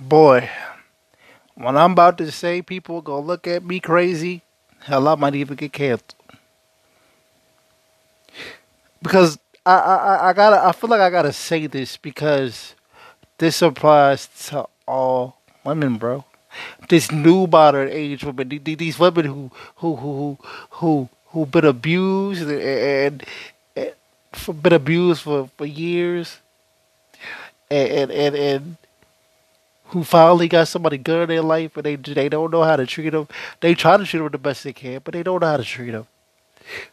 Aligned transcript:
Boy, 0.00 0.50
when 1.54 1.76
I'm 1.76 1.92
about 1.92 2.18
to 2.18 2.32
say 2.32 2.62
people 2.62 3.02
gonna 3.02 3.24
look 3.26 3.46
at 3.46 3.64
me 3.64 3.80
crazy, 3.80 4.42
hell, 4.80 5.08
I 5.08 5.14
might 5.14 5.34
even 5.34 5.56
get 5.56 5.72
canceled. 5.72 6.14
Because 9.02 9.38
I, 9.66 9.74
I, 9.76 10.30
I- 10.30 10.32
gotta, 10.32 10.64
I 10.64 10.72
feel 10.72 10.90
like 10.90 11.00
I 11.00 11.10
gotta 11.10 11.32
say 11.32 11.66
this 11.66 11.96
because 11.96 12.74
this 13.38 13.62
applies 13.62 14.26
to 14.48 14.66
all 14.86 15.38
women, 15.64 15.96
bro. 15.98 16.24
This 16.88 17.12
new 17.12 17.46
modern 17.46 17.88
age 17.90 18.24
women, 18.24 18.48
the- 18.48 18.58
the- 18.58 18.74
these 18.76 18.98
women 18.98 19.26
who, 19.26 19.50
who, 19.76 19.96
who, 19.96 20.38
who, 20.70 21.08
who, 21.28 21.46
been 21.46 21.64
abused 21.66 22.42
and, 22.42 22.60
and, 22.60 23.24
and 23.76 23.92
for, 24.32 24.54
been 24.54 24.72
abused 24.74 25.22
for, 25.22 25.48
for 25.56 25.66
years, 25.66 26.38
and, 27.70 28.10
and, 28.10 28.34
and 28.36 28.76
who 29.90 30.04
finally 30.04 30.48
got 30.48 30.68
somebody 30.68 30.98
good 30.98 31.22
in 31.22 31.28
their 31.28 31.42
life, 31.42 31.76
and 31.76 31.84
they 31.84 31.96
they 31.96 32.28
don't 32.28 32.50
know 32.50 32.62
how 32.62 32.76
to 32.76 32.86
treat 32.86 33.10
them. 33.10 33.28
They 33.60 33.74
try 33.74 33.96
to 33.96 34.04
treat 34.04 34.20
them 34.20 34.30
the 34.30 34.38
best 34.38 34.64
they 34.64 34.72
can, 34.72 35.00
but 35.04 35.14
they 35.14 35.22
don't 35.22 35.40
know 35.40 35.46
how 35.46 35.56
to 35.56 35.64
treat 35.64 35.90
them. 35.90 36.06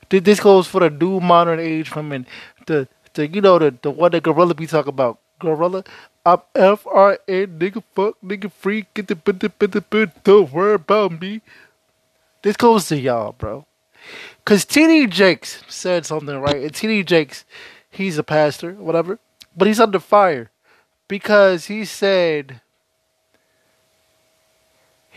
This 0.10 0.40
goes 0.40 0.68
for 0.68 0.80
the 0.80 0.90
new 0.90 1.20
modern 1.20 1.60
age 1.60 1.96
women, 1.96 2.26
the 2.66 2.88
the 3.14 3.28
you 3.28 3.41
know 3.41 3.60
the 3.60 3.76
the 3.82 3.91
one 3.91 4.12
that 4.12 4.24
Gorilla 4.24 4.55
be 4.55 4.68
talking 4.68 4.90
about. 4.90 5.20
Gorilla, 5.40 5.84
I'm 6.26 6.41
F 6.55 6.88
R 6.88 7.20
N 7.28 7.60
nigga 7.60 7.84
fuck 7.94 8.16
nigga 8.24 8.52
freak 8.52 8.94
get 8.94 9.08
the 9.08 9.16
bit 9.16 9.40
the 9.40 9.50
bit 9.50 9.72
the 9.72 9.82
bit 9.82 10.24
don't 10.24 10.52
worry 10.52 10.74
about 10.76 11.22
me. 11.22 11.41
This 12.41 12.58
goes 12.58 12.88
to 12.88 12.98
y'all, 12.98 13.34
bro. 13.34 13.66
Cause 14.46 14.66
TD 14.66 15.10
Jakes 15.10 15.64
said 15.68 16.05
something 16.05 16.40
right, 16.40 16.64
and 16.64 16.74
TD 16.74 17.05
Jakes, 17.05 17.46
he's 17.90 18.18
a 18.18 18.24
pastor, 18.24 18.74
whatever, 18.74 19.20
but 19.55 19.68
he's 19.68 19.80
under 19.80 20.00
fire 20.00 20.50
because 21.08 21.66
he 21.66 21.86
said 21.86 22.62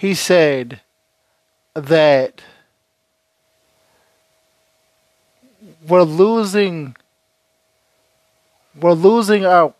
he 0.00 0.14
said 0.14 0.80
that 1.74 2.40
we're 5.86 6.04
losing 6.04 6.96
we're 8.80 8.94
losing 8.94 9.44
our 9.44 9.74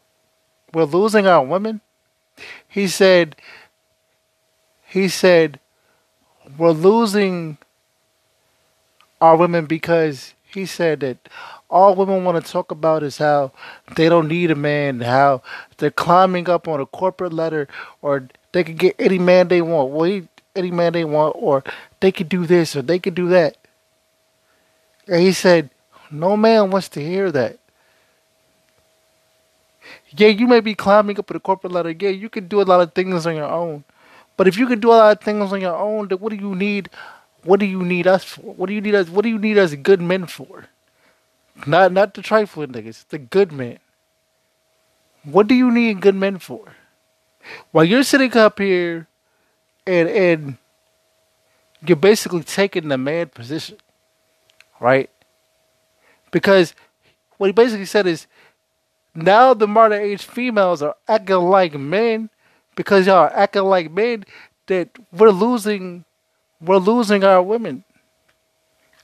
we're 0.74 0.84
losing 0.84 1.27
our 1.27 1.42
women. 1.42 1.80
He 2.68 2.86
said 2.86 3.34
he 4.86 5.08
said 5.08 5.58
we're 6.58 6.72
losing 6.72 7.56
our 9.22 9.36
women 9.36 9.64
because 9.64 10.34
he 10.44 10.66
said 10.66 11.00
that 11.00 11.30
all 11.70 11.94
women 11.94 12.24
want 12.24 12.44
to 12.44 12.52
talk 12.52 12.70
about 12.70 13.02
is 13.02 13.16
how 13.16 13.52
they 13.96 14.10
don't 14.10 14.28
need 14.28 14.50
a 14.50 14.55
man, 14.55 15.00
how 15.00 15.40
they're 15.78 15.90
climbing 15.90 16.50
up 16.50 16.68
on 16.68 16.78
a 16.78 16.84
corporate 16.84 17.32
ladder, 17.32 17.68
or 18.02 18.28
they 18.52 18.64
can 18.64 18.76
get 18.76 18.96
any 18.98 19.18
man 19.18 19.48
they 19.48 19.62
want. 19.62 19.90
Well, 19.90 20.04
he, 20.04 20.28
any 20.56 20.70
man 20.70 20.92
they 20.92 21.04
want, 21.04 21.36
or 21.38 21.64
they 22.00 22.12
could 22.12 22.28
do 22.28 22.46
this 22.46 22.76
or 22.76 22.82
they 22.82 22.98
could 22.98 23.14
do 23.14 23.28
that. 23.28 23.56
And 25.08 25.22
he 25.22 25.32
said, 25.32 25.70
no 26.10 26.36
man 26.36 26.70
wants 26.70 26.88
to 26.90 27.00
hear 27.04 27.30
that. 27.32 27.58
Yeah, 30.16 30.28
you 30.28 30.46
may 30.46 30.60
be 30.60 30.74
climbing 30.74 31.18
up 31.18 31.26
the 31.28 31.40
corporate 31.40 31.72
ladder. 31.72 31.90
Yeah, 31.90 32.10
you 32.10 32.28
can 32.28 32.48
do 32.48 32.60
a 32.60 32.64
lot 32.64 32.80
of 32.80 32.92
things 32.94 33.26
on 33.26 33.36
your 33.36 33.50
own. 33.50 33.84
But 34.36 34.48
if 34.48 34.56
you 34.56 34.66
can 34.66 34.80
do 34.80 34.88
a 34.90 34.94
lot 34.94 35.16
of 35.16 35.24
things 35.24 35.52
on 35.52 35.60
your 35.60 35.76
own, 35.76 36.08
then 36.08 36.18
what 36.18 36.30
do 36.30 36.36
you 36.36 36.54
need? 36.54 36.90
What 37.44 37.60
do 37.60 37.66
you 37.66 37.82
need 37.84 38.06
us 38.06 38.24
for? 38.24 38.42
What 38.54 38.68
do 38.68 38.74
you 38.74 38.80
need 38.80 38.94
us? 38.94 39.08
What 39.08 39.22
do 39.22 39.28
you 39.28 39.38
need 39.38 39.58
us 39.58 39.74
good 39.74 40.00
men 40.00 40.26
for? 40.26 40.66
Not 41.66 41.92
not 41.92 42.14
the 42.14 42.22
trifling 42.22 42.72
niggas, 42.72 43.06
the 43.08 43.18
good 43.18 43.52
men. 43.52 43.78
What 45.24 45.48
do 45.48 45.54
you 45.54 45.70
need 45.70 46.00
good 46.00 46.14
men 46.14 46.38
for? 46.38 46.74
While 47.72 47.84
you're 47.84 48.02
sitting 48.02 48.36
up 48.36 48.58
here 48.58 49.08
and 49.86 50.08
and 50.08 50.58
you're 51.86 51.96
basically 51.96 52.42
taking 52.42 52.88
the 52.88 52.98
man 52.98 53.28
position, 53.28 53.78
right? 54.78 55.11
Because 56.30 56.74
what 57.39 57.46
he 57.46 57.52
basically 57.52 57.86
said 57.86 58.06
is 58.06 58.27
now 59.14 59.55
the 59.55 59.67
modern 59.67 60.01
age 60.01 60.24
females 60.24 60.83
are 60.83 60.96
acting 61.08 61.36
like 61.36 61.74
men 61.74 62.30
because 62.77 63.06
y'all 63.06 63.17
are 63.17 63.34
acting 63.34 63.62
like 63.62 63.90
men 63.90 64.24
that 64.67 64.90
we're 65.12 65.30
losing 65.30 66.05
we're 66.61 66.77
losing 66.77 67.24
our 67.24 67.42
women. 67.42 67.84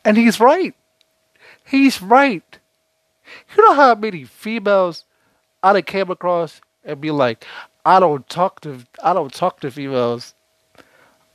And 0.04 0.16
he's 0.16 0.38
right. 0.38 0.74
He's 1.64 2.00
right. 2.00 2.58
You 3.56 3.64
know 3.64 3.74
how 3.74 3.94
many 3.94 4.24
females 4.24 5.04
I've 5.62 5.84
came 5.86 6.10
across 6.10 6.60
and 6.84 7.00
be 7.00 7.10
like, 7.10 7.44
I 7.86 8.00
don't 8.00 8.28
talk 8.28 8.60
to 8.62 8.80
I 9.00 9.14
don't 9.14 9.32
talk 9.32 9.60
to 9.60 9.70
females. 9.70 10.34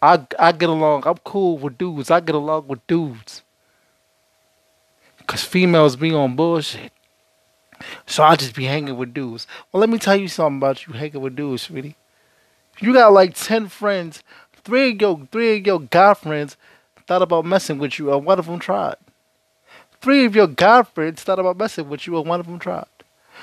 I 0.02 0.28
I 0.38 0.52
get 0.52 0.68
along. 0.68 1.04
I'm 1.06 1.18
cool 1.24 1.58
with 1.58 1.78
dudes. 1.78 2.12
I 2.12 2.20
get 2.20 2.36
along 2.36 2.68
with 2.68 2.86
dudes. 2.88 3.42
Cause 5.28 5.46
females 5.46 5.96
be 5.96 6.14
on 6.14 6.36
bullshit. 6.36 6.92
So 8.06 8.22
I 8.22 8.36
just 8.36 8.54
be 8.54 8.66
hanging 8.66 8.98
with 8.98 9.14
dudes. 9.14 9.48
Well, 9.72 9.80
let 9.80 9.90
me 9.90 9.98
tell 9.98 10.18
you 10.18 10.28
something 10.28 10.58
about 10.58 10.86
you 10.86 10.94
hanging 10.94 11.22
with 11.22 11.38
dudes, 11.38 11.62
sweetie. 11.64 11.96
You 12.82 12.94
got 12.94 13.14
like 13.14 13.34
ten 13.34 13.70
friends. 13.70 14.22
Three 14.66 14.92
of 14.92 15.02
your 15.02 15.28
three 15.32 15.58
of 15.58 15.66
your 15.66 15.80
guy 15.80 16.14
friends 16.16 16.58
thought 17.08 17.22
about 17.22 17.46
messing 17.46 17.78
with 17.78 17.98
you, 17.98 18.14
and 18.14 18.26
one 18.26 18.40
of 18.40 18.48
them 18.48 18.60
tried. 18.60 18.98
Three 20.02 20.26
of 20.26 20.36
your 20.36 20.48
guy 20.48 20.84
friends 20.84 21.24
thought 21.24 21.40
about 21.40 21.58
messing 21.58 21.88
with 21.88 22.06
you, 22.08 22.18
and 22.18 22.28
one 22.28 22.42
of 22.42 22.46
them 22.46 22.60
tried. 22.60 22.88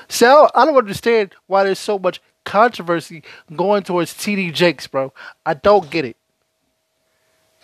So 0.09 0.51
I 0.55 0.67
don't 0.67 0.77
understand 0.77 1.35
why 1.47 1.65
there's 1.65 1.79
so 1.79 1.99
much 1.99 2.21
controversy 2.49 3.23
going 3.55 3.83
towards 3.83 4.15
TD 4.15 4.55
Jakes, 4.55 4.87
bro. 4.87 5.13
I 5.45 5.53
don't 5.55 5.91
get 5.91 6.07
it 6.07 6.17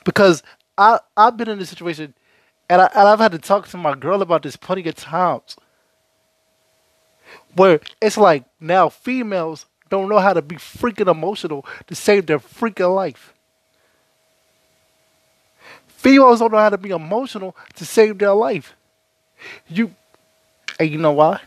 because 0.05 0.43
I 0.77 1.00
I've 1.17 1.37
been 1.37 1.49
in 1.49 1.59
this 1.59 1.71
situation, 1.71 2.15
and 2.69 2.83
I 2.83 2.91
and 2.94 3.09
I've 3.09 3.19
had 3.19 3.33
to 3.33 3.39
talk 3.39 3.67
to 3.69 3.78
my 3.78 3.94
girl 3.94 4.21
about 4.21 4.43
this 4.43 4.56
plenty 4.56 4.87
of 4.89 4.94
times. 4.94 5.56
Where 7.56 7.81
it's 8.03 8.19
like 8.19 8.44
now 8.61 8.91
females 8.91 9.67
don't 9.89 10.09
know 10.11 10.19
how 10.19 10.34
to 10.34 10.43
be 10.43 10.56
freaking 10.56 11.11
emotional 11.11 11.65
to 11.87 11.94
save 11.94 12.27
their 12.27 12.39
freaking 12.39 12.94
life. 12.94 13.33
Females 15.87 16.41
don't 16.41 16.53
know 16.53 16.59
how 16.59 16.69
to 16.69 16.78
be 16.78 16.91
emotional 16.91 17.56
to 17.77 17.87
save 17.87 18.19
their 18.19 18.34
life. 18.34 18.77
You, 19.67 19.94
and 20.78 20.91
you 20.91 20.99
know 20.99 21.12
why? 21.12 21.41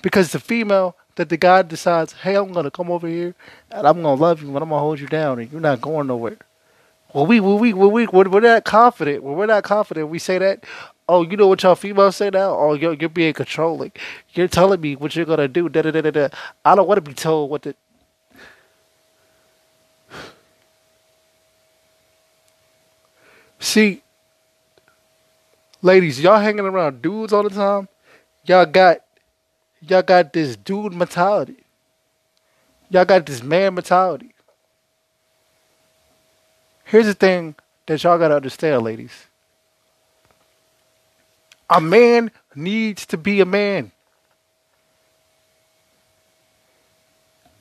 Because 0.00 0.32
the 0.32 0.40
female 0.40 0.96
that 1.18 1.28
the 1.28 1.36
guy 1.36 1.62
decides, 1.62 2.12
hey, 2.12 2.36
I'm 2.36 2.52
gonna 2.52 2.70
come 2.70 2.90
over 2.90 3.08
here 3.08 3.34
and 3.72 3.86
I'm 3.86 4.02
gonna 4.02 4.14
love 4.14 4.40
you 4.40 4.48
and 4.48 4.56
I'm 4.56 4.68
gonna 4.68 4.78
hold 4.78 5.00
you 5.00 5.08
down 5.08 5.40
and 5.40 5.50
you're 5.50 5.60
not 5.60 5.80
going 5.80 6.06
nowhere. 6.06 6.38
Well, 7.12 7.26
we 7.26 7.40
we 7.40 7.54
we 7.54 7.72
we 7.72 8.06
we 8.06 8.06
we're, 8.06 8.40
not 8.40 8.64
confident. 8.64 9.24
When 9.24 9.36
we're 9.36 9.46
not 9.46 9.64
confident, 9.64 10.08
we 10.10 10.20
say 10.20 10.38
that. 10.38 10.64
Oh, 11.08 11.22
you 11.22 11.36
know 11.36 11.48
what 11.48 11.62
y'all 11.62 11.74
females 11.74 12.16
say 12.16 12.30
now? 12.30 12.54
Oh, 12.56 12.74
you're 12.74 12.92
you're 12.94 13.08
being 13.08 13.32
controlling. 13.34 13.92
You're 14.34 14.46
telling 14.46 14.80
me 14.80 14.94
what 14.94 15.16
you're 15.16 15.24
gonna 15.26 15.48
do. 15.48 15.68
Da 15.68 15.82
da 15.82 15.90
da 15.90 16.02
da 16.02 16.10
da. 16.10 16.28
I 16.64 16.74
don't 16.76 16.86
want 16.86 16.98
to 16.98 17.02
be 17.02 17.14
told 17.14 17.50
what 17.50 17.62
to. 17.62 17.74
See, 23.58 24.02
ladies, 25.82 26.20
y'all 26.20 26.38
hanging 26.38 26.60
around 26.60 27.02
dudes 27.02 27.32
all 27.32 27.42
the 27.42 27.50
time. 27.50 27.88
Y'all 28.44 28.66
got 28.66 29.00
y'all 29.80 30.02
got 30.02 30.32
this 30.32 30.56
dude 30.56 30.92
mentality. 30.92 31.64
Y'all 32.90 33.04
got 33.04 33.26
this 33.26 33.42
man 33.42 33.74
mentality. 33.74 34.34
Here's 36.84 37.06
the 37.06 37.14
thing 37.14 37.54
that 37.86 38.02
y'all 38.02 38.18
gotta 38.18 38.36
understand, 38.36 38.82
ladies. 38.82 39.26
A 41.68 41.80
man 41.80 42.30
needs 42.54 43.04
to 43.06 43.18
be 43.18 43.40
a 43.40 43.44
man. 43.44 43.92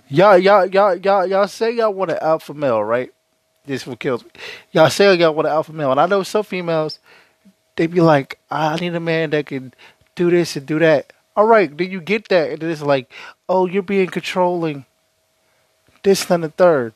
Y'all, 0.09 0.37
y'all, 0.37 0.65
y'all, 0.65 0.95
y'all, 0.95 1.27
y'all 1.27 1.47
say 1.47 1.71
y'all 1.71 1.93
want 1.93 2.11
an 2.11 2.19
alpha 2.21 2.53
male, 2.53 2.81
right? 2.81 3.11
This 3.65 3.85
what 3.85 3.99
kills 3.99 4.23
me. 4.23 4.31
Y'all 4.71 4.89
say 4.89 5.13
y'all 5.15 5.33
want 5.33 5.47
an 5.47 5.53
alpha 5.53 5.73
male, 5.73 5.91
and 5.91 5.99
I 5.99 6.05
know 6.05 6.23
some 6.23 6.43
females, 6.43 6.99
they 7.75 7.87
be 7.87 7.99
like, 7.99 8.39
I 8.49 8.77
need 8.77 8.95
a 8.95 9.01
man 9.01 9.31
that 9.31 9.47
can 9.47 9.73
do 10.15 10.31
this 10.31 10.55
and 10.55 10.65
do 10.65 10.79
that. 10.79 11.11
All 11.37 11.45
right, 11.45 11.77
then 11.77 11.91
you 11.91 12.01
get 12.01 12.29
that, 12.29 12.49
and 12.49 12.63
it's 12.63 12.81
like, 12.81 13.13
oh, 13.47 13.67
you're 13.67 13.83
being 13.83 14.07
controlling. 14.07 14.85
This 16.01 16.29
and 16.31 16.43
the 16.43 16.49
third. 16.49 16.95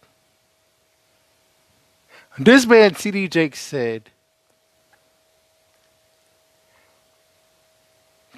This 2.40 2.66
man, 2.66 2.92
TD 2.92 3.30
Jake, 3.30 3.56
said, 3.56 4.10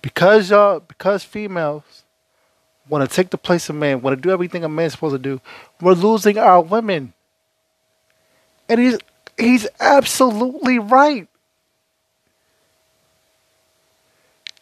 because 0.01 0.50
y'all, 0.50 0.81
because 0.81 1.23
females 1.23 2.03
want 2.89 3.09
to 3.09 3.15
take 3.15 3.29
the 3.29 3.38
place 3.38 3.69
of 3.69 3.75
man, 3.77 4.01
want 4.01 4.17
to 4.17 4.21
do 4.21 4.29
everything 4.29 4.65
a 4.65 4.69
man's 4.69 4.91
supposed 4.91 5.15
to 5.15 5.19
do, 5.19 5.39
we're 5.79 5.94
losing 5.94 6.38
our 6.38 6.61
women. 6.61 7.13
And 8.67 8.77
he's 8.77 8.97
he's 9.38 9.67
absolutely 9.79 10.79
right. 10.79 11.29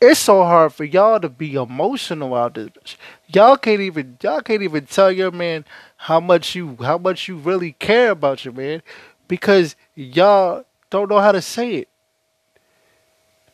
It's 0.01 0.19
so 0.19 0.43
hard 0.43 0.73
for 0.73 0.83
y'all 0.83 1.19
to 1.19 1.29
be 1.29 1.53
emotional 1.53 2.33
out 2.33 2.55
this 2.55 2.69
bitch. 2.69 2.95
Y'all 3.27 3.55
can't 3.55 3.81
even 3.81 4.17
y'all 4.23 4.41
can't 4.41 4.63
even 4.63 4.87
tell 4.87 5.11
your 5.11 5.29
man 5.29 5.63
how 5.95 6.19
much 6.19 6.55
you 6.55 6.75
how 6.81 6.97
much 6.97 7.27
you 7.27 7.37
really 7.37 7.73
care 7.73 8.09
about 8.09 8.43
your 8.43 8.53
man 8.55 8.81
because 9.27 9.75
y'all 9.93 10.65
don't 10.89 11.07
know 11.07 11.19
how 11.19 11.31
to 11.31 11.41
say 11.41 11.75
it. 11.75 11.89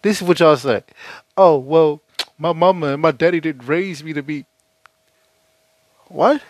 This 0.01 0.21
is 0.21 0.27
what 0.27 0.39
y'all 0.39 0.55
say. 0.55 0.83
Oh 1.35 1.57
well, 1.57 2.01
my 2.37 2.53
mama 2.53 2.93
and 2.93 3.01
my 3.01 3.11
daddy 3.11 3.41
didn't 3.41 3.67
raise 3.67 4.01
me 4.01 4.13
to 4.13 4.23
be. 4.23 4.45
What? 6.07 6.41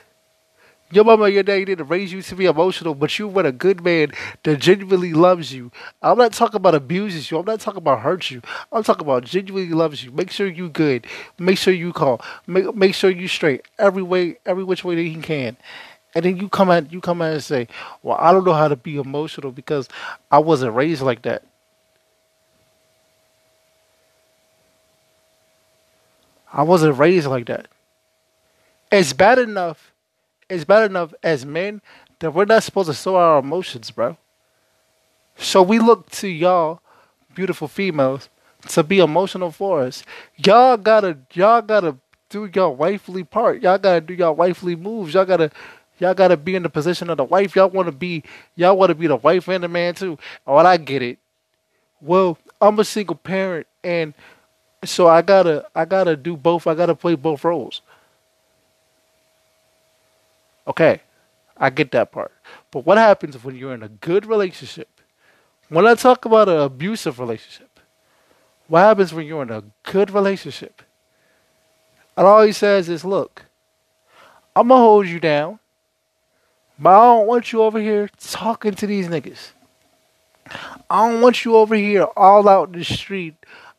Your 0.89 1.03
mama 1.03 1.27
your 1.27 1.43
daddy 1.43 1.65
didn't 1.65 1.87
raise 1.87 2.13
you 2.13 2.21
to 2.21 2.35
be 2.35 2.45
emotional, 2.45 2.95
but 2.95 3.19
you 3.19 3.27
were 3.27 3.45
a 3.45 3.51
good 3.51 3.83
man 3.83 4.13
that 4.43 4.59
genuinely 4.59 5.13
loves 5.13 5.53
you. 5.53 5.69
I'm 6.01 6.17
not 6.17 6.31
talking 6.31 6.55
about 6.55 6.75
abuses 6.75 7.29
you. 7.29 7.37
I'm 7.37 7.45
not 7.45 7.59
talking 7.59 7.79
about 7.79 7.99
hurts 7.99 8.31
you. 8.31 8.41
I'm 8.71 8.83
talking 8.83 9.05
about 9.05 9.25
genuinely 9.25 9.73
loves 9.73 10.03
you. 10.03 10.11
Make 10.11 10.31
sure 10.31 10.47
you 10.47 10.69
good. 10.69 11.05
Make 11.37 11.57
sure 11.57 11.73
you 11.73 11.91
call. 11.91 12.21
Make 12.47 12.73
make 12.73 12.95
sure 12.95 13.09
you 13.09 13.27
straight 13.27 13.63
every 13.77 14.03
way, 14.03 14.37
every 14.45 14.63
which 14.63 14.85
way 14.85 14.95
that 14.95 15.01
he 15.01 15.15
can. 15.17 15.57
And 16.15 16.23
then 16.23 16.37
you 16.37 16.47
come 16.47 16.69
out, 16.69 16.91
you 16.91 17.01
come 17.01 17.21
out 17.21 17.33
and 17.33 17.43
say, 17.43 17.67
"Well, 18.01 18.17
I 18.19 18.31
don't 18.31 18.45
know 18.45 18.53
how 18.53 18.69
to 18.69 18.77
be 18.77 18.95
emotional 18.95 19.51
because 19.51 19.89
I 20.31 20.39
wasn't 20.39 20.73
raised 20.73 21.01
like 21.01 21.23
that." 21.23 21.43
I 26.51 26.63
wasn't 26.63 26.97
raised 26.97 27.27
like 27.27 27.45
that. 27.47 27.67
It's 28.91 29.13
bad 29.13 29.39
enough 29.39 29.93
it's 30.49 30.63
bad 30.63 30.89
enough 30.89 31.13
as 31.23 31.45
men 31.45 31.81
that 32.19 32.31
we're 32.31 32.45
not 32.45 32.63
supposed 32.63 32.89
to 32.89 32.93
show 32.93 33.15
our 33.15 33.39
emotions, 33.39 33.91
bro. 33.91 34.17
So 35.37 35.61
we 35.61 35.79
look 35.79 36.09
to 36.11 36.27
y'all, 36.27 36.81
beautiful 37.35 37.67
females, 37.67 38.29
to 38.69 38.83
be 38.83 38.99
emotional 38.99 39.51
for 39.51 39.83
us. 39.83 40.03
Y'all 40.35 40.77
gotta, 40.77 41.17
y'all 41.33 41.61
gotta 41.61 41.97
do 42.29 42.49
your 42.53 42.75
wifely 42.75 43.23
part. 43.23 43.61
Y'all 43.61 43.77
gotta 43.77 44.01
do 44.01 44.13
your 44.13 44.33
wifely 44.33 44.75
moves. 44.75 45.13
Y'all 45.13 45.25
gotta, 45.25 45.51
y'all 45.99 46.13
gotta 46.15 46.37
be 46.37 46.55
in 46.55 46.63
the 46.63 46.69
position 46.69 47.09
of 47.09 47.17
the 47.17 47.23
wife. 47.23 47.55
Y'all 47.55 47.69
wanna 47.69 47.91
be, 47.91 48.23
y'all 48.55 48.77
wanna 48.77 48.95
be 48.95 49.07
the 49.07 49.15
wife 49.15 49.47
and 49.47 49.63
the 49.63 49.67
man 49.67 49.93
too. 49.93 50.17
Oh, 50.45 50.55
I 50.55 50.77
get 50.77 51.01
it. 51.01 51.19
Well, 52.01 52.37
I'm 52.59 52.79
a 52.79 52.83
single 52.83 53.15
parent, 53.15 53.67
and 53.83 54.13
so 54.83 55.07
I 55.07 55.21
gotta, 55.21 55.65
I 55.75 55.85
gotta 55.85 56.15
do 56.15 56.35
both. 56.35 56.65
I 56.67 56.73
gotta 56.73 56.95
play 56.95 57.15
both 57.15 57.43
roles. 57.43 57.81
Okay, 60.67 61.01
I 61.55 61.69
get 61.69 61.91
that 61.91 62.11
part. 62.11 62.33
But 62.71 62.85
what 62.85 62.97
happens 62.97 63.41
when 63.43 63.55
you're 63.55 63.73
in 63.73 63.83
a 63.83 63.89
good 63.89 64.25
relationship? 64.25 64.89
When 65.69 65.87
I 65.87 65.95
talk 65.95 66.25
about 66.25 66.49
an 66.49 66.59
abusive 66.59 67.19
relationship, 67.19 67.79
what 68.67 68.81
happens 68.81 69.13
when 69.13 69.25
you're 69.25 69.43
in 69.43 69.51
a 69.51 69.63
good 69.83 70.11
relationship? 70.11 70.81
And 72.15 72.25
all 72.25 72.43
he 72.43 72.51
says 72.51 72.89
is, 72.89 73.05
look, 73.05 73.45
I'm 74.55 74.67
going 74.67 74.79
to 74.79 74.83
hold 74.83 75.07
you 75.07 75.19
down, 75.19 75.59
but 76.79 76.89
I 76.89 77.15
don't 77.15 77.27
want 77.27 77.51
you 77.51 77.61
over 77.61 77.79
here 77.79 78.09
talking 78.19 78.73
to 78.73 78.87
these 78.87 79.07
niggas. 79.07 79.51
I 80.89 81.09
don't 81.09 81.21
want 81.21 81.45
you 81.45 81.55
over 81.55 81.75
here 81.75 82.07
all 82.15 82.47
out 82.47 82.69
in 82.69 82.79
the 82.79 82.85
street 82.85 83.35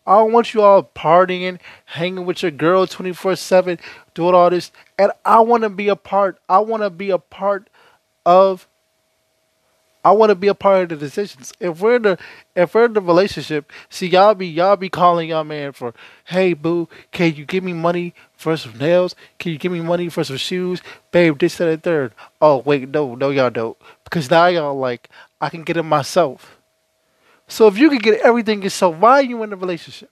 I 0.08 0.16
don't 0.16 0.32
want 0.32 0.54
you 0.54 0.62
all 0.62 0.82
partying, 0.82 1.58
hanging 1.84 2.24
with 2.24 2.42
your 2.42 2.50
girl 2.50 2.86
24 2.86 3.36
7, 3.36 3.78
doing 4.14 4.34
all 4.34 4.48
this. 4.48 4.72
And 4.98 5.12
I 5.22 5.40
want 5.40 5.64
to 5.64 5.68
be 5.68 5.88
a 5.88 5.96
part, 5.96 6.38
I 6.48 6.60
want 6.60 6.82
to 6.82 6.88
be 6.88 7.10
a 7.10 7.18
part 7.18 7.68
of, 8.24 8.66
I 10.02 10.12
want 10.12 10.30
to 10.30 10.34
be 10.34 10.48
a 10.48 10.54
part 10.54 10.84
of 10.84 10.88
the 10.88 10.96
decisions. 10.96 11.52
If 11.60 11.80
we're 11.80 11.96
in 11.96 12.02
the, 12.02 12.18
if 12.56 12.74
we're 12.74 12.86
in 12.86 12.94
the 12.94 13.02
relationship, 13.02 13.70
see 13.90 14.06
y'all 14.06 14.34
be, 14.34 14.46
y'all 14.46 14.76
be 14.76 14.88
calling 14.88 15.28
y'all 15.28 15.44
man 15.44 15.72
for, 15.72 15.92
hey 16.24 16.54
boo, 16.54 16.88
can 17.12 17.34
you 17.34 17.44
give 17.44 17.62
me 17.62 17.74
money 17.74 18.14
for 18.34 18.56
some 18.56 18.78
nails? 18.78 19.14
Can 19.38 19.52
you 19.52 19.58
give 19.58 19.72
me 19.72 19.82
money 19.82 20.08
for 20.08 20.24
some 20.24 20.38
shoes? 20.38 20.80
Babe, 21.10 21.38
this, 21.38 21.58
that, 21.58 21.68
and 21.68 21.82
third. 21.82 22.14
Oh, 22.40 22.58
wait, 22.60 22.88
no, 22.88 23.14
no, 23.14 23.28
y'all 23.28 23.50
don't. 23.50 23.76
Because 24.04 24.30
now 24.30 24.46
y'all 24.46 24.74
like, 24.74 25.10
I 25.38 25.50
can 25.50 25.64
get 25.64 25.76
it 25.76 25.82
myself. 25.82 26.57
So 27.48 27.66
if 27.66 27.78
you 27.78 27.88
can 27.88 27.98
get 27.98 28.20
everything 28.20 28.62
yourself, 28.62 28.96
why 28.96 29.12
are 29.12 29.22
you 29.22 29.42
in 29.42 29.52
a 29.52 29.56
relationship? 29.56 30.10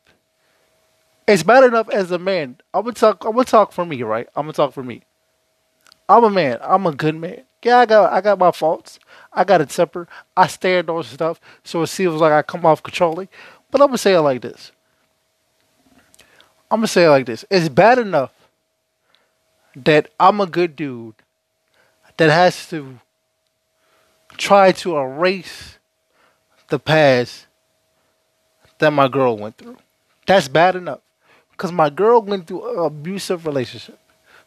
It's 1.29 1.43
bad 1.43 1.65
enough 1.65 1.89
as 1.91 2.11
a 2.11 2.19
man. 2.19 2.57
I'm 2.73 2.83
gonna 2.83 2.95
talk. 2.95 3.25
I'm 3.25 3.33
gonna 3.33 3.45
talk 3.45 3.73
for 3.73 3.85
me, 3.85 4.03
right? 4.03 4.29
I'm 4.35 4.45
gonna 4.45 4.53
talk 4.55 4.73
for 4.73 4.83
me. 4.83 5.03
I'm 6.09 6.25
a 6.25 6.31
man. 6.31 6.59
I'm 6.63 6.87
a 6.87 6.93
good 6.93 7.17
man. 7.17 7.43
Yeah, 7.63 7.79
I 7.79 7.87
got 7.87 8.13
I 8.13 8.21
got 8.21 8.39
my 8.39 8.53
faults. 8.53 8.99
I 9.33 9.45
got 9.45 9.61
a 9.61 9.67
temper. 9.67 10.07
I 10.37 10.47
stand 10.47 10.89
on 10.89 11.03
stuff, 11.03 11.41
so 11.65 11.83
it 11.83 11.89
seems 11.89 12.15
like 12.15 12.33
I 12.33 12.43
come 12.43 12.65
off 12.65 12.83
controlling. 12.83 13.29
But 13.71 13.81
I'm 13.81 13.89
gonna 13.89 13.99
say 13.99 14.15
it 14.15 14.21
like 14.21 14.41
this. 14.41 14.73
I'm 16.71 16.79
gonna 16.79 16.87
say 16.87 17.05
it 17.05 17.11
like 17.11 17.27
this. 17.27 17.45
It's 17.51 17.69
bad 17.69 17.99
enough 17.99 18.33
that 19.75 20.09
I'm 20.19 20.41
a 20.41 20.47
good 20.47 20.77
dude 20.77 21.15
that 22.17 22.31
has 22.31 22.69
to 22.69 23.01
try 24.37 24.73
to 24.73 24.97
erase 24.97 25.76
the 26.69 26.79
past 26.79 27.47
that 28.79 28.93
my 28.93 29.09
girl 29.09 29.37
went 29.37 29.57
through. 29.59 29.77
That's 30.27 30.49
bad 30.49 30.77
enough. 30.77 31.01
Because 31.51 31.73
my 31.73 31.89
girl 31.89 32.21
went 32.21 32.47
through 32.47 32.79
an 32.79 32.85
abusive 32.85 33.47
relationship. 33.47 33.99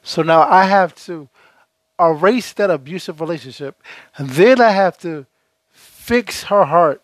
So 0.03 0.21
now 0.21 0.41
I 0.41 0.65
have 0.65 0.95
to 1.05 1.27
erase 1.99 2.53
that 2.53 2.69
abusive 2.69 3.19
relationship. 3.19 3.81
And 4.17 4.29
then 4.29 4.61
I 4.61 4.69
have 4.69 4.97
to 4.99 5.25
fix 5.71 6.43
her 6.43 6.65
heart 6.65 7.01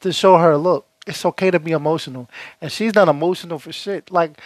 to 0.00 0.12
show 0.12 0.38
her, 0.38 0.56
look, 0.56 0.86
it's 1.06 1.24
okay 1.24 1.50
to 1.50 1.58
be 1.58 1.72
emotional. 1.72 2.28
And 2.60 2.70
she's 2.70 2.94
not 2.94 3.08
emotional 3.08 3.58
for 3.58 3.72
shit. 3.72 4.10
Like, 4.10 4.40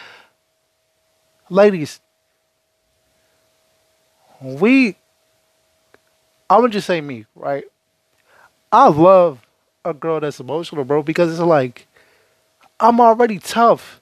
ladies, 1.51 2.01
we, 4.41 4.97
I'm 6.49 6.61
going 6.61 6.71
to 6.71 6.77
just 6.77 6.87
say 6.87 7.01
me, 7.01 7.27
right? 7.35 7.65
I 8.73 8.89
love 8.89 9.41
a 9.85 9.95
girl 9.95 10.21
that's 10.21 10.41
emotional, 10.41 10.85
bro, 10.85 11.03
because 11.03 11.31
it's 11.31 11.41
like 11.41 11.87
I'm 12.81 13.01
already 13.01 13.39
tough. 13.39 14.01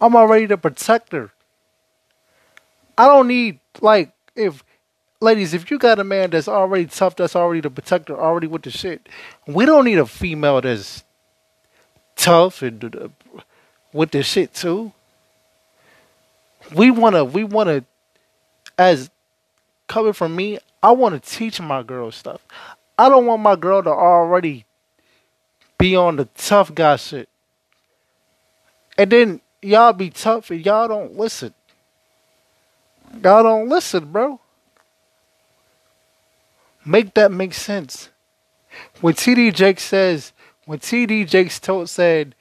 I'm 0.00 0.16
already 0.16 0.46
the 0.46 0.58
protector. 0.58 1.32
I 2.98 3.06
don't 3.06 3.28
need 3.28 3.60
like 3.80 4.12
if 4.34 4.64
ladies, 5.20 5.54
if 5.54 5.70
you 5.70 5.78
got 5.78 5.98
a 5.98 6.04
man 6.04 6.30
that's 6.30 6.48
already 6.48 6.86
tough, 6.86 7.16
that's 7.16 7.36
already 7.36 7.60
the 7.60 7.70
protector, 7.70 8.18
already 8.18 8.46
with 8.46 8.62
the 8.62 8.70
shit, 8.70 9.08
we 9.46 9.66
don't 9.66 9.84
need 9.84 9.98
a 9.98 10.06
female 10.06 10.60
that's 10.60 11.04
tough 12.16 12.62
and 12.62 12.84
uh, 12.96 13.08
with 13.92 14.10
the 14.10 14.22
shit 14.22 14.54
too. 14.54 14.92
We 16.74 16.90
wanna, 16.90 17.24
we 17.24 17.44
wanna, 17.44 17.84
as 18.76 19.10
coming 19.88 20.12
from 20.12 20.34
me, 20.34 20.58
I 20.82 20.90
wanna 20.90 21.20
teach 21.20 21.60
my 21.60 21.82
girl 21.82 22.10
stuff. 22.10 22.44
I 22.98 23.08
don't 23.08 23.26
want 23.26 23.42
my 23.42 23.56
girl 23.56 23.82
to 23.82 23.90
already 23.90 24.64
be 25.78 25.94
on 25.96 26.16
the 26.16 26.24
tough 26.36 26.74
guy 26.74 26.96
shit. 26.96 27.28
And 28.96 29.10
then 29.10 29.40
y'all 29.60 29.92
be 29.92 30.10
tough 30.10 30.50
and 30.50 30.64
y'all 30.64 30.88
don't 30.88 31.16
listen. 31.16 31.52
Y'all 33.22 33.42
don't 33.42 33.68
listen, 33.68 34.10
bro. 34.10 34.40
Make 36.84 37.14
that 37.14 37.32
make 37.32 37.52
sense. 37.52 38.10
When 39.00 39.14
TD 39.14 39.54
Jake 39.54 39.80
says, 39.80 40.32
when 40.64 40.78
TD 40.78 41.28
Jakes 41.28 41.58
told 41.58 41.88
said, 41.88 42.34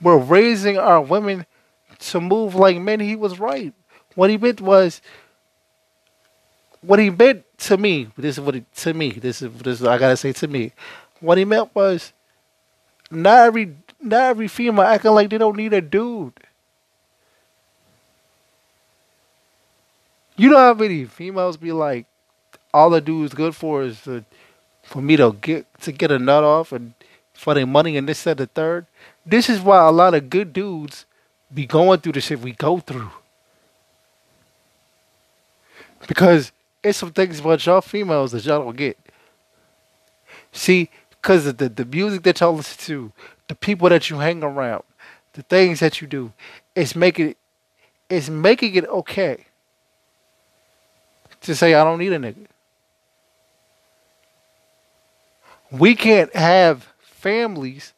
we're 0.00 0.16
raising 0.16 0.78
our 0.78 1.00
women 1.00 1.46
to 1.98 2.20
move 2.20 2.54
like 2.54 2.78
men, 2.78 3.00
he 3.00 3.16
was 3.16 3.38
right. 3.38 3.74
What 4.14 4.30
he 4.30 4.38
meant 4.38 4.60
was 4.60 5.00
what 6.82 6.98
he 6.98 7.10
meant 7.10 7.44
to 7.58 7.76
me, 7.76 8.08
this 8.16 8.38
is 8.38 8.44
what 8.44 8.54
he, 8.54 8.64
to 8.76 8.94
me, 8.94 9.10
this 9.12 9.42
is 9.42 9.52
this 9.58 9.80
is, 9.80 9.86
I 9.86 9.98
gotta 9.98 10.16
say 10.16 10.32
to 10.32 10.48
me. 10.48 10.72
What 11.20 11.38
he 11.38 11.44
meant 11.44 11.74
was 11.74 12.12
not 13.10 13.46
every 13.46 13.76
not 14.00 14.22
every 14.22 14.48
female 14.48 14.84
acting 14.84 15.12
like 15.12 15.30
they 15.30 15.38
don't 15.38 15.56
need 15.56 15.72
a 15.72 15.80
dude. 15.80 16.32
You 20.36 20.48
know 20.48 20.56
how 20.56 20.74
many 20.74 21.04
females 21.04 21.58
be 21.58 21.70
like, 21.70 22.06
all 22.72 22.88
the 22.88 23.02
dude's 23.02 23.34
good 23.34 23.54
for 23.54 23.82
is 23.82 24.00
to, 24.02 24.24
for 24.82 25.02
me 25.02 25.16
to 25.16 25.36
get 25.42 25.66
to 25.82 25.92
get 25.92 26.10
a 26.10 26.18
nut 26.18 26.44
off 26.44 26.72
and 26.72 26.94
for 27.34 27.52
their 27.52 27.66
money 27.66 27.98
and 27.98 28.08
this 28.08 28.26
and 28.26 28.38
the 28.38 28.46
third. 28.46 28.86
This 29.26 29.50
is 29.50 29.60
why 29.60 29.86
a 29.86 29.90
lot 29.90 30.14
of 30.14 30.30
good 30.30 30.54
dudes 30.54 31.04
be 31.52 31.66
going 31.66 32.00
through 32.00 32.12
the 32.12 32.20
shit 32.22 32.40
we 32.40 32.52
go 32.52 32.78
through. 32.78 33.10
Because 36.06 36.52
it's 36.82 36.98
some 36.98 37.12
things 37.12 37.40
about 37.40 37.64
y'all 37.64 37.80
females 37.80 38.32
that 38.32 38.44
y'all 38.44 38.64
don't 38.64 38.76
get. 38.76 38.98
See, 40.52 40.90
because 41.10 41.46
of 41.46 41.58
the, 41.58 41.68
the 41.68 41.84
music 41.84 42.22
that 42.22 42.40
y'all 42.40 42.54
listen 42.54 42.78
to, 42.86 43.12
the 43.48 43.54
people 43.54 43.88
that 43.88 44.10
you 44.10 44.18
hang 44.18 44.42
around, 44.42 44.82
the 45.34 45.42
things 45.42 45.80
that 45.80 46.00
you 46.00 46.06
do, 46.06 46.32
it's 46.74 46.96
making 46.96 47.30
it, 47.30 47.36
it's 48.08 48.28
making 48.28 48.74
it 48.74 48.86
okay 48.86 49.46
to 51.42 51.54
say 51.54 51.74
I 51.74 51.84
don't 51.84 51.98
need 51.98 52.12
a 52.12 52.18
nigga. 52.18 52.46
We 55.70 55.94
can't 55.94 56.34
have 56.34 56.88
families 57.00 57.92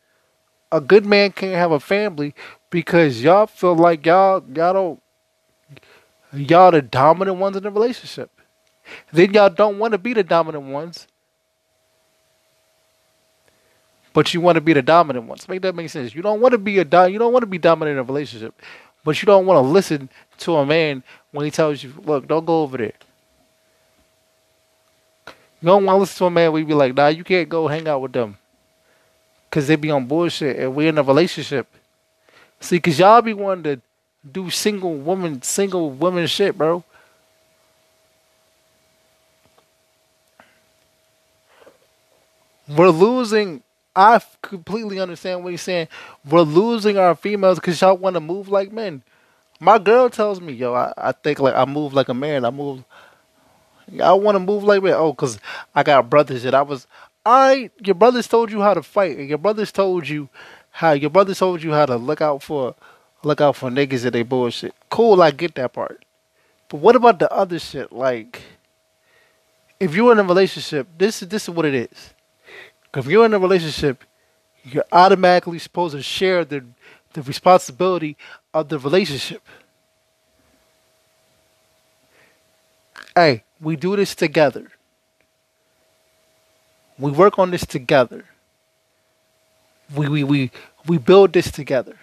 a 0.73 0.81
good 0.81 1.05
man 1.05 1.31
can't 1.31 1.55
have 1.55 1.71
a 1.71 1.79
family 1.79 2.35
because 2.71 3.23
y'all 3.23 3.47
feel 3.47 3.77
like 3.77 4.05
y'all 4.07 4.43
y'all 4.55 4.73
don't 4.73 5.03
y'all 6.33 6.71
the 6.71 6.81
dominant 6.81 7.37
ones 7.37 7.57
in 7.57 7.63
the 7.63 7.71
relationship. 7.71 8.31
Then 9.13 9.33
y'all 9.35 9.51
don't 9.51 9.79
want 9.79 9.93
to 9.93 9.99
be 9.99 10.13
the 10.15 10.23
dominant 10.23 10.65
ones. 10.65 11.07
But 14.13 14.35
you 14.35 14.41
want 14.41 14.57
to 14.57 14.61
be 14.61 14.73
the 14.73 14.83
dominant 14.83 15.27
ones. 15.27 15.49
Make 15.49 15.63
that 15.63 15.75
make 15.75 15.89
sense. 15.89 16.15
You 16.15 16.23
don't 16.23 16.41
want 16.41 16.53
to 16.53 16.59
be 16.59 16.79
a 16.79 16.85
do- 16.85 17.11
you 17.11 17.19
don't 17.19 17.33
want 17.33 17.43
to 17.43 17.47
be 17.47 17.59
dominant 17.59 17.97
in 17.97 17.99
a 17.99 18.03
relationship. 18.03 18.55
But 19.05 19.21
you 19.21 19.27
don't 19.27 19.47
want 19.47 19.57
to 19.65 19.69
listen 19.69 20.11
to 20.39 20.57
a 20.57 20.67
man 20.67 21.03
when 21.33 21.45
he 21.45 21.51
tells 21.51 21.83
you, 21.83 21.93
look, 22.05 22.29
don't 22.29 22.45
go 22.45 22.63
over 22.63 22.77
there. 22.77 22.93
You 25.61 25.67
don't 25.67 25.85
want 25.85 25.97
to 25.97 26.01
listen 26.01 26.19
to 26.19 26.25
a 26.27 26.31
man 26.31 26.55
you 26.55 26.65
be 26.65 26.75
like, 26.75 26.95
nah, 26.95 27.09
you 27.09 27.25
can't 27.25 27.49
go 27.49 27.69
hang 27.69 27.89
out 27.89 28.01
with 28.01 28.13
them. 28.13 28.37
Because 29.49 29.67
they 29.69 29.77
be 29.77 29.91
on 29.91 30.07
bullshit 30.07 30.59
and 30.59 30.75
we're 30.75 30.89
in 30.89 30.99
a 30.99 31.03
relationship. 31.03 31.67
See, 32.61 32.77
because 32.77 32.99
y'all 32.99 33.23
be 33.23 33.35
wanting 33.35 33.65
to 33.65 33.81
do 34.31 34.51
single 34.51 34.95
woman, 34.95 35.43
single 35.43 35.91
woman 35.91 36.27
shit, 36.27 36.57
bro. 36.57 36.85
We're 42.77 42.91
losing. 42.91 43.63
I 43.95 44.21
completely 44.41 45.01
understand 45.01 45.45
what 45.45 45.51
he's 45.51 45.63
saying. 45.63 45.89
We're 46.25 46.43
losing 46.43 46.97
our 46.97 47.15
females 47.15 47.59
because 47.59 47.81
y'all 47.81 47.97
want 47.97 48.15
to 48.15 48.21
move 48.21 48.49
like 48.49 48.73
men. 48.73 49.03
My 49.61 49.79
girl 49.79 50.09
tells 50.09 50.41
me, 50.41 50.53
yo, 50.55 50.75
I, 50.75 50.93
I 50.97 51.13
think 51.13 51.39
like 51.39 51.55
I 51.55 51.65
move 51.67 51.93
like 51.93 52.09
a 52.09 52.15
man. 52.15 52.45
I 52.45 52.51
move. 52.51 52.85
I 54.03 54.13
want 54.15 54.37
to 54.37 54.41
move 54.41 54.65
like 54.65 54.83
man. 54.83 54.95
Oh, 54.95 55.13
cause 55.13 55.39
I 55.75 55.83
got 55.83 56.09
brothers 56.09 56.43
that 56.45 56.55
I 56.55 56.63
was. 56.63 56.87
I 57.25 57.71
your 57.85 57.95
brothers 57.95 58.27
told 58.27 58.51
you 58.51 58.61
how 58.63 58.75
to 58.75 58.83
fight, 58.83 59.19
and 59.19 59.29
your 59.29 59.39
brothers 59.39 59.71
told 59.71 60.09
you 60.09 60.29
how 60.71 60.93
your 60.93 61.11
brothers 61.11 61.39
told 61.39 61.63
you 61.63 61.73
how 61.73 61.87
to 61.87 61.97
look 61.97 62.21
out 62.21 62.43
for 62.43 62.75
look 63.23 63.41
out 63.41 63.57
for 63.57 63.71
niggas 63.71 64.03
that 64.03 64.13
they 64.13 64.23
bullshit. 64.23 64.75
Cool, 64.91 65.23
I 65.23 65.31
get 65.31 65.55
that 65.57 65.73
part. 65.73 66.05
But 66.69 66.79
what 66.79 66.97
about 66.97 67.19
the 67.19 67.31
other 67.31 67.59
shit? 67.59 67.93
Like, 67.93 68.43
if 69.79 69.95
you're 69.95 70.13
in 70.13 70.19
a 70.19 70.25
relationship, 70.25 70.89
this 70.97 71.23
is 71.23 71.29
this 71.29 71.45
is 71.45 71.51
what 71.51 71.67
it 71.67 71.75
is. 71.75 72.15
If 72.95 73.07
you're 73.07 73.25
in 73.27 73.35
a 73.35 73.39
relationship, 73.39 74.05
you're 74.65 74.85
automatically 74.93 75.59
supposed 75.59 75.95
to 75.97 76.03
share 76.03 76.45
the 76.45 76.65
the 77.15 77.23
responsibility 77.23 78.17
of 78.55 78.69
the 78.69 78.79
relationship. 78.79 79.43
Hey, 83.15 83.45
we 83.61 83.77
do 83.77 83.97
this 83.97 84.15
together. 84.15 84.69
We 86.99 87.11
work 87.11 87.39
on 87.39 87.51
this 87.51 87.67
together. 87.67 88.25
We 89.95 90.09
we 90.09 90.25
we 90.25 90.51
we 90.87 90.99
build 90.99 91.33
this 91.33 91.51
together. 91.51 91.97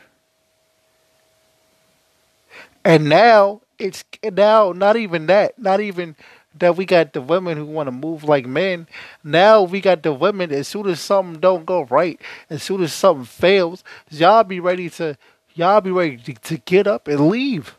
And 2.85 3.09
now 3.09 3.61
it's 3.77 4.03
now 4.23 4.71
not 4.71 4.95
even 4.95 5.27
that, 5.27 5.57
not 5.59 5.79
even 5.79 6.15
that 6.57 6.75
we 6.75 6.85
got 6.85 7.13
the 7.13 7.21
women 7.21 7.57
who 7.57 7.65
want 7.65 7.87
to 7.87 7.91
move 7.91 8.23
like 8.23 8.45
men. 8.45 8.87
Now 9.23 9.61
we 9.61 9.81
got 9.81 10.03
the 10.03 10.13
women. 10.13 10.51
As 10.51 10.67
soon 10.67 10.87
as 10.87 10.99
something 10.99 11.39
don't 11.39 11.65
go 11.65 11.83
right, 11.85 12.19
as 12.49 12.63
soon 12.63 12.81
as 12.83 12.93
something 12.93 13.25
fails, 13.25 13.83
y'all 14.09 14.43
be 14.43 14.59
ready 14.59 14.89
to 14.91 15.17
y'all 15.53 15.81
be 15.81 15.91
ready 15.91 16.17
to, 16.17 16.33
to 16.33 16.57
get 16.57 16.87
up 16.87 17.07
and 17.07 17.29
leave. 17.29 17.75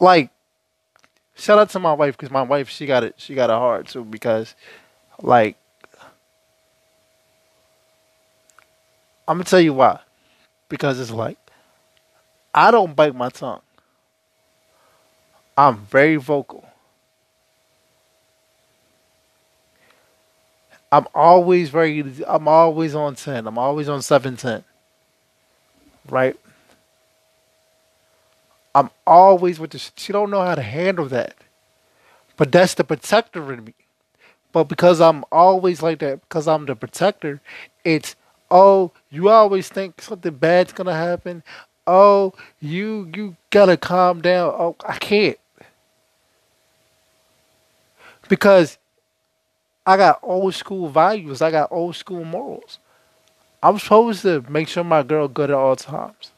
Like, 0.00 0.30
shout 1.34 1.58
out 1.58 1.70
to 1.70 1.78
my 1.78 1.92
wife 1.92 2.16
because 2.16 2.32
my 2.32 2.42
wife 2.42 2.68
she 2.68 2.86
got 2.86 3.04
it 3.04 3.14
she 3.18 3.34
got 3.34 3.50
it 3.50 3.52
hard 3.54 3.86
too 3.86 4.04
because, 4.04 4.56
like, 5.20 5.56
I'm 9.28 9.36
gonna 9.36 9.44
tell 9.44 9.60
you 9.60 9.74
why. 9.74 10.00
Because 10.68 10.98
it's 10.98 11.10
like 11.10 11.38
I 12.54 12.70
don't 12.70 12.94
bite 12.94 13.14
my 13.14 13.30
tongue. 13.30 13.62
I'm 15.56 15.78
very 15.86 16.16
vocal. 16.16 16.66
I'm 20.90 21.06
always 21.14 21.70
very 21.70 22.04
I'm 22.26 22.48
always 22.48 22.94
on 22.94 23.14
10. 23.14 23.46
I'm 23.46 23.58
always 23.58 23.88
on 23.88 24.02
710. 24.02 24.64
Right? 26.08 26.36
I'm 28.74 28.90
always 29.06 29.58
with 29.58 29.70
this. 29.70 29.92
She 29.96 30.12
don't 30.12 30.30
know 30.30 30.42
how 30.42 30.54
to 30.54 30.62
handle 30.62 31.06
that. 31.08 31.34
But 32.36 32.52
that's 32.52 32.74
the 32.74 32.84
protector 32.84 33.52
in 33.52 33.64
me. 33.64 33.74
But 34.52 34.64
because 34.64 35.00
I'm 35.00 35.24
always 35.32 35.82
like 35.82 36.00
that, 36.00 36.20
because 36.28 36.46
I'm 36.46 36.66
the 36.66 36.76
protector, 36.76 37.40
it's 37.84 38.16
oh, 38.50 38.92
you 39.10 39.30
always 39.30 39.68
think 39.68 40.02
something 40.02 40.34
bad's 40.34 40.72
gonna 40.72 40.94
happen. 40.94 41.42
Oh, 41.86 42.32
you 42.60 43.10
you 43.14 43.36
gotta 43.50 43.76
calm 43.76 44.20
down. 44.20 44.54
Oh, 44.56 44.76
I 44.86 44.96
can't. 44.98 45.38
Because 48.28 48.78
I 49.84 49.96
got 49.96 50.20
old 50.22 50.54
school 50.54 50.88
values. 50.88 51.42
I 51.42 51.50
got 51.50 51.72
old 51.72 51.96
school 51.96 52.24
morals. 52.24 52.78
I'm 53.62 53.78
supposed 53.78 54.22
to 54.22 54.44
make 54.48 54.68
sure 54.68 54.84
my 54.84 55.02
girl 55.02 55.28
good 55.28 55.50
at 55.50 55.56
all 55.56 55.76
times. 55.76 56.32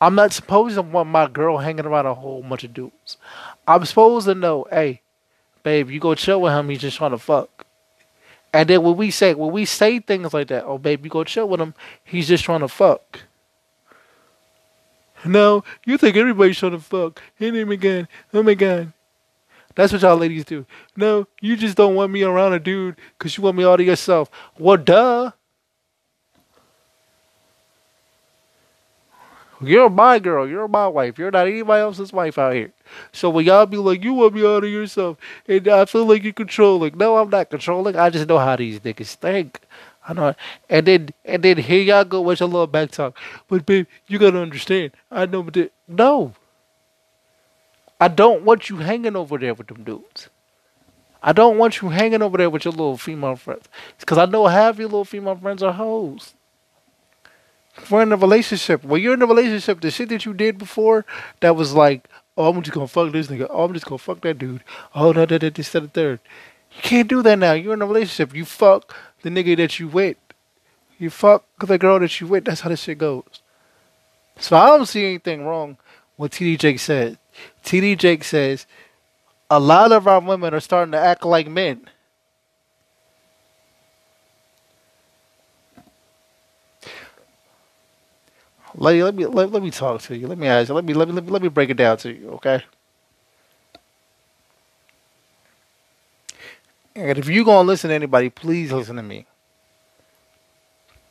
I'm 0.00 0.14
not 0.14 0.32
supposed 0.32 0.74
to 0.74 0.82
want 0.82 1.08
my 1.08 1.26
girl 1.26 1.56
hanging 1.56 1.86
around 1.86 2.04
a 2.04 2.12
whole 2.12 2.42
bunch 2.42 2.64
of 2.64 2.74
dudes. 2.74 3.16
I'm 3.66 3.84
supposed 3.86 4.26
to 4.26 4.34
know, 4.34 4.66
hey, 4.70 5.00
babe, 5.62 5.90
you 5.90 6.00
go 6.00 6.14
chill 6.14 6.42
with 6.42 6.52
him, 6.52 6.68
he's 6.68 6.80
just 6.80 6.98
trying 6.98 7.12
to 7.12 7.18
fuck. 7.18 7.55
And 8.56 8.70
then 8.70 8.82
when 8.82 8.96
we 8.96 9.10
say 9.10 9.34
when 9.34 9.52
we 9.52 9.66
say 9.66 9.98
things 9.98 10.32
like 10.32 10.48
that, 10.48 10.64
oh 10.64 10.78
baby, 10.78 11.10
go 11.10 11.24
chill 11.24 11.46
with 11.46 11.60
him, 11.60 11.74
he's 12.02 12.26
just 12.26 12.42
trying 12.42 12.60
to 12.60 12.68
fuck. 12.68 13.20
No, 15.26 15.62
you 15.84 15.98
think 15.98 16.16
everybody's 16.16 16.58
trying 16.58 16.72
to 16.72 16.78
fuck. 16.78 17.20
Hit 17.34 17.54
him 17.54 17.70
again. 17.70 18.08
Oh 18.32 18.42
my 18.42 18.54
god. 18.54 18.94
That's 19.74 19.92
what 19.92 20.00
y'all 20.00 20.16
ladies 20.16 20.46
do. 20.46 20.64
No, 20.96 21.26
you 21.42 21.54
just 21.54 21.76
don't 21.76 21.94
want 21.94 22.10
me 22.10 22.22
around 22.22 22.54
a 22.54 22.58
dude 22.58 22.96
because 23.18 23.36
you 23.36 23.44
want 23.44 23.58
me 23.58 23.64
all 23.64 23.76
to 23.76 23.84
yourself. 23.84 24.30
Well, 24.58 24.78
duh. 24.78 25.32
You're 29.60 29.88
my 29.88 30.18
girl. 30.18 30.48
You're 30.48 30.68
my 30.68 30.86
wife. 30.86 31.18
You're 31.18 31.30
not 31.30 31.46
anybody 31.46 31.80
else's 31.80 32.12
wife 32.12 32.38
out 32.38 32.54
here. 32.54 32.72
So 33.12 33.30
when 33.30 33.46
y'all 33.46 33.66
be 33.66 33.78
like, 33.78 34.04
you 34.04 34.12
want 34.12 34.34
me 34.34 34.46
out 34.46 34.64
of 34.64 34.70
yourself, 34.70 35.16
and 35.48 35.66
I 35.68 35.84
feel 35.86 36.04
like 36.04 36.22
you're 36.24 36.32
controlling. 36.32 36.96
No, 36.98 37.16
I'm 37.16 37.30
not 37.30 37.50
controlling. 37.50 37.96
I 37.96 38.10
just 38.10 38.28
know 38.28 38.38
how 38.38 38.56
these 38.56 38.80
niggas 38.80 39.14
think. 39.14 39.60
I 40.06 40.12
know. 40.12 40.34
And 40.68 40.86
then 40.86 41.08
and 41.24 41.42
then 41.42 41.56
here 41.56 41.82
y'all 41.82 42.04
go 42.04 42.20
with 42.20 42.40
your 42.40 42.48
little 42.48 42.66
back 42.66 42.90
talk. 42.90 43.16
But 43.48 43.66
babe, 43.66 43.86
you 44.06 44.18
gotta 44.18 44.38
understand. 44.38 44.92
I 45.10 45.26
know, 45.26 45.42
but 45.42 45.72
no. 45.88 46.34
I 47.98 48.08
don't 48.08 48.42
want 48.42 48.68
you 48.68 48.76
hanging 48.76 49.16
over 49.16 49.38
there 49.38 49.54
with 49.54 49.68
them 49.68 49.82
dudes. 49.82 50.28
I 51.22 51.32
don't 51.32 51.56
want 51.56 51.80
you 51.80 51.88
hanging 51.88 52.22
over 52.22 52.36
there 52.36 52.50
with 52.50 52.66
your 52.66 52.72
little 52.72 52.98
female 52.98 53.36
friends. 53.36 53.68
Because 53.98 54.18
I 54.18 54.26
know 54.26 54.46
half 54.46 54.78
your 54.78 54.88
little 54.88 55.04
female 55.04 55.34
friends 55.34 55.62
are 55.62 55.72
hoes 55.72 56.34
we're 57.90 58.02
in 58.02 58.12
a 58.12 58.16
relationship. 58.16 58.84
When 58.84 59.02
you're 59.02 59.14
in 59.14 59.22
a 59.22 59.26
relationship, 59.26 59.80
the 59.80 59.90
shit 59.90 60.08
that 60.08 60.24
you 60.24 60.34
did 60.34 60.58
before 60.58 61.04
that 61.40 61.56
was 61.56 61.74
like, 61.74 62.08
oh, 62.36 62.50
I'm 62.50 62.62
just 62.62 62.74
gonna 62.74 62.88
fuck 62.88 63.12
this 63.12 63.28
nigga. 63.28 63.46
Oh, 63.50 63.64
I'm 63.64 63.72
just 63.72 63.86
gonna 63.86 63.98
fuck 63.98 64.20
that 64.22 64.38
dude. 64.38 64.62
Oh, 64.94 65.12
no, 65.12 65.26
that, 65.26 65.40
that, 65.40 65.54
this, 65.54 65.70
that, 65.70 65.80
the 65.80 65.88
third. 65.88 66.20
You 66.74 66.82
can't 66.82 67.08
do 67.08 67.22
that 67.22 67.38
now. 67.38 67.52
You're 67.52 67.74
in 67.74 67.82
a 67.82 67.86
relationship. 67.86 68.34
You 68.34 68.44
fuck 68.44 68.94
the 69.22 69.30
nigga 69.30 69.56
that 69.56 69.78
you 69.78 69.88
with. 69.88 70.16
You 70.98 71.10
fuck 71.10 71.44
the 71.58 71.78
girl 71.78 72.00
that 72.00 72.20
you 72.20 72.26
with. 72.26 72.44
That's 72.44 72.62
how 72.62 72.70
this 72.70 72.82
shit 72.82 72.98
goes. 72.98 73.42
So 74.38 74.56
I 74.56 74.66
don't 74.66 74.86
see 74.86 75.04
anything 75.04 75.44
wrong 75.44 75.78
with 76.16 76.32
TD 76.32 76.58
Jake 76.58 76.78
said. 76.78 77.18
TD 77.64 77.98
Jake 77.98 78.24
says 78.24 78.66
a 79.50 79.60
lot 79.60 79.92
of 79.92 80.06
our 80.06 80.20
women 80.20 80.54
are 80.54 80.60
starting 80.60 80.92
to 80.92 80.98
act 80.98 81.24
like 81.24 81.48
men. 81.48 81.88
Let, 88.76 88.96
let 88.96 89.14
me 89.14 89.26
let, 89.26 89.52
let 89.52 89.62
me 89.62 89.70
talk 89.70 90.02
to 90.02 90.16
you. 90.16 90.28
Let 90.28 90.38
me 90.38 90.46
ask 90.48 90.68
you. 90.68 90.74
Let 90.74 90.84
me 90.84 90.94
let 90.94 91.08
me 91.08 91.14
let 91.14 91.24
me, 91.24 91.30
let 91.30 91.42
me 91.42 91.48
break 91.48 91.70
it 91.70 91.78
down 91.78 91.96
to 91.98 92.12
you, 92.12 92.30
okay? 92.32 92.64
And 96.94 97.18
if 97.18 97.28
you're 97.28 97.44
gonna 97.44 97.66
listen 97.66 97.88
to 97.90 97.94
anybody, 97.94 98.30
please 98.30 98.72
listen 98.72 98.96
to 98.96 99.02
me. 99.02 99.26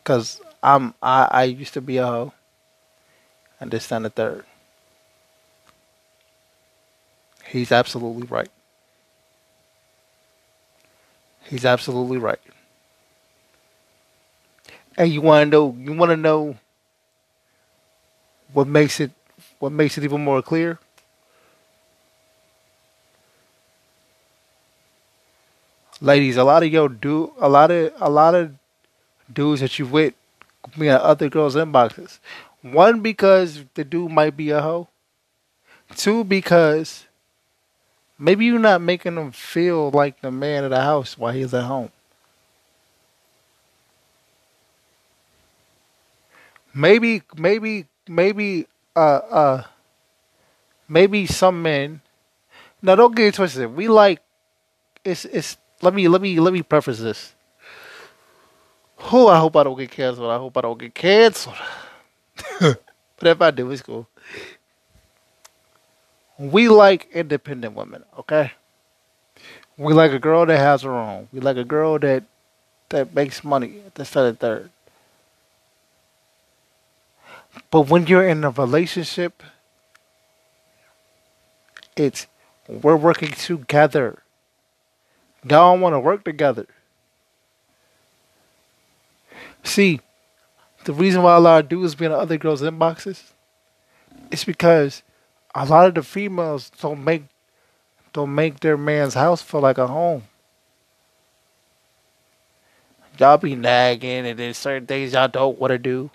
Cause 0.03 0.41
I'm 0.63 0.93
I, 1.01 1.27
I 1.31 1.43
used 1.45 1.73
to 1.73 1.81
be 1.81 1.97
a 1.97 2.05
hoe. 2.05 2.33
And 3.59 3.71
this 3.71 3.87
time 3.87 4.03
the 4.03 4.09
third. 4.09 4.45
He's 7.45 7.71
absolutely 7.71 8.27
right. 8.27 8.49
He's 11.43 11.65
absolutely 11.65 12.17
right. 12.17 12.39
And 14.97 15.11
you 15.11 15.21
wanna 15.21 15.45
know 15.47 15.75
you 15.79 15.93
wanna 15.93 16.17
know 16.17 16.57
what 18.55 18.67
makes 18.67 18.99
it 18.99 19.11
what 19.59 19.71
makes 19.71 19.97
it 19.97 20.03
even 20.03 20.23
more 20.23 20.41
clear 20.41 20.79
ladies, 26.01 26.37
a 26.37 26.43
lot 26.43 26.63
of 26.63 26.71
yo 26.71 26.87
do 26.87 27.33
a 27.39 27.49
lot 27.49 27.71
of 27.71 27.93
a 27.99 28.09
lot 28.09 28.35
of 28.35 28.53
dudes 29.31 29.61
that 29.61 29.77
you 29.79 29.85
with 29.85 30.13
me 30.77 30.89
at 30.89 31.01
other 31.01 31.29
girls' 31.29 31.55
inboxes. 31.55 32.19
One 32.61 33.01
because 33.01 33.65
the 33.75 33.83
dude 33.83 34.11
might 34.11 34.35
be 34.35 34.49
a 34.49 34.61
hoe. 34.61 34.87
Two 35.95 36.23
because 36.23 37.05
maybe 38.17 38.45
you're 38.45 38.59
not 38.59 38.81
making 38.81 39.15
him 39.17 39.31
feel 39.31 39.91
like 39.91 40.21
the 40.21 40.31
man 40.31 40.63
of 40.63 40.71
the 40.71 40.81
house 40.81 41.17
while 41.17 41.33
he's 41.33 41.53
at 41.53 41.63
home. 41.63 41.91
Maybe 46.73 47.21
maybe 47.37 47.85
maybe 48.07 48.67
uh 48.95 48.99
uh 48.99 49.63
maybe 50.87 51.25
some 51.25 51.61
men 51.61 52.01
now 52.81 52.95
don't 52.95 53.15
get 53.15 53.27
it 53.27 53.33
twisted. 53.35 53.75
We 53.75 53.87
like 53.87 54.21
it's 55.03 55.25
it's 55.25 55.57
let 55.81 55.93
me 55.93 56.07
let 56.07 56.21
me 56.21 56.39
let 56.39 56.53
me 56.53 56.61
preface 56.61 56.99
this. 56.99 57.33
Oh, 59.11 59.27
I 59.27 59.37
hope 59.37 59.55
I 59.55 59.63
don't 59.63 59.77
get 59.77 59.91
canceled. 59.91 60.31
I 60.31 60.37
hope 60.37 60.55
I 60.57 60.61
don't 60.61 60.79
get 60.79 60.93
canceled. 60.93 61.55
but 62.59 62.77
if 63.21 63.41
I 63.41 63.51
do, 63.51 63.69
it's 63.71 63.81
cool. 63.81 64.07
We 66.37 66.69
like 66.69 67.09
independent 67.11 67.75
women, 67.75 68.03
okay? 68.19 68.51
We 69.77 69.93
like 69.93 70.11
a 70.11 70.19
girl 70.19 70.45
that 70.45 70.57
has 70.57 70.81
her 70.83 70.93
own. 70.93 71.27
We 71.31 71.39
like 71.39 71.57
a 71.57 71.63
girl 71.63 71.99
that 71.99 72.23
that 72.89 73.13
makes 73.13 73.43
money 73.43 73.81
at 73.85 73.95
the 73.95 74.05
second 74.05 74.39
third. 74.39 74.69
But 77.71 77.89
when 77.89 78.07
you're 78.07 78.27
in 78.27 78.43
a 78.43 78.49
relationship, 78.49 79.43
it's 81.95 82.27
we're 82.67 82.95
working 82.95 83.31
together. 83.31 84.23
Y'all 85.47 85.77
want 85.77 85.93
to 85.93 85.99
work 85.99 86.23
together. 86.23 86.67
See, 89.63 89.99
the 90.85 90.93
reason 90.93 91.23
why 91.23 91.35
a 91.35 91.39
lot 91.39 91.63
of 91.63 91.69
dudes 91.69 91.95
be 91.95 92.05
in 92.05 92.11
other 92.11 92.37
girls' 92.37 92.61
inboxes 92.61 93.31
is 94.31 94.43
because 94.43 95.03
a 95.53 95.65
lot 95.65 95.87
of 95.87 95.95
the 95.95 96.03
females 96.03 96.69
don't 96.81 97.03
make 97.03 97.23
don't 98.13 98.33
make 98.33 98.61
their 98.61 98.77
man's 98.77 99.13
house 99.13 99.41
feel 99.41 99.61
like 99.61 99.77
a 99.77 99.87
home. 99.87 100.23
Y'all 103.19 103.37
be 103.37 103.55
nagging 103.55 104.25
and 104.25 104.39
there's 104.39 104.57
certain 104.57 104.87
things 104.87 105.13
y'all 105.13 105.27
don't 105.27 105.59
want 105.59 105.71
to 105.71 105.77
do. 105.77 106.11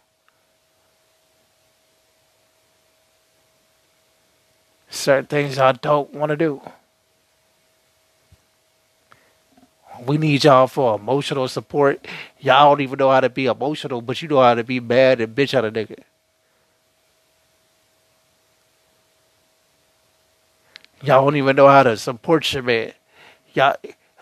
Certain 4.91 5.27
things 5.27 5.57
y'all 5.57 5.73
don't 5.73 6.13
want 6.13 6.31
to 6.31 6.37
do. 6.37 6.61
We 10.05 10.19
need 10.19 10.45
y'all 10.45 10.67
for 10.67 10.97
emotional 10.97 11.47
support. 11.47 12.07
Y'all 12.41 12.71
don't 12.71 12.81
even 12.81 12.99
know 12.99 13.11
how 13.11 13.21
to 13.21 13.29
be 13.29 13.47
emotional, 13.47 14.03
but 14.03 14.21
you 14.21 14.29
know 14.29 14.41
how 14.41 14.55
to 14.55 14.65
be 14.65 14.81
mad 14.81 15.21
and 15.21 15.35
bitch 15.35 15.55
at 15.55 15.65
a 15.65 15.71
nigga. 15.71 16.03
Y'all 21.03 21.25
don't 21.25 21.37
even 21.37 21.55
know 21.57 21.69
how 21.69 21.85
to 21.85 21.97
support 21.97 22.53
your 22.53 22.63
man. 22.63 22.93
Y'all, 23.55 23.77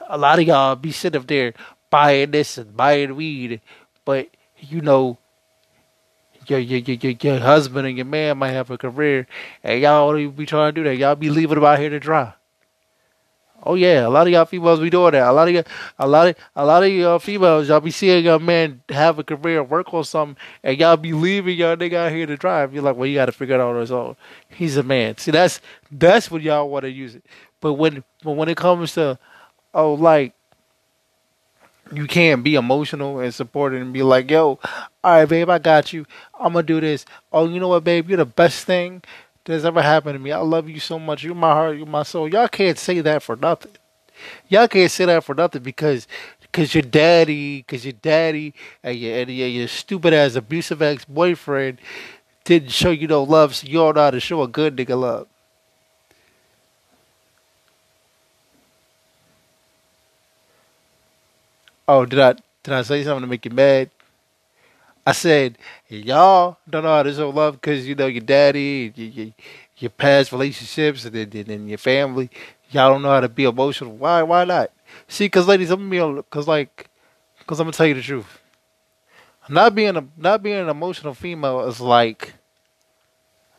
a 0.09 0.19
lot 0.19 0.39
of 0.39 0.47
y'all 0.47 0.77
be 0.77 0.93
sitting 0.93 1.21
up 1.21 1.27
there 1.27 1.55
buying 1.91 2.31
this 2.31 2.59
and 2.59 2.77
buying 2.77 3.17
weed, 3.17 3.61
but 4.05 4.29
you 4.59 4.81
know, 4.81 5.17
your 6.51 6.59
your 6.59 6.79
your 6.79 7.15
your 7.21 7.39
husband 7.39 7.87
and 7.87 7.97
your 7.97 8.07
man 8.07 8.39
might 8.39 8.53
have 8.53 8.71
a 8.71 8.79
career, 8.79 9.27
and 9.63 9.81
y'all 9.81 10.17
even 10.17 10.35
be 10.35 10.47
trying 10.47 10.75
to 10.75 10.81
do 10.81 10.85
that. 10.85 10.97
Y'all 10.97 11.15
be 11.15 11.31
leaving 11.31 11.57
them 11.57 11.65
out 11.65 11.79
here 11.79 11.91
to 11.91 12.01
dry. 12.01 12.33
Oh 13.63 13.75
yeah, 13.75 14.07
a 14.07 14.09
lot 14.09 14.27
of 14.27 14.33
y'all 14.33 14.45
females 14.45 14.79
be 14.79 14.89
doing 14.89 15.13
that. 15.13 15.29
A 15.29 15.33
lot 15.33 15.49
of 15.49 15.55
y'all, 15.55 15.65
a 15.99 16.07
lot 16.07 16.29
of 16.29 16.37
a 16.55 16.65
lot 16.65 16.83
of 16.85 16.91
y'all 16.91 17.19
females, 17.19 17.69
y'all 17.69 17.81
be 17.81 17.91
seeing 17.91 18.25
your 18.25 18.39
man 18.39 18.81
have 18.89 19.19
a 19.19 19.25
career, 19.25 19.63
work 19.65 19.93
on 19.93 20.05
something, 20.05 20.37
and 20.63 20.79
y'all 20.79 20.97
be 20.97 21.13
leaving 21.13 21.59
y'all 21.59 21.77
nigga 21.77 21.95
out 21.95 22.13
here 22.13 22.27
to 22.27 22.37
drive. 22.37 22.73
You're 22.73 22.85
like, 22.85 22.97
well, 22.97 23.07
you 23.07 23.17
got 23.17 23.27
to 23.27 23.33
figure 23.33 23.57
it 23.57 23.61
out 23.61 23.75
on 23.75 23.81
his 23.81 23.91
own. 23.91 24.17
He's 24.49 24.77
a 24.77 24.83
man. 24.85 25.19
See, 25.19 25.33
that's 25.33 25.61
that's 25.91 26.31
what 26.31 26.43
y'all 26.43 26.71
want 26.71 26.85
to 26.85 26.91
use 26.91 27.17
it. 27.17 27.27
But 27.61 27.75
when 27.75 28.05
but 28.23 28.33
when 28.33 28.49
it 28.49 28.57
comes 28.57 28.93
to, 28.95 29.19
oh, 29.75 29.95
like, 29.95 30.35
you 31.93 32.07
can't 32.07 32.43
be 32.45 32.55
emotional 32.55 33.21
and 33.21 33.33
supportive 33.35 33.81
and 33.83 33.93
be 33.93 34.03
like, 34.03 34.31
yo, 34.31 34.59
all 35.05 35.13
right, 35.13 35.29
babe, 35.29 35.49
I 35.51 35.59
got 35.59 35.93
you. 35.93 36.07
I'm 36.39 36.53
gonna 36.53 36.63
do 36.63 36.81
this. 36.81 37.05
Oh, 37.33 37.49
you 37.49 37.61
know 37.61 37.69
what, 37.69 37.85
babe, 37.85 38.09
you're 38.09 38.19
the 38.19 38.27
best 38.27 38.65
thing 38.65 39.03
that's 39.45 39.65
ever 39.65 39.83
happened 39.83 40.15
to 40.15 40.19
me. 40.19 40.33
I 40.33 40.39
love 40.39 40.69
you 40.69 40.81
so 40.81 40.99
much. 40.99 41.25
You're 41.25 41.35
my 41.35 41.53
heart. 41.53 41.77
You're 41.77 41.87
my 41.87 42.03
soul. 42.03 42.29
Y'all 42.29 42.49
can't 42.49 42.79
say 42.79 43.01
that 43.01 43.23
for 43.23 43.37
nothing. 43.37 43.73
Y'all 44.49 44.69
can't 44.69 44.91
say 44.91 45.05
that 45.07 45.25
for 45.25 45.35
nothing 45.35 45.63
because 45.63 46.07
because 46.41 46.75
your 46.75 46.83
daddy, 46.83 47.59
because 47.59 47.85
your 47.85 47.93
daddy 47.93 48.55
and 48.83 48.97
your, 48.97 49.19
and 49.19 49.31
your, 49.31 49.49
your 49.49 49.69
stupid 49.69 50.13
ass 50.13 50.35
abusive 50.35 50.83
ex 50.83 51.05
boyfriend 51.05 51.79
didn't 52.45 52.73
show 52.73 52.91
you 52.91 53.07
no 53.07 53.23
love, 53.23 53.55
so 53.55 53.67
you 53.67 53.75
don't 53.75 53.95
know 53.97 54.03
how 54.03 54.11
to 54.11 54.21
show 54.21 54.43
a 54.43 54.49
good 54.49 54.77
nigga 54.77 54.99
love. 54.99 55.29
Oh, 61.89 62.05
did 62.05 62.21
I 62.21 62.35
did 62.63 62.75
I 62.75 62.83
say 62.83 63.03
something 63.03 63.23
to 63.23 63.27
make 63.27 63.47
you 63.47 63.51
mad? 63.51 63.91
I 65.07 65.13
said, 65.13 65.57
y'all 65.89 66.59
don't 66.69 66.85
know 66.85 66.91
how 66.91 67.03
to 67.03 67.15
show 67.15 67.31
love 67.31 67.55
because 67.55 67.89
you 67.89 67.95
know 67.95 68.07
your 68.07 68.21
daddy, 68.21 68.93
your, 68.95 69.09
your, 69.09 69.35
your 69.79 69.91
past 69.91 70.33
relationships, 70.33 71.07
and 71.07 71.15
then, 71.15 71.51
and 71.51 71.69
your 71.69 71.79
family. 71.79 72.31
Y'all 72.71 72.93
don't 72.93 73.01
know 73.01 73.09
how 73.09 73.21
to 73.21 73.29
be 73.29 73.45
emotional. 73.45 73.97
Why? 73.97 74.23
Why 74.23 74.45
not? 74.45 74.71
See, 75.09 75.25
because 75.25 75.49
ladies, 75.49 75.71
I'm 75.71 75.89
gonna 75.89 76.17
be 76.17 76.23
because 76.23 76.47
like, 76.47 76.91
because 77.39 77.59
I'm 77.59 77.65
gonna 77.67 77.73
tell 77.73 77.87
you 77.87 77.95
the 77.95 78.03
truth. 78.03 78.41
Not 79.49 79.75
being 79.75 79.97
a 79.97 80.07
not 80.19 80.43
being 80.43 80.59
an 80.59 80.69
emotional 80.69 81.15
female 81.15 81.67
is 81.67 81.81
like 81.81 82.35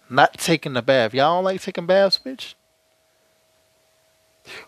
not 0.09 0.33
taking 0.35 0.77
a 0.77 0.83
bath. 0.83 1.15
Y'all 1.15 1.37
don't 1.37 1.45
like 1.45 1.61
taking 1.61 1.87
baths, 1.87 2.19
bitch. 2.23 2.53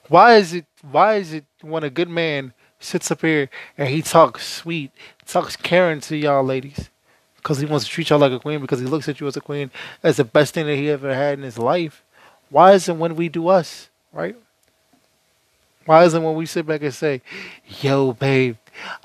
Why 0.10 0.38
is 0.38 0.54
it? 0.54 0.65
Why 0.82 1.15
is 1.15 1.34
it 1.34 1.45
when 1.62 1.84
a 1.84 1.91
good 1.91 2.10
man 2.10 2.54
sits 2.81 3.11
up 3.11 3.21
here 3.21 3.49
and 3.77 3.89
he 3.89 4.01
talks 4.01 4.45
sweet, 4.45 4.91
talks 5.25 5.55
caring 5.55 6.01
to 6.01 6.17
y'all 6.17 6.43
ladies 6.43 6.89
because 7.37 7.59
he 7.59 7.65
wants 7.65 7.85
to 7.85 7.91
treat 7.91 8.09
y'all 8.09 8.19
like 8.19 8.31
a 8.31 8.39
queen 8.39 8.59
because 8.59 8.79
he 8.79 8.85
looks 8.85 9.07
at 9.07 9.19
you 9.19 9.27
as 9.27 9.37
a 9.37 9.41
queen 9.41 9.71
as 10.03 10.17
the 10.17 10.23
best 10.23 10.53
thing 10.53 10.65
that 10.65 10.75
he 10.75 10.89
ever 10.89 11.13
had 11.13 11.37
in 11.37 11.43
his 11.43 11.57
life. 11.57 12.03
Why 12.49 12.73
isn't 12.73 12.99
when 12.99 13.15
we 13.15 13.29
do 13.29 13.47
us, 13.47 13.89
right? 14.11 14.35
Why 15.85 16.03
isn't 16.03 16.21
when 16.21 16.35
we 16.35 16.45
sit 16.45 16.65
back 16.65 16.81
and 16.83 16.93
say, 16.93 17.21
yo, 17.81 18.13
babe, 18.13 18.57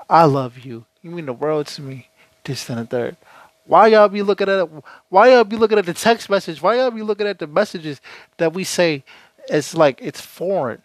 I 0.09 0.25
love 0.25 0.59
you. 0.59 0.85
You 1.01 1.11
mean 1.11 1.25
the 1.25 1.33
world 1.33 1.67
to 1.67 1.81
me. 1.81 2.09
This 2.43 2.69
and 2.69 2.79
the 2.79 2.85
third. 2.85 3.17
Why 3.65 3.87
y'all 3.87 4.07
be 4.07 4.21
looking 4.21 4.47
at 4.47 4.69
why 5.09 5.31
y'all 5.31 5.43
be 5.43 5.57
looking 5.57 5.77
at 5.77 5.85
the 5.85 5.93
text 5.93 6.29
message? 6.29 6.61
Why 6.61 6.77
y'all 6.77 6.91
be 6.91 7.01
looking 7.01 7.27
at 7.27 7.39
the 7.39 7.47
messages 7.47 7.99
that 8.37 8.53
we 8.53 8.63
say 8.63 9.03
it's 9.49 9.75
like 9.75 9.99
it's 10.01 10.21
foreign? 10.21 10.81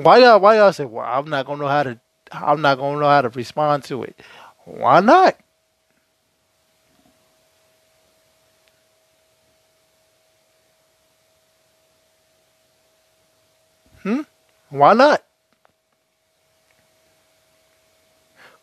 Why 0.00 0.16
y'all? 0.18 0.40
Why 0.40 0.56
y'all 0.56 0.72
say, 0.72 0.86
"Well, 0.86 1.04
I'm 1.04 1.28
not 1.28 1.44
gonna 1.44 1.60
know 1.60 1.68
how 1.68 1.82
to. 1.82 2.00
I'm 2.32 2.62
not 2.62 2.78
gonna 2.78 2.98
know 2.98 3.08
how 3.08 3.20
to 3.20 3.28
respond 3.28 3.84
to 3.84 4.02
it." 4.02 4.18
Why 4.64 5.00
not? 5.00 5.36
Hmm. 14.02 14.22
Why 14.70 14.94
not? 14.94 15.22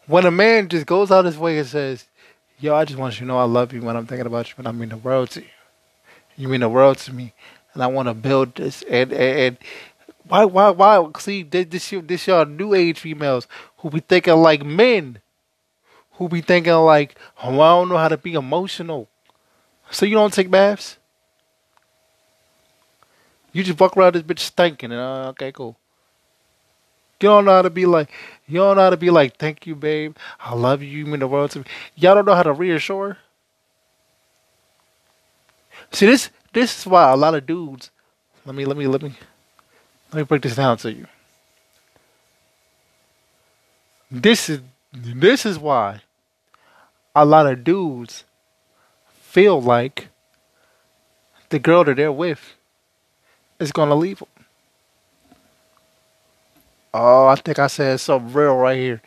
When 0.07 0.25
a 0.25 0.31
man 0.31 0.69
just 0.69 0.87
goes 0.87 1.11
out 1.11 1.25
his 1.25 1.37
way 1.37 1.59
and 1.59 1.67
says, 1.67 2.05
"Yo, 2.59 2.73
I 2.73 2.83
just 2.85 2.97
want 2.97 3.13
you 3.15 3.19
to 3.19 3.25
know 3.25 3.37
I 3.37 3.43
love 3.43 3.73
you 3.73 3.83
when 3.83 3.95
I'm 3.95 4.07
thinking 4.07 4.25
about 4.25 4.49
you, 4.49 4.55
and 4.57 4.67
I 4.67 4.71
mean 4.71 4.89
the 4.89 4.97
world 4.97 5.29
to 5.31 5.41
you. 5.41 5.47
You 6.35 6.47
mean 6.47 6.61
the 6.61 6.69
world 6.69 6.97
to 6.99 7.13
me, 7.13 7.33
and 7.75 7.83
I 7.83 7.87
want 7.87 8.07
to 8.07 8.15
build 8.15 8.55
this." 8.55 8.81
And, 8.89 9.13
and 9.13 9.57
why, 10.27 10.45
why, 10.45 10.69
why? 10.69 11.11
See, 11.19 11.43
this 11.43 11.89
this 11.89 12.27
y'all 12.27 12.45
new 12.45 12.73
age 12.73 12.99
females 12.99 13.47
who 13.77 13.89
be 13.89 13.99
thinking 13.99 14.35
like 14.35 14.65
men, 14.65 15.19
who 16.13 16.29
be 16.29 16.41
thinking 16.41 16.73
like, 16.73 17.17
oh, 17.43 17.59
I 17.59 17.69
don't 17.69 17.89
know 17.89 17.97
how 17.97 18.07
to 18.07 18.17
be 18.17 18.33
emotional. 18.33 19.07
So 19.91 20.05
you 20.05 20.15
don't 20.15 20.33
take 20.33 20.51
baths? 20.51 20.97
You 23.53 23.63
just 23.63 23.79
walk 23.79 23.97
around 23.97 24.15
this 24.15 24.23
bitch 24.23 24.39
stinking 24.39 24.91
and 24.91 24.99
uh, 24.99 25.29
okay, 25.29 25.51
cool. 25.51 25.77
You 27.19 27.29
don't 27.29 27.45
know 27.45 27.53
how 27.53 27.63
to 27.63 27.71
be 27.71 27.87
like, 27.87 28.11
you 28.47 28.59
don't 28.59 28.75
know 28.75 28.83
how 28.83 28.89
to 28.91 28.97
be 28.97 29.09
like, 29.09 29.37
thank 29.37 29.65
you, 29.65 29.75
babe. 29.75 30.15
I 30.39 30.53
love 30.53 30.83
you. 30.83 30.89
You 30.89 31.05
mean 31.07 31.19
the 31.19 31.27
world 31.27 31.51
to 31.51 31.59
me. 31.59 31.65
Y'all 31.95 32.13
don't 32.13 32.25
know 32.25 32.35
how 32.35 32.43
to 32.43 32.53
reassure. 32.53 33.17
See, 35.91 36.05
this 36.05 36.29
this 36.53 36.79
is 36.79 36.85
why 36.85 37.11
a 37.11 37.15
lot 37.15 37.33
of 37.33 37.45
dudes. 37.45 37.89
Let 38.45 38.55
me 38.55 38.65
let 38.65 38.77
me 38.77 38.87
let 38.87 39.01
me 39.01 39.13
let 40.11 40.19
me 40.19 40.23
break 40.23 40.41
this 40.41 40.55
down 40.55 40.77
to 40.77 40.91
you. 40.91 41.05
This 44.09 44.49
is 44.49 44.61
this 44.93 45.45
is 45.45 45.59
why 45.59 46.01
a 47.15 47.25
lot 47.25 47.45
of 47.45 47.63
dudes 47.63 48.23
feel 49.19 49.61
like 49.61 50.07
the 51.49 51.59
girl 51.59 51.83
that 51.83 51.97
they're 51.97 52.11
with 52.11 52.55
is 53.59 53.71
gonna 53.71 53.95
leave 53.95 54.19
them. 54.19 54.27
Oh, 56.93 57.27
I 57.27 57.35
think 57.35 57.59
I 57.59 57.67
said 57.67 57.99
something 57.99 58.33
real 58.33 58.55
right 58.55 58.77
here. 58.77 59.01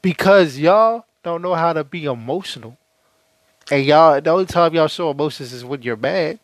Because 0.00 0.58
y'all 0.58 1.04
don't 1.22 1.42
know 1.42 1.54
how 1.54 1.72
to 1.72 1.84
be 1.84 2.04
emotional. 2.04 2.76
And 3.70 3.84
y'all, 3.84 4.20
the 4.20 4.30
only 4.30 4.46
time 4.46 4.74
y'all 4.74 4.88
show 4.88 5.10
emotions 5.10 5.52
is 5.52 5.64
when 5.64 5.82
you're 5.82 5.96
mad. 5.96 6.40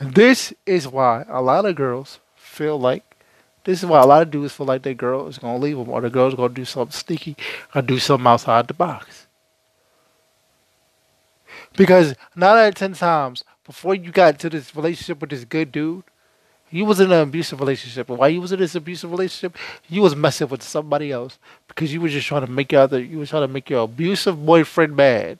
This 0.00 0.52
is 0.66 0.88
why 0.88 1.24
a 1.28 1.40
lot 1.40 1.64
of 1.64 1.76
girls 1.76 2.18
feel 2.54 2.78
like, 2.78 3.02
this 3.64 3.82
is 3.82 3.88
why 3.88 4.00
a 4.00 4.06
lot 4.06 4.22
of 4.22 4.30
dudes 4.30 4.52
feel 4.52 4.66
like 4.66 4.82
their 4.82 4.94
girl 4.94 5.26
is 5.26 5.38
to 5.38 5.56
leave 5.56 5.76
them 5.76 5.88
or 5.88 6.00
the 6.00 6.10
girl's 6.10 6.34
to 6.34 6.48
do 6.48 6.64
something 6.64 6.92
sneaky 6.92 7.36
or 7.74 7.82
do 7.82 7.98
something 7.98 8.26
outside 8.26 8.68
the 8.68 8.74
box. 8.74 9.26
Because 11.76 12.14
nine 12.36 12.56
out 12.56 12.68
of 12.68 12.74
ten 12.74 12.92
times, 12.92 13.42
before 13.64 13.94
you 13.94 14.10
got 14.10 14.34
into 14.34 14.50
this 14.50 14.76
relationship 14.76 15.20
with 15.20 15.30
this 15.30 15.44
good 15.44 15.72
dude, 15.72 16.04
you 16.70 16.84
was 16.84 17.00
in 17.00 17.10
an 17.10 17.20
abusive 17.20 17.60
relationship. 17.60 18.08
And 18.10 18.18
while 18.18 18.28
you 18.28 18.40
was 18.40 18.52
in 18.52 18.58
this 18.58 18.74
abusive 18.74 19.10
relationship, 19.10 19.56
you 19.88 20.02
was 20.02 20.14
messing 20.14 20.48
with 20.48 20.62
somebody 20.62 21.10
else 21.10 21.38
because 21.68 21.92
you 21.92 22.00
was 22.00 22.12
just 22.12 22.26
trying 22.26 22.44
to 22.44 22.50
make 22.50 22.72
your 22.72 22.82
other, 22.82 23.00
you 23.00 23.18
was 23.18 23.30
trying 23.30 23.46
to 23.46 23.52
make 23.52 23.70
your 23.70 23.84
abusive 23.84 24.44
boyfriend 24.44 24.96
mad. 24.96 25.38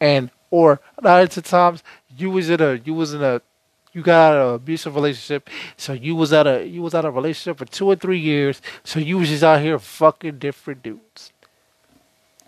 And 0.00 0.30
or 0.50 0.80
nine 1.02 1.22
out 1.24 1.36
of 1.36 1.44
times, 1.44 1.82
you 2.16 2.30
was 2.30 2.48
in 2.48 2.60
a, 2.60 2.80
you 2.84 2.94
was 2.94 3.12
in 3.12 3.22
a, 3.22 3.42
you 3.92 4.02
got 4.02 4.34
of 4.34 4.48
an 4.48 4.54
abusive 4.54 4.94
relationship, 4.94 5.50
so 5.76 5.92
you 5.92 6.14
was 6.14 6.32
out 6.32 6.46
a, 6.46 6.64
you 6.66 6.82
was 6.82 6.94
out 6.94 7.04
of 7.04 7.14
a 7.14 7.16
relationship 7.16 7.58
for 7.58 7.64
two 7.64 7.86
or 7.86 7.96
three 7.96 8.20
years, 8.20 8.62
so 8.84 9.00
you 9.00 9.18
was 9.18 9.28
just 9.28 9.42
out 9.42 9.60
here 9.60 9.78
fucking 9.78 10.38
different 10.38 10.82
dudes. 10.82 11.32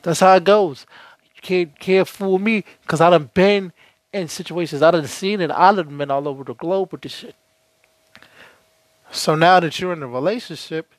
That's 0.03 0.21
how 0.21 0.37
it 0.37 0.45
goes. 0.45 0.87
You 1.35 1.43
can't 1.43 1.79
can't 1.79 2.07
fool 2.09 2.39
me 2.39 2.65
because 2.83 3.01
I 3.01 3.11
done 3.11 3.31
been 3.35 3.73
in 4.13 4.29
situations 4.29 4.83
I 4.83 4.91
done 4.91 5.07
seen 5.07 5.41
it. 5.41 5.51
I 5.51 5.75
done 5.75 5.97
been 5.97 6.11
all 6.11 6.29
over 6.29 6.45
the 6.45 6.55
globe 6.55 6.93
with 6.93 7.03
this 7.03 7.13
shit. 7.13 7.35
So 9.11 9.35
now 9.35 9.61
that 9.61 9.79
you're 9.79 9.93
in 9.93 10.03
a 10.03 10.09
relationship, 10.09 10.93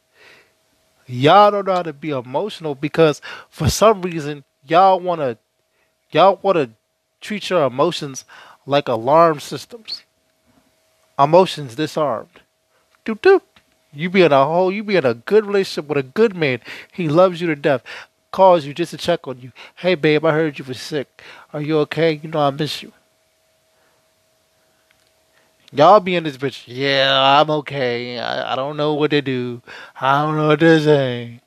y'all 1.06 1.52
don't 1.52 1.68
know 1.68 1.74
how 1.74 1.84
to 1.84 1.94
be 1.94 2.10
emotional 2.10 2.76
because 2.76 3.22
for 3.50 3.70
some 3.70 4.02
reason 4.02 4.44
y'all 4.66 5.00
wanna 5.00 5.38
y'all 6.12 6.40
wanna 6.42 6.72
treat 7.22 7.50
your 7.50 7.66
emotions 7.66 8.26
like 8.66 8.88
alarm 8.88 9.40
systems. 9.40 10.04
Emotions 11.18 11.76
disarmed. 11.76 12.42
Doop 13.06 13.20
doop. 13.22 13.42
You 13.92 14.10
be 14.10 14.24
in 14.24 14.32
a 14.32 14.46
whole 14.46 14.72
you 14.72 14.84
be 14.84 14.96
in 14.96 15.06
a 15.06 15.14
good 15.14 15.46
relationship 15.46 15.88
with 15.88 15.98
a 15.98 16.04
good 16.04 16.36
man. 16.36 16.62
He 16.92 17.08
loves 17.08 17.42
you 17.42 17.48
to 17.48 17.56
death 17.56 17.84
calls 18.34 18.66
you 18.66 18.74
just 18.74 18.92
to 18.92 18.98
check 18.98 19.26
on 19.26 19.40
you. 19.40 19.54
Hey, 19.76 19.96
babe, 19.96 20.26
I 20.26 20.34
heard 20.34 20.60
you 20.60 20.66
were 20.66 20.74
sick. 20.74 21.22
Are 21.54 21.62
you 21.62 21.78
okay? 21.80 22.20
You 22.22 22.30
know 22.30 22.40
I 22.42 22.50
miss 22.50 22.84
you. 22.84 22.92
Y'all 25.72 26.02
be 26.02 26.16
in 26.16 26.26
this 26.26 26.38
bitch. 26.38 26.66
Yeah, 26.68 27.40
I'm 27.40 27.50
okay. 27.50 28.20
I, 28.20 28.52
I 28.52 28.56
don't 28.56 28.76
know 28.76 28.94
what 28.94 29.12
to 29.12 29.22
do. 29.22 29.62
I 30.00 30.24
don't 30.24 30.36
know 30.36 30.50
what 30.50 30.60
to 30.60 30.84
say. 30.84 31.40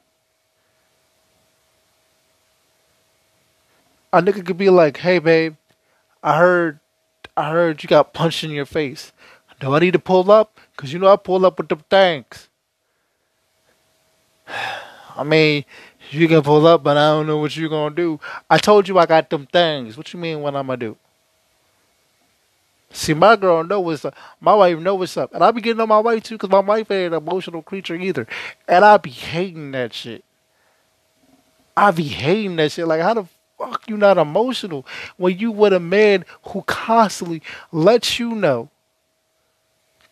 A 4.13 4.23
nigga 4.23 4.45
could 4.45 4.57
be 4.57 4.71
like, 4.71 4.97
"Hey, 4.97 5.19
babe, 5.19 5.57
I 6.23 6.39
heard, 6.39 6.81
I 7.37 7.51
heard 7.51 7.83
you 7.83 7.89
got 7.89 8.15
punched 8.15 8.43
in 8.43 8.51
your 8.51 8.67
face. 8.67 9.13
Do 9.61 9.75
I 9.75 9.79
need 9.79 9.93
to 9.93 9.99
pull 9.99 10.31
up? 10.31 10.59
Cause 10.77 10.93
you 10.93 10.99
know 10.99 11.09
I 11.09 11.17
pull 11.17 11.47
up 11.47 11.59
with 11.59 11.69
the 11.69 11.77
tanks. 11.89 12.49
I 15.17 15.25
mean, 15.25 15.65
you 16.11 16.29
can 16.29 16.43
pull 16.43 16.67
up, 16.67 16.83
but 16.83 16.97
I 16.97 17.09
don't 17.09 17.27
know 17.27 17.39
what 17.39 17.57
you're 17.57 17.71
gonna 17.71 17.95
do. 17.95 18.21
I 18.51 18.59
told 18.59 18.87
you 18.87 18.99
I 18.99 19.07
got 19.07 19.31
them 19.31 19.47
things. 19.47 19.97
What 19.97 20.13
you 20.13 20.21
mean 20.21 20.41
what 20.41 20.55
I'm 20.55 20.67
gonna 20.67 20.77
do? 20.77 20.97
See, 22.91 23.15
my 23.15 23.37
girl 23.37 23.65
know 23.65 23.81
what's 23.81 24.05
up. 24.05 24.15
My 24.41 24.55
wife 24.55 24.79
know 24.79 24.95
what's 24.95 25.17
up, 25.17 25.35
and 25.35 25.43
I 25.43 25.51
be 25.51 25.61
getting 25.61 25.81
on 25.81 25.89
my 25.89 25.99
wife 25.99 26.23
too, 26.23 26.39
cause 26.39 26.51
my 26.51 26.61
wife 26.61 26.91
ain't 26.91 27.15
an 27.15 27.23
emotional 27.23 27.63
creature 27.63 27.95
either, 27.95 28.27
and 28.69 28.85
I 28.85 28.97
be 28.99 29.11
hating 29.11 29.73
that 29.73 29.93
shit. 29.93 30.25
I 31.77 31.91
be 31.91 32.05
hating 32.05 32.57
that 32.57 32.73
shit. 32.73 32.87
Like, 32.87 33.01
how 33.01 33.15
the 33.15 33.27
fuck 33.59 33.83
you 33.89 33.97
not 33.97 34.19
emotional 34.19 34.87
when 35.17 35.39
you 35.39 35.51
with 35.51 35.73
a 35.73 35.81
man 35.81 36.25
who 36.49 36.63
constantly 36.63 37.43
lets 37.73 38.19
you 38.19 38.31
know 38.35 38.71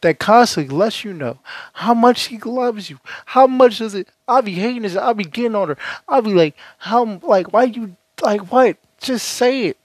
that 0.05 0.19
constantly 0.19 0.77
lets 0.77 1.03
you 1.03 1.15
know 1.15 1.39
how 1.73 1.95
much 1.95 2.25
he 2.25 2.37
loves 2.37 2.91
you. 2.91 3.01
How 3.25 3.47
much 3.47 3.79
does 3.79 3.95
it? 3.95 4.07
I'll 4.29 4.43
be 4.43 4.53
hating 4.53 4.83
this. 4.83 4.97
I'll 4.97 5.15
be 5.15 5.25
getting 5.25 5.55
on 5.55 5.69
her. 5.69 5.79
I'll 6.07 6.21
be 6.21 6.35
like, 6.35 6.55
how? 6.77 7.21
Like, 7.23 7.55
why 7.55 7.65
you? 7.65 7.97
Like, 8.23 8.53
what? 8.53 8.77
Just 9.01 9.27
say 9.27 9.69
it. 9.69 9.79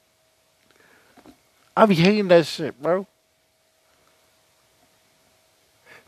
I'll 1.74 1.86
be 1.86 1.94
hating 1.94 2.28
that 2.28 2.44
shit, 2.44 2.80
bro. 2.82 3.06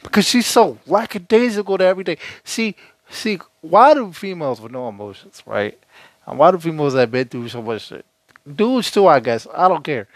Because 0.03 0.29
she's 0.29 0.47
so 0.47 0.79
lackadaisical 0.87 1.79
to 1.79 1.85
everything. 1.85 2.19
See, 2.45 2.77
see, 3.09 3.39
why 3.63 3.95
do 3.95 4.13
females 4.13 4.61
with 4.61 4.73
no 4.73 4.91
emotions, 4.91 5.43
right? 5.47 5.79
And 6.27 6.39
why 6.39 6.51
do 6.51 6.59
females 6.59 6.93
that 6.93 7.11
been 7.11 7.29
through 7.29 7.49
so 7.49 7.63
much 7.63 7.87
shit? 7.87 8.05
Dudes 8.47 8.91
too, 8.91 9.07
I 9.07 9.21
guess. 9.21 9.47
I 9.55 9.69
don't 9.69 9.83
care. 9.83 10.07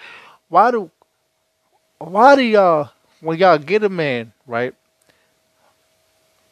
Why 0.50 0.70
do 0.70 0.90
why 1.98 2.36
do 2.36 2.42
y'all 2.42 2.90
when 3.20 3.38
y'all 3.38 3.58
get 3.58 3.84
a 3.84 3.88
man, 3.88 4.32
right? 4.46 4.74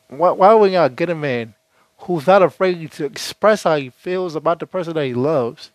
Why, 0.09 0.31
why 0.31 0.55
when 0.55 0.73
y'all 0.73 0.89
get 0.89 1.11
a 1.11 1.15
man 1.15 1.55
who's 1.99 2.27
not 2.27 2.43
afraid 2.43 2.91
to 2.93 3.05
express 3.05 3.63
how 3.65 3.77
he 3.77 3.91
feels 3.91 4.35
about 4.35 4.61
the 4.61 4.67
person 4.67 4.95
that 4.95 5.07
he 5.07 5.15
loves? 5.15 5.71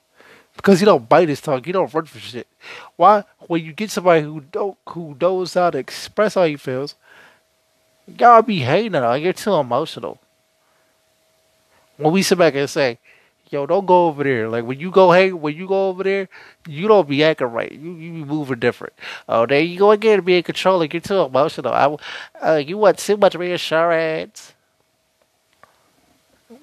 Because 0.56 0.80
he 0.80 0.86
don't 0.86 1.08
bite 1.08 1.30
his 1.30 1.42
tongue, 1.42 1.64
he 1.64 1.72
don't 1.72 1.94
run 1.94 2.06
for 2.06 2.20
shit. 2.20 2.48
Why 2.96 3.24
when 3.48 3.64
you 3.64 3.74
get 3.74 3.92
somebody 3.92 4.24
who 4.24 4.42
don't 4.42 4.78
who 4.90 5.16
knows 5.20 5.54
how 5.54 5.70
to 5.70 5.78
express 5.78 6.36
how 6.36 6.44
he 6.44 6.58
feels, 6.58 6.96
y'all 8.18 8.42
be 8.42 8.60
hating. 8.60 8.92
Like 8.92 9.24
you're 9.24 9.34
too 9.34 9.54
emotional. 9.54 10.20
When 11.98 12.14
we 12.14 12.22
sit 12.24 12.38
back 12.38 12.56
and 12.56 12.70
say, 12.70 12.98
yo, 13.50 13.66
don't 13.66 13.86
go 13.86 14.08
over 14.08 14.24
there. 14.24 14.50
Like 14.50 14.66
when 14.66 14.80
you 14.80 14.92
go, 14.92 15.12
hey, 15.12 15.32
when 15.32 15.56
you 15.56 15.68
go 15.68 15.90
over 15.90 16.04
there, 16.04 16.30
you 16.68 16.88
don't 16.88 17.08
be 17.08 17.24
acting 17.24 17.48
right. 17.48 17.72
You 17.72 17.94
you 17.96 18.12
be 18.14 18.24
moving 18.24 18.60
different. 18.60 18.94
Oh, 19.28 19.46
there 19.46 19.62
you 19.62 19.78
go 19.78 19.92
again, 19.92 20.22
being 20.22 20.44
controlling. 20.44 20.92
You're 20.92 21.02
too 21.02 21.20
emotional. 21.20 21.74
I, 21.74 21.98
uh, 22.46 22.56
you 22.58 22.78
want 22.78 22.98
too 23.00 23.18
much 23.18 23.36
reassurance. 23.36 24.54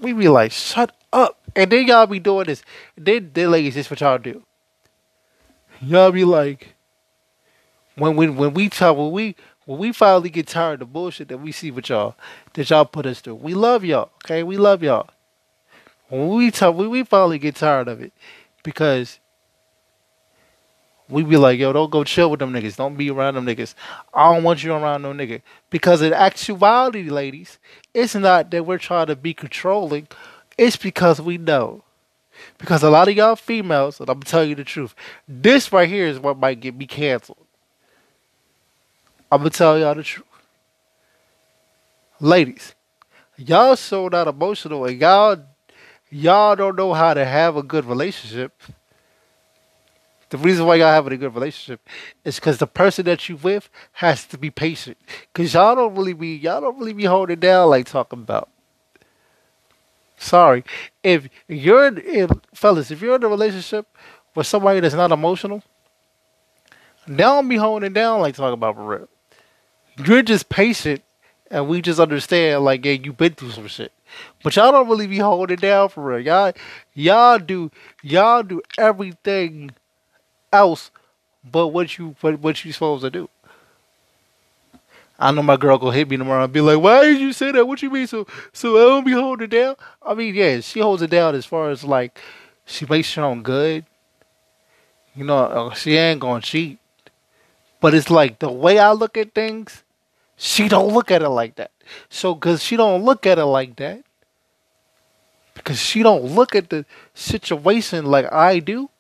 We 0.00 0.12
be 0.12 0.28
like, 0.28 0.52
shut 0.52 0.94
up. 1.12 1.38
And 1.54 1.70
then 1.70 1.86
y'all 1.86 2.06
be 2.06 2.18
doing 2.18 2.46
this. 2.46 2.62
Then, 2.96 3.30
then 3.32 3.50
ladies, 3.50 3.74
this 3.74 3.88
what 3.88 4.00
y'all 4.00 4.18
do. 4.18 4.42
Y'all 5.80 6.12
be 6.12 6.24
like, 6.24 6.74
when 7.96 8.16
when 8.16 8.36
when 8.36 8.54
we 8.54 8.68
talk, 8.68 8.96
when 8.96 9.10
we 9.10 9.36
when 9.64 9.78
we 9.78 9.92
finally 9.92 10.30
get 10.30 10.46
tired 10.46 10.74
of 10.74 10.78
the 10.80 10.84
bullshit 10.86 11.28
that 11.28 11.38
we 11.38 11.52
see 11.52 11.70
with 11.70 11.88
y'all, 11.88 12.14
that 12.54 12.70
y'all 12.70 12.84
put 12.84 13.06
us 13.06 13.20
through, 13.20 13.36
we 13.36 13.54
love 13.54 13.84
y'all. 13.84 14.10
Okay, 14.24 14.42
we 14.42 14.56
love 14.56 14.82
y'all. 14.82 15.08
When 16.08 16.28
we 16.28 16.50
talk, 16.50 16.76
we, 16.76 16.86
we 16.86 17.04
finally 17.04 17.38
get 17.38 17.56
tired 17.56 17.88
of 17.88 18.00
it 18.00 18.12
because 18.62 19.18
we 21.08 21.22
be 21.22 21.36
like, 21.36 21.58
yo, 21.58 21.72
don't 21.72 21.90
go 21.90 22.04
chill 22.04 22.30
with 22.30 22.40
them 22.40 22.52
niggas. 22.52 22.76
Don't 22.76 22.96
be 22.96 23.10
around 23.10 23.34
them 23.34 23.46
niggas. 23.46 23.74
I 24.12 24.32
don't 24.32 24.42
want 24.42 24.62
you 24.64 24.72
around 24.72 25.02
no 25.02 25.12
nigga. 25.12 25.42
Because 25.70 26.02
in 26.02 26.12
actuality, 26.12 27.08
ladies, 27.10 27.58
it's 27.94 28.14
not 28.14 28.50
that 28.50 28.66
we're 28.66 28.78
trying 28.78 29.06
to 29.06 29.16
be 29.16 29.32
controlling. 29.32 30.08
It's 30.58 30.76
because 30.76 31.20
we 31.20 31.38
know. 31.38 31.82
Because 32.58 32.82
a 32.82 32.90
lot 32.90 33.08
of 33.08 33.16
y'all 33.16 33.36
females, 33.36 34.00
and 34.00 34.08
I'm 34.10 34.16
gonna 34.16 34.24
tell 34.24 34.44
you 34.44 34.54
the 34.54 34.64
truth, 34.64 34.94
this 35.26 35.72
right 35.72 35.88
here 35.88 36.06
is 36.06 36.18
what 36.18 36.38
might 36.38 36.60
get 36.60 36.76
me 36.76 36.86
canceled. 36.86 37.46
I'm 39.30 39.38
gonna 39.38 39.50
tell 39.50 39.78
y'all 39.78 39.94
the 39.94 40.02
truth. 40.02 40.26
Ladies, 42.20 42.74
y'all 43.36 43.76
so 43.76 44.08
not 44.08 44.28
emotional 44.28 44.84
and 44.86 45.00
y'all 45.00 45.36
y'all 46.10 46.56
don't 46.56 46.76
know 46.76 46.92
how 46.92 47.14
to 47.14 47.24
have 47.24 47.56
a 47.56 47.62
good 47.62 47.84
relationship. 47.84 48.52
The 50.30 50.38
reason 50.38 50.66
why 50.66 50.76
y'all 50.76 50.92
having 50.92 51.12
a 51.12 51.16
good 51.16 51.34
relationship 51.34 51.80
is 52.24 52.36
because 52.36 52.58
the 52.58 52.66
person 52.66 53.04
that 53.04 53.28
you 53.28 53.36
with 53.36 53.70
has 53.92 54.26
to 54.26 54.38
be 54.38 54.50
patient. 54.50 54.98
Cause 55.32 55.54
y'all 55.54 55.76
don't 55.76 55.94
really 55.94 56.14
be 56.14 56.36
y'all 56.36 56.60
don't 56.60 56.78
really 56.78 56.92
be 56.92 57.04
holding 57.04 57.38
down 57.38 57.70
like 57.70 57.86
talking 57.86 58.20
about. 58.20 58.48
Sorry, 60.18 60.64
if 61.02 61.28
you're 61.46 61.86
in, 61.86 62.02
if 62.04 62.30
fellas, 62.54 62.90
if 62.90 63.02
you're 63.02 63.16
in 63.16 63.22
a 63.22 63.28
relationship 63.28 63.86
with 64.34 64.46
somebody 64.46 64.80
that's 64.80 64.94
not 64.94 65.12
emotional, 65.12 65.62
don't 67.14 67.48
be 67.48 67.56
holding 67.56 67.92
down 67.92 68.20
like 68.20 68.34
talking 68.34 68.54
about 68.54 68.74
for 68.74 68.84
real. 68.84 69.08
You're 70.04 70.22
just 70.22 70.48
patient, 70.48 71.02
and 71.50 71.68
we 71.68 71.80
just 71.82 72.00
understand 72.00 72.64
like 72.64 72.84
yeah, 72.84 72.92
you've 72.92 73.16
been 73.16 73.34
through 73.34 73.50
some 73.50 73.68
shit. 73.68 73.92
But 74.42 74.56
y'all 74.56 74.72
don't 74.72 74.88
really 74.88 75.06
be 75.06 75.18
holding 75.18 75.56
down 75.56 75.88
for 75.88 76.04
real. 76.04 76.20
Y'all, 76.20 76.52
y'all 76.94 77.38
do, 77.38 77.70
y'all 78.02 78.42
do 78.42 78.62
everything 78.78 79.70
else 80.52 80.90
but 81.50 81.68
what 81.68 81.98
you 81.98 82.16
what, 82.20 82.40
what 82.40 82.64
you 82.64 82.72
supposed 82.72 83.02
to 83.02 83.10
do. 83.10 83.28
I 85.18 85.32
know 85.32 85.42
my 85.42 85.56
girl 85.56 85.78
gonna 85.78 85.96
hit 85.96 86.10
me 86.10 86.16
tomorrow 86.16 86.44
and 86.44 86.52
be 86.52 86.60
like, 86.60 86.78
"Why 86.78 87.04
did 87.04 87.20
you 87.20 87.32
say 87.32 87.52
that? 87.52 87.66
What 87.66 87.82
you 87.82 87.90
mean? 87.90 88.06
So 88.06 88.26
so 88.52 88.76
I 88.76 88.88
don't 88.88 89.06
be 89.06 89.12
holding 89.12 89.48
down?" 89.48 89.76
I 90.02 90.14
mean, 90.14 90.34
yeah, 90.34 90.60
she 90.60 90.80
holds 90.80 91.02
it 91.02 91.10
down 91.10 91.34
as 91.34 91.46
far 91.46 91.70
as 91.70 91.84
like 91.84 92.20
she 92.66 92.84
makes 92.86 93.08
sure 93.08 93.24
I'm 93.24 93.42
good. 93.42 93.86
You 95.14 95.24
know, 95.24 95.38
uh, 95.38 95.74
she 95.74 95.96
ain't 95.96 96.20
gonna 96.20 96.42
cheat. 96.42 96.78
But 97.80 97.94
it's 97.94 98.10
like 98.10 98.40
the 98.40 98.50
way 98.50 98.78
I 98.78 98.92
look 98.92 99.16
at 99.16 99.34
things, 99.34 99.84
she 100.36 100.68
don't 100.68 100.92
look 100.92 101.10
at 101.10 101.22
it 101.22 101.28
like 101.28 101.56
that. 101.56 101.70
So, 102.08 102.34
cause 102.34 102.62
she 102.62 102.76
don't 102.76 103.04
look 103.04 103.26
at 103.26 103.38
it 103.38 103.44
like 103.44 103.76
that, 103.76 104.02
because 105.54 105.80
she 105.80 106.02
don't 106.02 106.24
look 106.24 106.54
at 106.54 106.70
the 106.70 106.84
situation 107.14 108.06
like 108.06 108.32
I 108.32 108.58
do. 108.58 108.90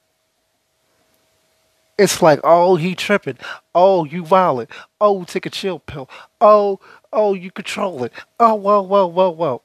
It's 1.98 2.20
like, 2.20 2.40
oh, 2.44 2.76
he 2.76 2.94
tripping. 2.94 3.38
Oh, 3.74 4.04
you 4.04 4.22
violent. 4.24 4.68
Oh, 5.00 5.24
take 5.24 5.46
a 5.46 5.50
chill 5.50 5.78
pill. 5.78 6.10
Oh, 6.40 6.78
oh, 7.12 7.32
you 7.32 7.50
control 7.50 8.04
it. 8.04 8.12
Oh, 8.38 8.54
well, 8.54 8.86
well, 8.86 9.10
well, 9.10 9.34
well. 9.34 9.62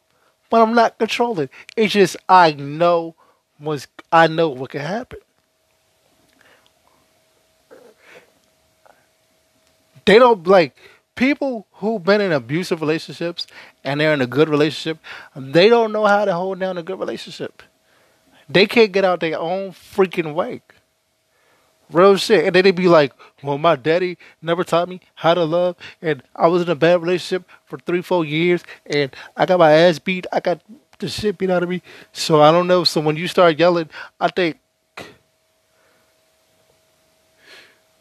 But 0.50 0.62
I'm 0.62 0.74
not 0.74 0.98
controlling. 0.98 1.50
It's 1.76 1.94
just 1.94 2.16
I 2.30 2.54
know 2.54 3.16
was 3.60 3.88
I 4.12 4.28
know 4.28 4.50
what 4.50 4.72
can 4.72 4.82
happen. 4.82 5.20
They 10.06 10.18
don't 10.18 10.46
like 10.48 10.76
people 11.16 11.68
who've 11.74 12.04
been 12.04 12.22
in 12.22 12.32
abusive 12.32 12.82
relationships 12.82 13.48
and 13.84 14.00
they're 14.00 14.14
in 14.14 14.22
a 14.22 14.28
good 14.28 14.50
relationship. 14.50 14.98
They 15.36 15.70
don't 15.70 15.92
know 15.92 16.06
how 16.06 16.26
to 16.26 16.34
hold 16.34 16.60
down 16.60 16.78
a 16.78 16.84
good 16.84 17.00
relationship. 17.00 17.64
They 18.50 18.66
can't 18.66 18.92
get 18.92 19.06
out 19.06 19.20
their 19.20 19.40
own 19.40 19.72
freaking 19.72 20.34
way. 20.34 20.62
Real 21.92 22.16
shit. 22.16 22.46
And 22.46 22.56
then 22.56 22.64
they 22.64 22.72
be 22.72 22.88
like, 22.88 23.14
well, 23.44 23.58
my 23.58 23.76
daddy 23.76 24.18
never 24.42 24.64
taught 24.64 24.88
me 24.88 25.02
how 25.16 25.34
to 25.34 25.44
love. 25.44 25.76
And 26.02 26.24
I 26.36 26.48
was 26.48 26.62
in 26.62 26.70
a 26.70 26.76
bad 26.76 27.02
relationship 27.02 27.48
for 27.66 27.78
three, 27.80 28.02
four 28.02 28.24
years. 28.24 28.64
And 28.86 29.14
I 29.36 29.46
got 29.46 29.60
my 29.60 29.72
ass 29.72 30.00
beat. 30.00 30.26
I 30.32 30.40
got 30.40 30.62
the 31.00 31.10
shit 31.10 31.38
beat 31.38 31.50
out 31.50 31.64
of 31.64 31.70
me. 31.70 31.82
So 32.14 32.42
I 32.42 32.52
don't 32.52 32.68
know. 32.68 32.84
So 32.86 33.02
when 33.02 33.18
you 33.18 33.28
start 33.28 33.60
yelling, 33.60 33.90
I 34.20 34.30
think, 34.30 34.58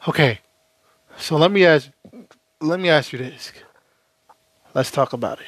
okay. 0.06 0.38
So 1.16 1.36
let 1.36 1.50
me 1.50 1.66
ask, 1.66 1.90
let 2.60 2.78
me 2.78 2.88
ask 2.88 3.12
you 3.12 3.18
this. 3.18 3.52
Let's 4.74 4.90
talk 4.90 5.12
about 5.12 5.40
it. 5.40 5.46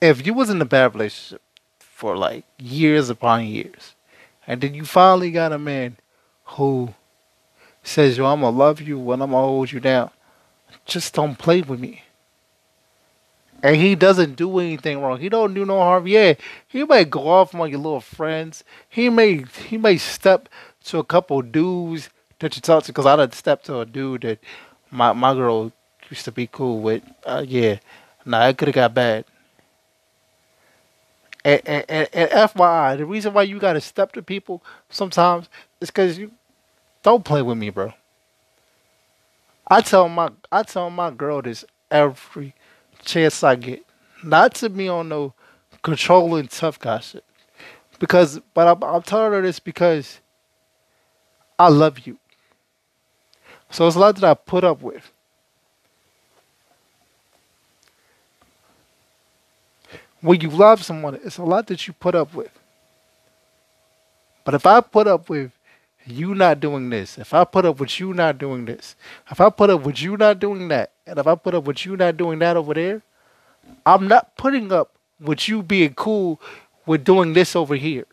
If 0.00 0.26
you 0.26 0.34
was 0.34 0.50
in 0.50 0.60
a 0.60 0.66
bad 0.66 0.94
relationship 0.94 1.40
for 1.78 2.16
like 2.16 2.44
years 2.58 3.08
upon 3.08 3.46
years, 3.46 3.94
and 4.46 4.60
then 4.60 4.74
you 4.74 4.84
finally 4.84 5.30
got 5.30 5.52
a 5.52 5.58
man 5.58 5.96
who 6.44 6.94
says, 7.82 8.18
Yo, 8.18 8.26
I'm 8.26 8.40
gonna 8.40 8.56
love 8.56 8.80
you 8.80 8.98
when 8.98 9.22
I'm 9.22 9.30
gonna 9.30 9.46
hold 9.46 9.72
you 9.72 9.80
down. 9.80 10.10
Just 10.84 11.14
don't 11.14 11.38
play 11.38 11.62
with 11.62 11.80
me. 11.80 12.02
And 13.62 13.76
he 13.76 13.94
doesn't 13.94 14.36
do 14.36 14.58
anything 14.58 15.00
wrong. 15.00 15.18
He 15.18 15.30
don't 15.30 15.54
do 15.54 15.64
no 15.64 15.78
harm. 15.78 16.06
Yeah, 16.06 16.34
he 16.68 16.84
may 16.84 17.04
go 17.04 17.26
off 17.26 17.54
on 17.54 17.70
your 17.70 17.78
little 17.78 18.00
friends. 18.00 18.62
He 18.88 19.08
may 19.08 19.44
he 19.66 19.78
may 19.78 19.96
step 19.96 20.48
to 20.84 20.98
a 20.98 21.04
couple 21.04 21.40
dudes 21.40 22.10
that 22.40 22.56
you 22.56 22.62
talk 22.62 22.84
to. 22.84 22.92
Cause 22.92 23.06
I 23.06 23.16
done 23.16 23.32
stepped 23.32 23.66
to 23.66 23.80
a 23.80 23.86
dude 23.86 24.22
that 24.22 24.38
my 24.90 25.12
my 25.12 25.34
girl 25.34 25.72
used 26.10 26.24
to 26.26 26.32
be 26.32 26.46
cool 26.46 26.80
with. 26.80 27.02
Uh, 27.24 27.44
yeah, 27.46 27.78
nah, 28.24 28.46
it 28.48 28.58
could 28.58 28.68
have 28.68 28.74
got 28.74 28.94
bad. 28.94 29.24
And, 31.44 31.62
and, 31.64 31.84
and, 31.88 32.08
and 32.12 32.30
FYI, 32.30 32.98
the 32.98 33.06
reason 33.06 33.32
why 33.32 33.42
you 33.42 33.58
gotta 33.60 33.80
step 33.80 34.12
to 34.12 34.22
people 34.22 34.64
sometimes 34.88 35.48
is 35.80 35.90
because 35.90 36.18
you 36.18 36.32
don't 37.02 37.24
play 37.24 37.42
with 37.42 37.56
me, 37.56 37.70
bro. 37.70 37.92
I 39.68 39.80
tell 39.80 40.08
my 40.08 40.30
I 40.52 40.62
tell 40.62 40.90
my 40.90 41.10
girl 41.10 41.42
this 41.42 41.64
every 41.90 42.54
chance 43.04 43.42
I 43.42 43.56
get, 43.56 43.84
not 44.24 44.54
to 44.56 44.70
be 44.70 44.88
on 44.88 45.08
no 45.08 45.34
controlling 45.82 46.48
tough 46.48 46.78
guy 46.80 47.00
shit, 47.00 47.24
because 48.00 48.40
but 48.54 48.66
I'm, 48.66 48.82
I'm 48.84 49.02
telling 49.02 49.32
her 49.32 49.42
this 49.42 49.60
because 49.60 50.20
I 51.58 51.68
love 51.68 52.06
you. 52.06 52.18
So 53.70 53.86
it's 53.86 53.96
a 53.96 53.98
lot 54.00 54.16
that 54.16 54.24
I 54.24 54.34
put 54.34 54.64
up 54.64 54.82
with. 54.82 55.10
when 60.26 60.40
you 60.40 60.50
love 60.50 60.84
someone, 60.84 61.14
it's 61.22 61.38
a 61.38 61.44
lot 61.44 61.68
that 61.68 61.86
you 61.86 61.92
put 61.92 62.14
up 62.14 62.34
with. 62.34 62.50
But 64.44 64.54
if 64.54 64.66
I 64.66 64.80
put 64.80 65.06
up 65.06 65.28
with 65.28 65.52
you 66.04 66.34
not 66.34 66.58
doing 66.58 66.90
this, 66.90 67.16
if 67.16 67.32
I 67.32 67.44
put 67.44 67.64
up 67.64 67.78
with 67.78 67.98
you 68.00 68.12
not 68.12 68.38
doing 68.38 68.64
this, 68.64 68.96
if 69.30 69.40
I 69.40 69.50
put 69.50 69.70
up 69.70 69.82
with 69.82 70.02
you 70.02 70.16
not 70.16 70.40
doing 70.40 70.66
that, 70.68 70.90
and 71.06 71.18
if 71.18 71.26
I 71.26 71.36
put 71.36 71.54
up 71.54 71.64
with 71.64 71.86
you 71.86 71.96
not 71.96 72.16
doing 72.16 72.40
that 72.40 72.56
over 72.56 72.74
there, 72.74 73.02
I'm 73.84 74.08
not 74.08 74.36
putting 74.36 74.72
up 74.72 74.92
with 75.20 75.48
you 75.48 75.62
being 75.62 75.94
cool 75.94 76.40
with 76.86 77.04
doing 77.04 77.32
this 77.32 77.54
over 77.54 77.76
here. 77.76 78.06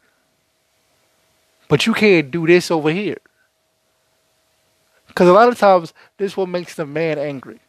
But 1.67 1.87
you 1.87 1.93
can't 1.95 2.29
do 2.29 2.45
this 2.45 2.69
over 2.69 2.91
here. 2.91 3.17
Because 5.13 5.29
a 5.29 5.33
lot 5.33 5.47
of 5.47 5.59
times, 5.59 5.93
this 6.17 6.35
what 6.35 6.49
makes 6.49 6.73
the 6.73 6.87
man 6.87 7.19
angry. 7.19 7.59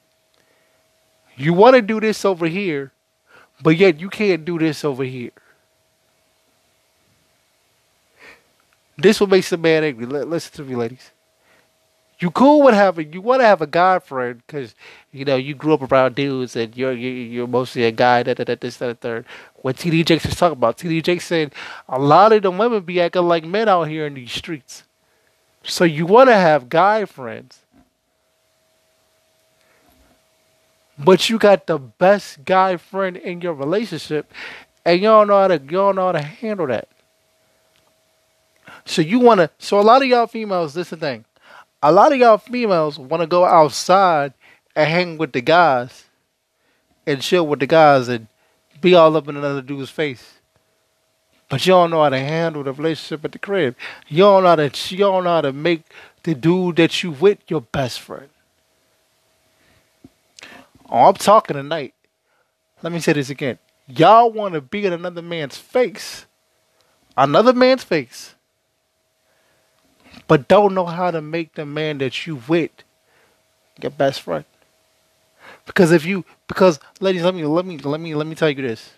You 1.37 1.53
want 1.53 1.77
to 1.77 1.83
do 1.83 2.01
this 2.01 2.25
over 2.25 2.47
here, 2.47 2.93
but 3.63 3.77
yet 3.77 4.01
you 4.01 4.09
can't 4.09 4.47
do 4.47 4.59
this 4.59 4.83
over 4.83 5.05
here. 5.05 5.33
This 8.97 9.21
what 9.21 9.29
makes 9.29 9.51
the 9.51 9.59
man 9.59 9.85
angry. 9.85 10.07
Listen 10.07 10.53
to 10.55 10.63
me, 10.63 10.75
ladies. 10.75 11.11
You 12.19 12.31
cool 12.31 12.63
with 12.63 12.75
having 12.75 13.13
you 13.13 13.21
want 13.21 13.43
to 13.43 13.47
have 13.47 13.61
a 13.61 13.67
guy 13.67 13.99
friend 13.99 14.41
because 14.47 14.75
you 15.13 15.27
know 15.27 15.37
you 15.37 15.55
grew 15.55 15.75
up 15.75 15.93
around 15.93 16.15
dudes 16.15 16.57
and 16.57 16.75
you're 16.75 16.93
you're, 16.93 17.13
you're 17.13 17.47
mostly 17.47 17.85
a 17.85 17.91
guy 17.91 18.23
that 18.23 18.39
that 18.39 18.61
this 18.63 18.79
that 18.79 19.01
third. 19.01 19.27
What 19.57 19.77
TD 19.77 20.07
Jakes 20.07 20.25
was 20.25 20.37
talking 20.37 20.57
about, 20.57 20.79
TD 20.79 21.03
Jakes 21.03 21.27
said 21.27 21.53
a 21.89 21.99
lot 21.99 22.33
of 22.33 22.43
the 22.43 22.51
women 22.51 22.85
be 22.85 23.03
acting 23.03 23.29
like 23.29 23.45
men 23.45 23.69
out 23.69 23.89
here 23.89 24.07
in 24.07 24.15
these 24.15 24.33
streets. 24.33 24.85
So 25.67 25.85
you 25.85 26.05
want 26.05 26.29
to 26.29 26.35
have 26.35 26.69
guy 26.69 27.07
friends, 27.07 27.61
but 30.99 31.31
you 31.31 31.39
got 31.39 31.67
the 31.67 31.79
best 31.79 32.45
guy 32.45 32.77
friend 32.77 33.17
in 33.17 33.41
your 33.41 33.55
relationship, 33.55 34.31
and 34.85 35.01
don't 35.01 35.29
know 35.29 35.39
how 35.41 35.49
to 35.49 35.59
don't 35.59 35.97
know 35.97 36.07
how 36.07 36.13
to 36.13 36.23
handle 36.23 36.67
that. 36.67 36.89
So 38.85 39.01
you 39.01 39.19
want 39.19 39.39
to. 39.39 39.51
So 39.59 39.81
a 39.81 39.83
lot 39.83 40.03
of 40.03 40.09
y'all 40.09 40.27
females, 40.27 40.75
this 40.75 40.89
is 40.89 40.91
the 40.91 40.97
thing. 40.99 41.25
A 41.83 41.91
lot 41.91 42.13
of 42.13 42.19
y'all 42.19 42.39
females 42.39 42.99
want 42.99 43.23
to 43.23 43.27
go 43.27 43.45
outside 43.45 44.35
and 44.77 44.89
hang 44.89 45.19
with 45.19 45.33
the 45.33 45.41
guys, 45.41 46.05
and 47.07 47.23
chill 47.23 47.47
with 47.47 47.61
the 47.61 47.67
guys, 47.67 48.09
and 48.09 48.27
be 48.83 48.95
all 48.95 49.17
up 49.17 49.29
in 49.29 49.37
another 49.37 49.63
dude's 49.63 49.91
face. 49.91 50.41
But 51.49 51.67
you 51.67 51.73
don't 51.73 51.91
know 51.91 52.03
how 52.03 52.09
to 52.09 52.19
handle 52.19 52.65
the 52.65 52.73
relationship 52.73 53.25
at 53.25 53.33
the 53.33 53.39
crib. 53.39 53.77
You 54.09 54.19
don't 54.19 54.43
know 54.43 54.49
how 54.51 54.57
to. 54.57 54.95
You 54.95 54.99
don't 54.99 55.25
know 55.25 55.31
how 55.31 55.41
to 55.43 55.53
make 55.53 55.83
the 56.23 56.35
dude 56.35 56.77
that 56.77 57.03
you 57.03 57.11
with 57.13 57.39
your 57.49 57.61
best 57.61 58.01
friend. 58.01 58.29
Oh, 60.89 61.09
I'm 61.09 61.15
talking 61.15 61.57
tonight. 61.57 61.95
Let 62.83 62.93
me 62.93 63.01
say 63.01 63.13
this 63.13 63.31
again. 63.31 63.59
Y'all 63.87 64.31
want 64.31 64.55
to 64.55 64.61
be 64.61 64.87
in 64.87 64.93
another 64.93 65.23
man's 65.23 65.59
face, 65.59 66.27
another 67.17 67.53
man's 67.53 67.85
face, 67.85 68.35
but 70.27 70.49
don't 70.49 70.75
know 70.75 70.87
how 70.87 71.11
to 71.11 71.21
make 71.21 71.55
the 71.55 71.67
man 71.67 71.99
that 71.99 72.27
you 72.27 72.41
with 72.49 72.71
your 73.81 73.91
best 73.91 74.23
friend. 74.23 74.45
Because 75.67 75.93
if 75.93 76.05
you, 76.07 76.25
because 76.47 76.81
ladies, 77.01 77.23
let 77.23 77.35
me, 77.35 77.45
let 77.45 77.67
me, 77.67 77.79
let 77.79 78.01
me, 78.01 78.15
let 78.15 78.27
me 78.27 78.35
tell 78.35 78.51
you 78.51 78.63
this. 78.63 78.93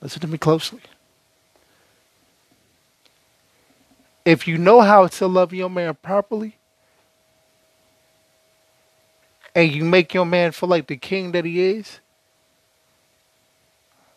Listen 0.00 0.20
to 0.20 0.28
me 0.28 0.38
closely. 0.38 0.80
If 4.28 4.46
you 4.46 4.58
know 4.58 4.82
how 4.82 5.06
to 5.06 5.26
love 5.26 5.54
your 5.54 5.70
man 5.70 5.96
properly, 6.02 6.58
and 9.54 9.72
you 9.72 9.86
make 9.86 10.12
your 10.12 10.26
man 10.26 10.52
feel 10.52 10.68
like 10.68 10.86
the 10.86 10.98
king 10.98 11.32
that 11.32 11.46
he 11.46 11.62
is, 11.62 12.00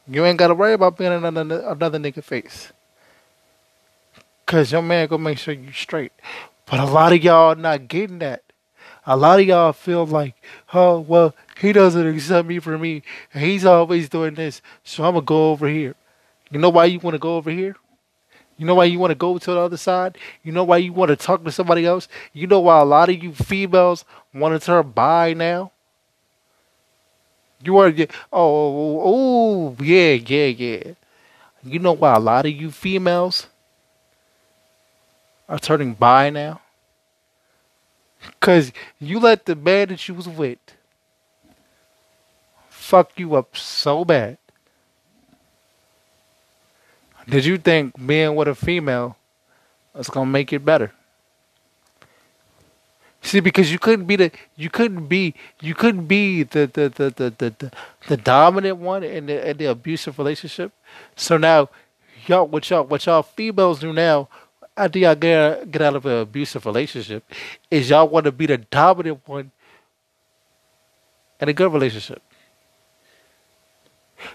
you 0.06 0.26
ain't 0.26 0.38
gotta 0.38 0.54
worry 0.54 0.74
about 0.74 0.98
being 0.98 1.14
another 1.14 1.62
another 1.66 1.98
nigga 1.98 2.22
face. 2.22 2.74
Cause 4.46 4.74
your 4.74 4.82
man 4.82 5.08
gonna 5.08 5.24
make 5.24 5.38
sure 5.38 5.54
you 5.54 5.72
straight. 5.72 6.12
But 6.66 6.82
a 6.82 6.86
lot 6.86 7.14
of 7.14 7.24
y'all 7.24 7.56
not 7.56 7.88
getting 7.88 8.20
that. 8.20 8.44
A 9.06 9.16
lot 9.16 9.40
of 9.40 9.48
y'all 9.48 9.72
feel 9.72 10.06
like, 10.06 10.36
oh 10.74 11.00
well, 11.00 11.34
he 11.58 11.72
doesn't 11.72 12.06
accept 12.06 12.50
me 12.50 12.60
for 12.60 12.78
me, 12.78 13.04
he's 13.34 13.64
always 13.64 14.10
doing 14.10 14.36
this, 14.36 14.62
so 14.84 15.06
I'm 15.06 15.14
gonna 15.14 15.26
go 15.26 15.52
over 15.52 15.70
here. 15.70 15.96
You 16.52 16.60
know 16.60 16.70
why 16.70 16.84
you 16.88 17.00
wanna 17.00 17.18
go 17.18 17.38
over 17.38 17.50
here? 17.50 17.78
You 18.62 18.68
know 18.68 18.76
why 18.76 18.86
you 18.86 19.00
want 19.00 19.10
to 19.10 19.16
go 19.16 19.40
to 19.40 19.52
the 19.54 19.60
other 19.60 19.76
side? 19.76 20.20
You 20.44 20.52
know 20.52 20.64
why 20.64 20.78
you 20.78 20.94
want 20.94 21.10
to 21.10 21.16
talk 21.16 21.44
to 21.44 21.52
somebody 21.52 21.84
else? 21.84 22.08
You 22.32 22.46
know 22.46 22.60
why 22.60 22.80
a 22.80 22.86
lot 22.86 23.10
of 23.10 23.24
you 23.24 23.34
females 23.34 24.06
want 24.36 24.54
to 24.54 24.64
turn 24.64 24.92
bi 24.92 25.34
now? 25.34 25.72
You 27.64 27.76
are, 27.80 27.92
oh, 28.32 29.02
oh, 29.04 29.76
yeah, 29.82 30.12
yeah, 30.12 30.46
yeah. 30.46 30.94
You 31.64 31.80
know 31.80 31.94
why 31.94 32.14
a 32.14 32.20
lot 32.20 32.46
of 32.46 32.52
you 32.52 32.70
females 32.70 33.48
are 35.50 35.58
turning 35.58 35.96
bi 35.96 36.30
now? 36.30 36.62
Because 38.40 38.72
you 39.00 39.20
let 39.20 39.48
the 39.48 39.56
man 39.56 39.88
that 39.88 40.08
you 40.08 40.14
was 40.14 40.30
with 40.30 40.60
fuck 42.70 43.18
you 43.18 43.34
up 43.34 43.58
so 43.58 44.06
bad 44.06 44.38
did 47.32 47.46
you 47.46 47.58
think 47.58 47.96
being 48.06 48.36
with 48.36 48.50
a 48.50 48.56
female 48.56 49.16
was 49.94 50.10
gonna 50.10 50.30
make 50.30 50.52
it 50.52 50.66
better? 50.66 50.92
See, 53.22 53.40
because 53.40 53.72
you 53.72 53.80
couldn't 53.80 54.06
be 54.06 54.18
the 54.18 54.32
you 54.58 54.70
couldn't 54.70 55.06
be 55.08 55.34
you 55.62 55.74
couldn't 55.74 56.08
be 56.08 56.44
the 56.44 56.70
the 56.74 56.90
the 56.90 57.10
the 57.16 57.54
the, 57.58 57.72
the, 58.08 58.18
dominant 58.18 58.78
one 58.78 59.04
in 59.04 59.28
the 59.28 59.50
in 59.50 59.58
the 59.58 59.66
abusive 59.66 60.18
relationship. 60.18 60.74
So 61.16 61.38
now 61.38 61.70
y'all 62.28 62.48
what 62.48 62.70
y'all 62.70 62.84
what 62.84 63.06
y'all 63.06 63.24
females 63.24 63.80
do 63.80 63.94
now 63.94 64.28
after 64.76 65.00
y'all 65.00 65.16
get 65.16 65.72
get 65.72 65.82
out 65.82 65.96
of 65.96 66.06
an 66.06 66.20
abusive 66.20 66.66
relationship 66.66 67.24
is 67.70 67.90
y'all 67.90 68.10
want 68.10 68.26
to 68.26 68.34
be 68.34 68.46
the 68.46 68.58
dominant 68.58 69.22
one 69.26 69.52
in 71.40 71.48
a 71.48 71.54
good 71.54 71.72
relationship. 71.72 72.22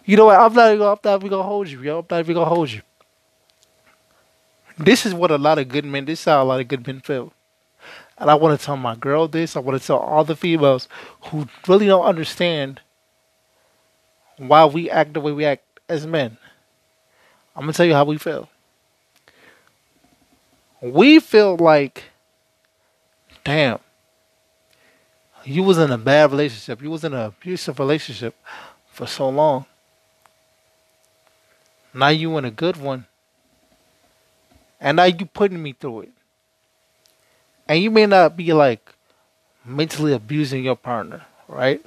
You 0.05 0.17
know 0.17 0.27
what? 0.27 0.39
I'm 0.39 0.53
not 0.53 0.73
I'm 0.73 0.99
not 1.03 1.21
even 1.21 1.31
gonna 1.31 1.43
hold 1.43 1.69
you, 1.69 1.83
yo. 1.83 2.01
I'm 2.01 2.07
not 2.11 2.21
even 2.21 2.35
gonna 2.35 2.49
hold 2.49 2.71
you. 2.71 2.83
This 4.79 5.07
is 5.07 5.15
what 5.15 5.31
a 5.31 5.39
lot 5.39 5.59
of 5.59 5.69
good 5.69 5.85
men. 5.85 6.05
This 6.05 6.21
is 6.21 6.25
how 6.27 6.43
a 6.43 6.45
lot 6.45 6.61
of 6.61 6.69
good 6.69 6.87
men 6.87 7.01
feel. 7.01 7.33
And 8.19 8.31
I 8.31 8.35
want 8.35 8.59
to 8.59 8.65
tell 8.65 8.77
my 8.77 8.95
girl 8.95 9.29
this. 9.29 9.57
I 9.57 9.61
want 9.61 9.81
to 9.81 9.87
tell 9.87 9.99
all 9.99 10.25
the 10.25 10.37
females 10.37 10.89
who 11.27 11.49
really 11.67 11.87
don't 11.87 12.05
understand 12.05 12.81
why 14.39 14.65
we 14.65 14.91
act 14.91 15.15
the 15.15 15.21
way 15.21 15.33
we 15.33 15.45
act 15.45 15.65
as 15.89 16.07
men. 16.07 16.37
I'm 17.55 17.63
gonna 17.63 17.73
tell 17.73 17.87
you 17.87 17.95
how 17.95 18.05
we 18.05 18.19
feel. 18.19 18.49
We 20.83 21.21
feel 21.21 21.57
like, 21.57 22.05
damn, 23.45 23.79
you 25.45 25.63
was 25.63 25.79
in 25.79 25.91
a 25.91 25.99
bad 25.99 26.31
relationship. 26.31 26.83
You 26.83 26.91
was 26.91 27.05
in 27.05 27.15
an 27.15 27.21
abusive 27.21 27.79
relationship 27.79 28.35
for 28.91 29.07
so 29.07 29.29
long. 29.29 29.65
Now 31.97 32.09
you 32.09 32.37
in 32.37 32.45
a 32.45 32.51
good 32.51 32.77
one. 32.77 33.07
And 34.79 34.97
now 34.97 35.05
you 35.05 35.25
putting 35.25 35.63
me 35.63 35.73
through 35.73 36.03
it. 36.03 36.13
And 37.67 37.83
you 37.83 37.91
may 37.91 38.05
not 38.05 38.37
be 38.37 38.53
like 38.53 38.93
mentally 39.65 40.13
abusing 40.13 40.63
your 40.63 40.77
partner, 40.77 41.25
right? 41.49 41.83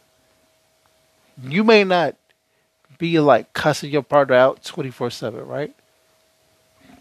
You 1.41 1.63
may 1.63 1.83
not 1.83 2.15
be 2.97 3.19
like 3.19 3.53
cussing 3.53 3.91
your 3.91 4.01
partner 4.01 4.35
out 4.35 4.63
24/7, 4.63 5.47
right? 5.47 5.73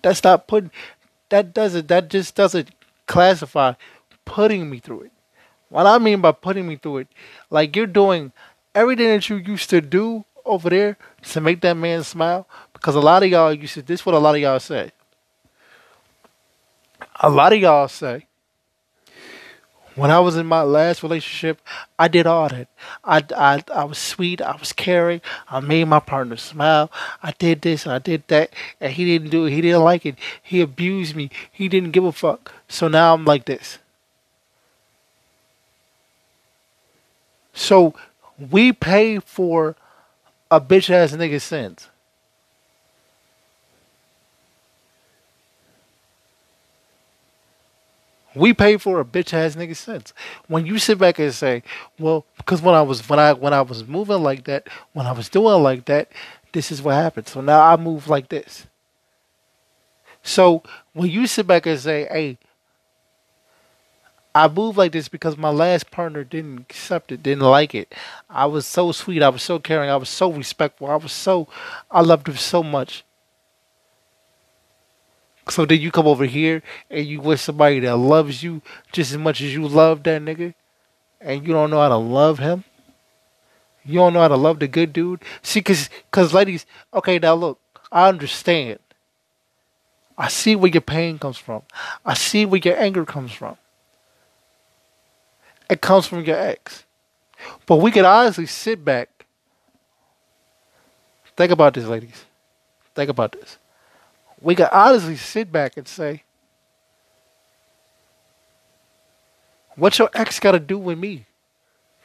That's 0.02 0.22
not 0.22 0.46
putting 0.46 0.70
that 1.30 1.54
doesn't 1.54 1.88
that 1.88 2.10
just 2.10 2.34
doesn't 2.34 2.70
classify 3.06 3.72
putting 4.26 4.68
me 4.68 4.80
through 4.80 5.04
it. 5.04 5.12
What 5.70 5.86
I 5.86 5.96
mean 5.96 6.20
by 6.20 6.32
putting 6.32 6.68
me 6.68 6.76
through 6.76 6.98
it, 6.98 7.08
like 7.50 7.74
you're 7.74 7.86
doing 7.86 8.32
everything 8.74 9.08
that 9.08 9.28
you 9.30 9.36
used 9.36 9.70
to 9.70 9.80
do 9.80 10.26
over 10.44 10.70
there 10.70 10.96
to 11.22 11.40
make 11.40 11.60
that 11.60 11.76
man 11.76 12.02
smile, 12.02 12.46
because 12.78 12.94
a 12.94 13.00
lot 13.00 13.24
of 13.24 13.28
y'all 13.28 13.52
used 13.52 13.74
to, 13.74 13.82
this 13.82 14.00
is 14.00 14.06
what 14.06 14.14
a 14.14 14.18
lot 14.18 14.36
of 14.36 14.40
y'all 14.40 14.60
say. 14.60 14.92
A 17.20 17.28
lot 17.28 17.52
of 17.52 17.58
y'all 17.58 17.88
say, 17.88 18.26
when 19.96 20.12
I 20.12 20.20
was 20.20 20.36
in 20.36 20.46
my 20.46 20.62
last 20.62 21.02
relationship, 21.02 21.60
I 21.98 22.06
did 22.06 22.24
all 22.24 22.48
that. 22.48 22.68
I, 23.02 23.24
I, 23.36 23.64
I 23.74 23.82
was 23.82 23.98
sweet. 23.98 24.40
I 24.40 24.54
was 24.54 24.72
caring. 24.72 25.20
I 25.48 25.58
made 25.58 25.88
my 25.88 25.98
partner 25.98 26.36
smile. 26.36 26.92
I 27.20 27.32
did 27.32 27.62
this 27.62 27.84
and 27.84 27.92
I 27.92 27.98
did 27.98 28.22
that. 28.28 28.52
And 28.80 28.92
he 28.92 29.04
didn't 29.04 29.30
do 29.30 29.46
it. 29.46 29.50
He 29.50 29.60
didn't 29.60 29.82
like 29.82 30.06
it. 30.06 30.14
He 30.40 30.60
abused 30.60 31.16
me. 31.16 31.30
He 31.50 31.68
didn't 31.68 31.90
give 31.90 32.04
a 32.04 32.12
fuck. 32.12 32.52
So 32.68 32.86
now 32.86 33.12
I'm 33.12 33.24
like 33.24 33.46
this. 33.46 33.80
So 37.52 37.92
we 38.38 38.72
pay 38.72 39.18
for 39.18 39.74
a 40.48 40.60
bitch 40.60 40.90
ass 40.90 41.12
nigga's 41.12 41.42
sins. 41.42 41.88
We 48.34 48.54
pay 48.54 48.76
for 48.76 49.00
a 49.00 49.04
bitch 49.04 49.32
ass 49.32 49.56
nigga 49.56 49.76
sense. 49.76 50.12
When 50.46 50.66
you 50.66 50.78
sit 50.78 50.98
back 50.98 51.18
and 51.18 51.32
say, 51.32 51.62
"Well, 51.98 52.26
because 52.36 52.62
when 52.62 52.74
I 52.74 52.82
was 52.82 53.08
when 53.08 53.18
I 53.18 53.32
when 53.32 53.54
I 53.54 53.62
was 53.62 53.86
moving 53.86 54.22
like 54.22 54.44
that, 54.44 54.68
when 54.92 55.06
I 55.06 55.12
was 55.12 55.28
doing 55.28 55.62
like 55.62 55.86
that, 55.86 56.10
this 56.52 56.70
is 56.70 56.82
what 56.82 56.94
happened. 56.94 57.28
So 57.28 57.40
now 57.40 57.60
I 57.64 57.76
move 57.76 58.08
like 58.08 58.28
this." 58.28 58.66
So 60.22 60.62
when 60.92 61.10
you 61.10 61.26
sit 61.26 61.46
back 61.46 61.66
and 61.66 61.80
say, 61.80 62.06
"Hey, 62.10 62.38
I 64.34 64.46
move 64.46 64.76
like 64.76 64.92
this 64.92 65.08
because 65.08 65.36
my 65.36 65.50
last 65.50 65.90
partner 65.90 66.22
didn't 66.22 66.60
accept 66.60 67.10
it, 67.10 67.22
didn't 67.22 67.42
like 67.42 67.74
it. 67.74 67.92
I 68.30 68.46
was 68.46 68.66
so 68.66 68.92
sweet, 68.92 69.22
I 69.22 69.30
was 69.30 69.42
so 69.42 69.58
caring, 69.58 69.90
I 69.90 69.96
was 69.96 70.08
so 70.08 70.30
respectful, 70.30 70.88
I 70.88 70.96
was 70.96 71.12
so, 71.12 71.48
I 71.90 72.02
loved 72.02 72.28
him 72.28 72.36
so 72.36 72.62
much. 72.62 73.04
So 75.50 75.64
then 75.64 75.80
you 75.80 75.90
come 75.90 76.06
over 76.06 76.24
here 76.24 76.62
and 76.90 77.06
you 77.06 77.20
with 77.20 77.40
somebody 77.40 77.80
that 77.80 77.96
loves 77.96 78.42
you 78.42 78.62
just 78.92 79.12
as 79.12 79.18
much 79.18 79.40
as 79.40 79.54
you 79.54 79.66
love 79.66 80.02
that 80.04 80.22
nigga, 80.22 80.54
and 81.20 81.46
you 81.46 81.52
don't 81.52 81.70
know 81.70 81.80
how 81.80 81.88
to 81.88 81.96
love 81.96 82.38
him. 82.38 82.64
You 83.84 83.94
don't 83.94 84.12
know 84.12 84.20
how 84.20 84.28
to 84.28 84.36
love 84.36 84.58
the 84.58 84.68
good 84.68 84.92
dude. 84.92 85.22
See, 85.42 85.62
cause, 85.62 85.88
cause 86.10 86.34
ladies, 86.34 86.66
okay, 86.92 87.18
now 87.18 87.34
look, 87.34 87.58
I 87.90 88.08
understand. 88.08 88.78
I 90.16 90.28
see 90.28 90.56
where 90.56 90.70
your 90.70 90.82
pain 90.82 91.18
comes 91.18 91.38
from. 91.38 91.62
I 92.04 92.14
see 92.14 92.44
where 92.44 92.60
your 92.62 92.76
anger 92.76 93.04
comes 93.04 93.32
from. 93.32 93.56
It 95.70 95.80
comes 95.80 96.06
from 96.06 96.24
your 96.24 96.36
ex. 96.36 96.84
But 97.66 97.76
we 97.76 97.90
could 97.90 98.04
honestly 98.04 98.46
sit 98.46 98.84
back. 98.84 99.26
Think 101.36 101.52
about 101.52 101.74
this, 101.74 101.86
ladies. 101.86 102.24
Think 102.94 103.10
about 103.10 103.32
this 103.32 103.58
we 104.40 104.54
can 104.54 104.68
honestly 104.72 105.16
sit 105.16 105.50
back 105.50 105.76
and 105.76 105.86
say, 105.86 106.22
What's 109.76 109.98
your 109.98 110.10
ex 110.12 110.40
got 110.40 110.52
to 110.52 110.58
do 110.60 110.76
with 110.76 110.98
me? 110.98 111.26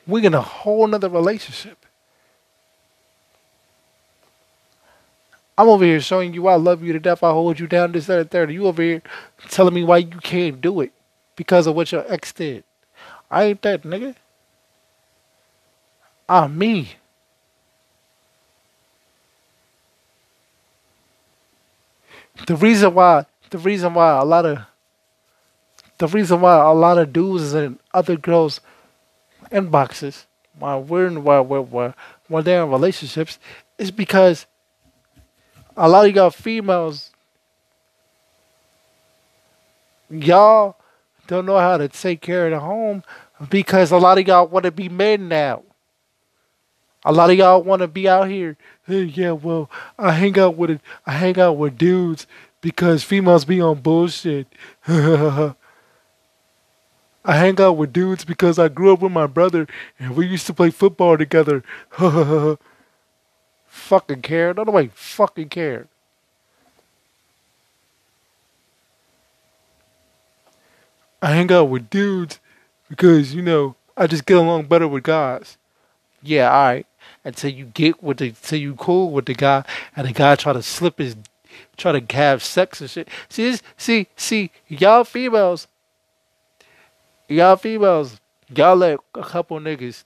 We're 0.06 0.26
in 0.26 0.36
a 0.36 0.42
whole 0.42 0.86
nother 0.86 1.10
relationship. 1.10 1.86
I'm 5.58 5.68
over 5.70 5.84
here 5.84 6.00
showing 6.00 6.34
you 6.34 6.48
I 6.48 6.56
love 6.56 6.84
you 6.84 6.94
to 6.94 7.00
death. 7.00 7.24
I 7.24 7.32
hold 7.32 7.60
you 7.60 7.68
down, 7.68 7.92
this, 7.92 8.08
that, 8.08 8.20
and 8.20 8.32
third. 8.32 8.52
You 8.52 8.68
over 8.68 8.82
here 8.82 9.02
telling 9.50 9.74
me 9.74 9.84
why 9.84 9.98
you 9.98 10.18
can't 10.18 10.62
do 10.62 10.82
it 10.82 10.92
because 11.36 11.66
of 11.68 11.76
what 11.76 11.92
your 11.92 12.06
ex 12.12 12.32
did. 12.32 12.64
I 13.30 13.46
ain't 13.46 13.62
that 13.64 13.84
nigga. 13.84 14.16
I'm 16.30 16.58
me. 16.58 16.94
The 22.48 22.56
reason 22.56 22.94
why 22.94 23.26
the 23.50 23.58
reason 23.58 23.94
why 23.94 24.20
a 24.20 24.24
lot 24.24 24.46
of 24.46 24.60
the 25.98 26.08
reason 26.08 26.42
why 26.42 26.56
a 26.56 26.74
lot 26.74 26.98
of 26.98 27.14
dudes 27.14 27.54
and 27.54 27.80
other 27.94 28.18
girls 28.18 28.60
inboxes 29.52 30.26
while 30.58 30.82
we're 30.82 31.08
in 31.08 31.24
while 31.24 31.44
we're, 31.44 31.62
while, 31.62 31.94
while 32.28 32.44
they're 32.44 32.64
in 32.64 32.70
relationships 32.70 33.40
is 33.78 33.92
because 33.92 34.46
a 35.78 35.88
lot 35.88 36.08
of 36.08 36.16
y'all 36.16 36.30
females 36.30 37.12
y'all 40.10 40.76
don't 41.28 41.46
know 41.46 41.58
how 41.58 41.78
to 41.78 41.88
take 41.88 42.22
care 42.22 42.48
of 42.48 42.52
the 42.52 42.60
home 42.60 43.04
because 43.50 43.92
a 43.92 43.98
lot 43.98 44.18
of 44.18 44.28
y'all 44.28 44.48
want 44.48 44.64
to 44.64 44.72
be 44.72 44.90
men 44.90 45.28
now. 45.28 45.64
A 47.06 47.12
lot 47.12 47.30
of 47.30 47.38
y'all 47.38 47.62
want 47.62 47.82
to 47.82 47.88
be 47.88 48.08
out 48.08 48.30
here. 48.30 48.56
Hey, 48.88 49.04
yeah, 49.04 49.32
well, 49.32 49.70
I 49.98 50.12
hang 50.14 50.40
out 50.40 50.56
with. 50.56 50.80
I 51.06 51.14
hang 51.14 51.38
out 51.40 51.58
with 51.58 51.78
dudes 51.78 52.28
because 52.62 53.04
females 53.04 53.46
be 53.46 53.60
on 53.60 53.82
bullshit. 53.82 54.48
I 54.88 55.54
hang 57.26 57.60
out 57.60 57.74
with 57.74 57.94
dudes 57.94 58.26
because 58.26 58.58
I 58.60 58.68
grew 58.70 58.94
up 58.94 59.02
with 59.02 59.12
my 59.12 59.28
brother 59.28 59.68
and 60.00 60.16
we 60.16 60.28
used 60.28 60.48
to 60.48 60.54
play 60.54 60.70
football 60.70 61.18
together. 61.18 61.64
fucking 63.68 64.22
care. 64.22 64.54
Nobody 64.54 64.90
fucking 64.94 65.50
care. 65.50 65.88
I 71.22 71.32
hang 71.32 71.52
out 71.52 71.70
with 71.70 71.90
dudes 71.90 72.40
because, 72.90 73.34
you 73.34 73.42
know, 73.42 73.76
I 73.96 74.08
just 74.08 74.26
get 74.26 74.38
along 74.38 74.66
better 74.66 74.88
with 74.88 75.04
guys. 75.04 75.58
Yeah, 76.22 76.50
alright 76.50 76.86
until 77.24 77.52
you 77.52 77.66
get 77.66 78.04
with 78.04 78.18
the 78.18 78.30
until 78.30 78.60
you 78.60 78.76
cool 78.76 79.12
with 79.12 79.26
the 79.26 79.34
guy 79.34 79.64
and 79.96 80.08
the 80.08 80.14
guy 80.14 80.36
try 80.36 80.54
to 80.54 80.62
slip 80.62 80.98
his 80.98 81.16
try 81.78 81.98
to 81.98 82.16
have 82.16 82.44
sex 82.44 82.82
and 82.82 82.90
shit. 82.90 83.08
See 83.30 83.44
this, 83.44 83.62
see 83.78 84.08
see 84.16 84.52
y'all 84.68 85.04
females 85.04 85.68
y'all 87.28 87.56
females 87.56 88.20
y'all 88.54 88.76
let 88.76 89.00
a 89.16 89.24
couple 89.24 89.60
niggas 89.60 90.04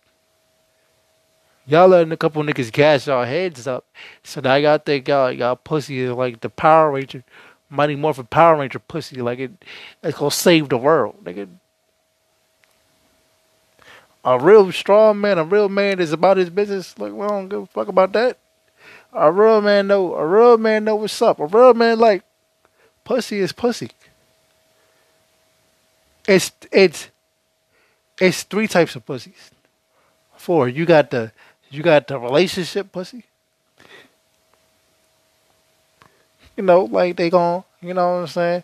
y'all 1.65 1.87
letting 1.87 2.11
a 2.11 2.17
couple 2.17 2.43
niggas 2.43 2.71
gas 2.71 3.07
y'all 3.07 3.25
heads 3.25 3.67
up. 3.67 3.85
So 4.23 4.41
now 4.41 4.55
y'all 4.55 4.77
think 4.77 5.07
y'all 5.07 5.31
y'all 5.31 5.55
pussy 5.55 5.99
is 5.99 6.11
like 6.11 6.41
the 6.41 6.49
Power 6.49 6.91
Ranger 6.91 7.23
Mighty 7.69 7.95
Morphin 7.95 8.25
Power 8.27 8.57
Ranger 8.57 8.79
pussy 8.79 9.17
like 9.17 9.39
it 9.39 9.51
it's 10.03 10.17
gonna 10.17 10.31
save 10.31 10.69
the 10.69 10.77
world, 10.77 11.23
nigga 11.23 11.47
a 14.23 14.39
real 14.39 14.71
strong 14.71 15.21
man, 15.21 15.37
a 15.37 15.43
real 15.43 15.69
man 15.69 15.99
is 15.99 16.11
about 16.11 16.37
his 16.37 16.49
business. 16.49 16.97
Like 16.97 17.13
we 17.13 17.25
don't 17.27 17.49
give 17.49 17.61
a 17.63 17.65
fuck 17.67 17.87
about 17.87 18.13
that. 18.13 18.37
A 19.13 19.31
real 19.31 19.61
man 19.61 19.87
know. 19.87 20.15
A 20.15 20.25
real 20.25 20.57
man 20.57 20.83
know 20.83 20.95
what's 20.95 21.21
up. 21.21 21.39
A 21.39 21.45
real 21.45 21.73
man 21.73 21.99
like 21.99 22.23
pussy 23.03 23.39
is 23.39 23.51
pussy. 23.51 23.89
It's 26.27 26.51
it's 26.71 27.09
it's 28.19 28.43
three 28.43 28.67
types 28.67 28.95
of 28.95 29.05
pussies. 29.05 29.51
Four. 30.35 30.67
You 30.67 30.85
got 30.85 31.09
the 31.11 31.31
you 31.69 31.83
got 31.83 32.07
the 32.07 32.19
relationship 32.19 32.91
pussy. 32.91 33.23
You 36.55 36.63
know, 36.63 36.85
like 36.85 37.15
they 37.15 37.29
gon' 37.29 37.63
you 37.81 37.93
know 37.93 38.07
what 38.09 38.21
I'm 38.21 38.27
saying? 38.27 38.63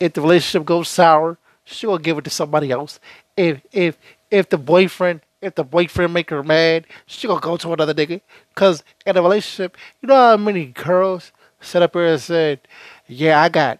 If 0.00 0.12
the 0.12 0.20
relationship 0.20 0.66
goes 0.66 0.88
sour, 0.88 1.38
she 1.64 1.86
will 1.86 1.98
give 1.98 2.18
it 2.18 2.24
to 2.24 2.30
somebody 2.30 2.70
else. 2.70 3.00
If 3.36 3.60
if 3.72 3.96
if 4.30 4.48
the 4.48 4.58
boyfriend 4.58 5.20
if 5.40 5.54
the 5.54 5.64
boyfriend 5.64 6.12
make 6.12 6.30
her 6.30 6.42
mad, 6.42 6.86
she 7.06 7.28
gonna 7.28 7.40
go 7.40 7.56
to 7.56 7.72
another 7.72 7.94
nigga. 7.94 8.20
Cause 8.54 8.82
in 9.06 9.16
a 9.16 9.22
relationship, 9.22 9.76
you 10.00 10.08
know 10.08 10.14
how 10.14 10.36
many 10.36 10.66
girls 10.66 11.32
sit 11.60 11.82
up 11.82 11.94
here 11.94 12.06
and 12.06 12.20
said, 12.20 12.60
"Yeah, 13.06 13.40
I 13.40 13.48
got, 13.48 13.78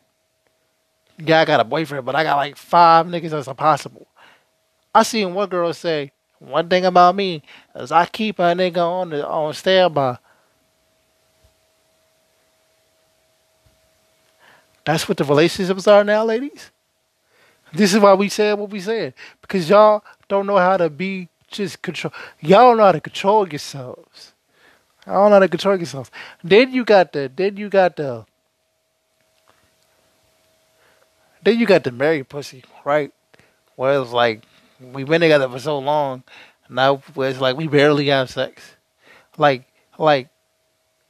yeah, 1.18 1.40
I 1.40 1.44
got 1.44 1.60
a 1.60 1.64
boyfriend, 1.64 2.04
but 2.06 2.14
I 2.14 2.22
got 2.22 2.36
like 2.36 2.56
five 2.56 3.06
niggas 3.06 3.30
that's 3.30 3.48
impossible." 3.48 4.06
I 4.94 5.02
seen 5.02 5.34
one 5.34 5.48
girl 5.48 5.72
say, 5.72 6.12
"One 6.38 6.68
thing 6.68 6.84
about 6.84 7.16
me 7.16 7.42
is 7.74 7.90
I 7.90 8.06
keep 8.06 8.38
a 8.38 8.54
nigga 8.54 8.78
on 8.78 9.10
the 9.10 9.26
on 9.26 9.52
standby." 9.54 10.18
That's 14.84 15.06
what 15.08 15.18
the 15.18 15.24
relationships 15.24 15.86
are 15.86 16.02
now, 16.02 16.24
ladies. 16.24 16.70
This 17.72 17.94
is 17.94 18.00
why 18.00 18.14
we 18.14 18.28
said 18.28 18.58
what 18.58 18.70
we 18.70 18.80
said 18.80 19.14
because 19.40 19.68
y'all 19.68 20.02
don't 20.28 20.46
know 20.46 20.56
how 20.56 20.76
to 20.76 20.88
be 20.88 21.28
just 21.48 21.82
control. 21.82 22.12
Y'all 22.40 22.70
don't 22.70 22.76
know 22.78 22.84
how 22.84 22.92
to 22.92 23.00
control 23.00 23.48
yourselves. 23.48 24.32
I 25.06 25.12
don't 25.12 25.30
know 25.30 25.36
how 25.36 25.40
to 25.40 25.48
control 25.48 25.76
yourselves. 25.76 26.10
Then 26.44 26.72
you 26.72 26.84
got 26.84 27.12
the. 27.12 27.30
Then 27.34 27.56
you 27.56 27.68
got 27.68 27.96
the. 27.96 28.26
Then 31.42 31.58
you 31.58 31.66
got 31.66 31.84
the 31.84 31.92
married 31.92 32.28
pussy, 32.28 32.64
right? 32.84 33.12
Where 33.76 34.00
it's 34.00 34.12
like 34.12 34.42
we've 34.80 35.06
been 35.06 35.20
together 35.20 35.48
for 35.48 35.58
so 35.58 35.78
long, 35.78 36.24
now 36.68 36.96
where 37.14 37.30
it's 37.30 37.40
like 37.40 37.56
we 37.56 37.68
barely 37.68 38.06
have 38.08 38.30
sex. 38.30 38.76
Like, 39.36 39.64
like 39.98 40.28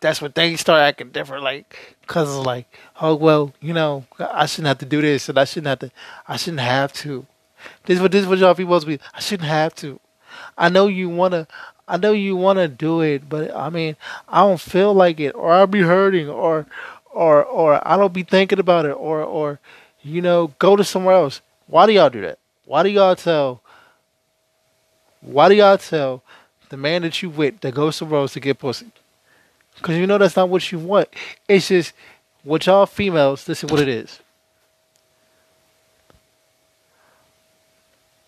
that's 0.00 0.22
when 0.22 0.32
things 0.32 0.60
start 0.60 0.80
acting 0.80 1.10
different. 1.10 1.44
Like, 1.44 1.96
cause 2.06 2.28
it's 2.28 2.46
like, 2.46 2.66
oh 3.00 3.14
well, 3.14 3.52
you 3.60 3.72
know, 3.72 4.04
I 4.18 4.46
shouldn't 4.46 4.68
have 4.68 4.78
to 4.78 4.86
do 4.86 5.00
this, 5.00 5.28
and 5.28 5.38
I 5.38 5.44
shouldn't 5.44 5.68
have 5.68 5.78
to. 5.80 5.90
I 6.26 6.36
shouldn't 6.36 6.60
have 6.60 6.92
to. 6.94 7.26
This 7.84 7.96
is 7.96 8.02
what 8.02 8.12
this 8.12 8.22
is 8.22 8.28
what 8.28 8.38
y'all 8.38 8.54
people 8.54 8.78
supposed 8.80 8.86
to 8.86 9.04
be. 9.04 9.04
I 9.14 9.20
shouldn't 9.20 9.48
have 9.48 9.74
to. 9.76 10.00
I 10.56 10.68
know 10.68 10.86
you 10.86 11.08
wanna. 11.08 11.46
I 11.86 11.96
know 11.96 12.12
you 12.12 12.36
wanna 12.36 12.68
do 12.68 13.00
it, 13.00 13.28
but 13.28 13.54
I 13.54 13.70
mean, 13.70 13.96
I 14.28 14.40
don't 14.40 14.60
feel 14.60 14.92
like 14.94 15.20
it, 15.20 15.34
or 15.34 15.52
I'll 15.52 15.66
be 15.66 15.80
hurting, 15.80 16.28
or, 16.28 16.66
or, 17.10 17.42
or 17.44 17.86
I 17.86 17.96
don't 17.96 18.12
be 18.12 18.22
thinking 18.22 18.58
about 18.58 18.84
it, 18.84 18.92
or, 18.92 19.22
or, 19.22 19.58
you 20.02 20.20
know, 20.20 20.52
go 20.58 20.76
to 20.76 20.84
somewhere 20.84 21.14
else. 21.14 21.40
Why 21.66 21.86
do 21.86 21.92
y'all 21.92 22.10
do 22.10 22.20
that? 22.20 22.38
Why 22.66 22.82
do 22.82 22.90
y'all 22.90 23.16
tell? 23.16 23.62
Why 25.22 25.48
do 25.48 25.54
y'all 25.54 25.78
tell 25.78 26.22
the 26.68 26.76
man 26.76 27.02
that 27.02 27.22
you 27.22 27.30
with 27.30 27.60
that 27.60 27.74
goes 27.74 27.96
somewhere 27.96 28.20
else 28.20 28.34
to 28.34 28.40
get 28.40 28.58
pussy? 28.58 28.86
Because 29.78 29.96
you 29.96 30.06
know 30.06 30.18
that's 30.18 30.36
not 30.36 30.48
what 30.48 30.70
you 30.70 30.78
want. 30.78 31.08
It's 31.48 31.68
just, 31.68 31.92
what 32.42 32.66
y'all 32.66 32.86
females, 32.86 33.44
this 33.44 33.64
is 33.64 33.70
what 33.70 33.80
it 33.80 33.88
is. 33.88 34.20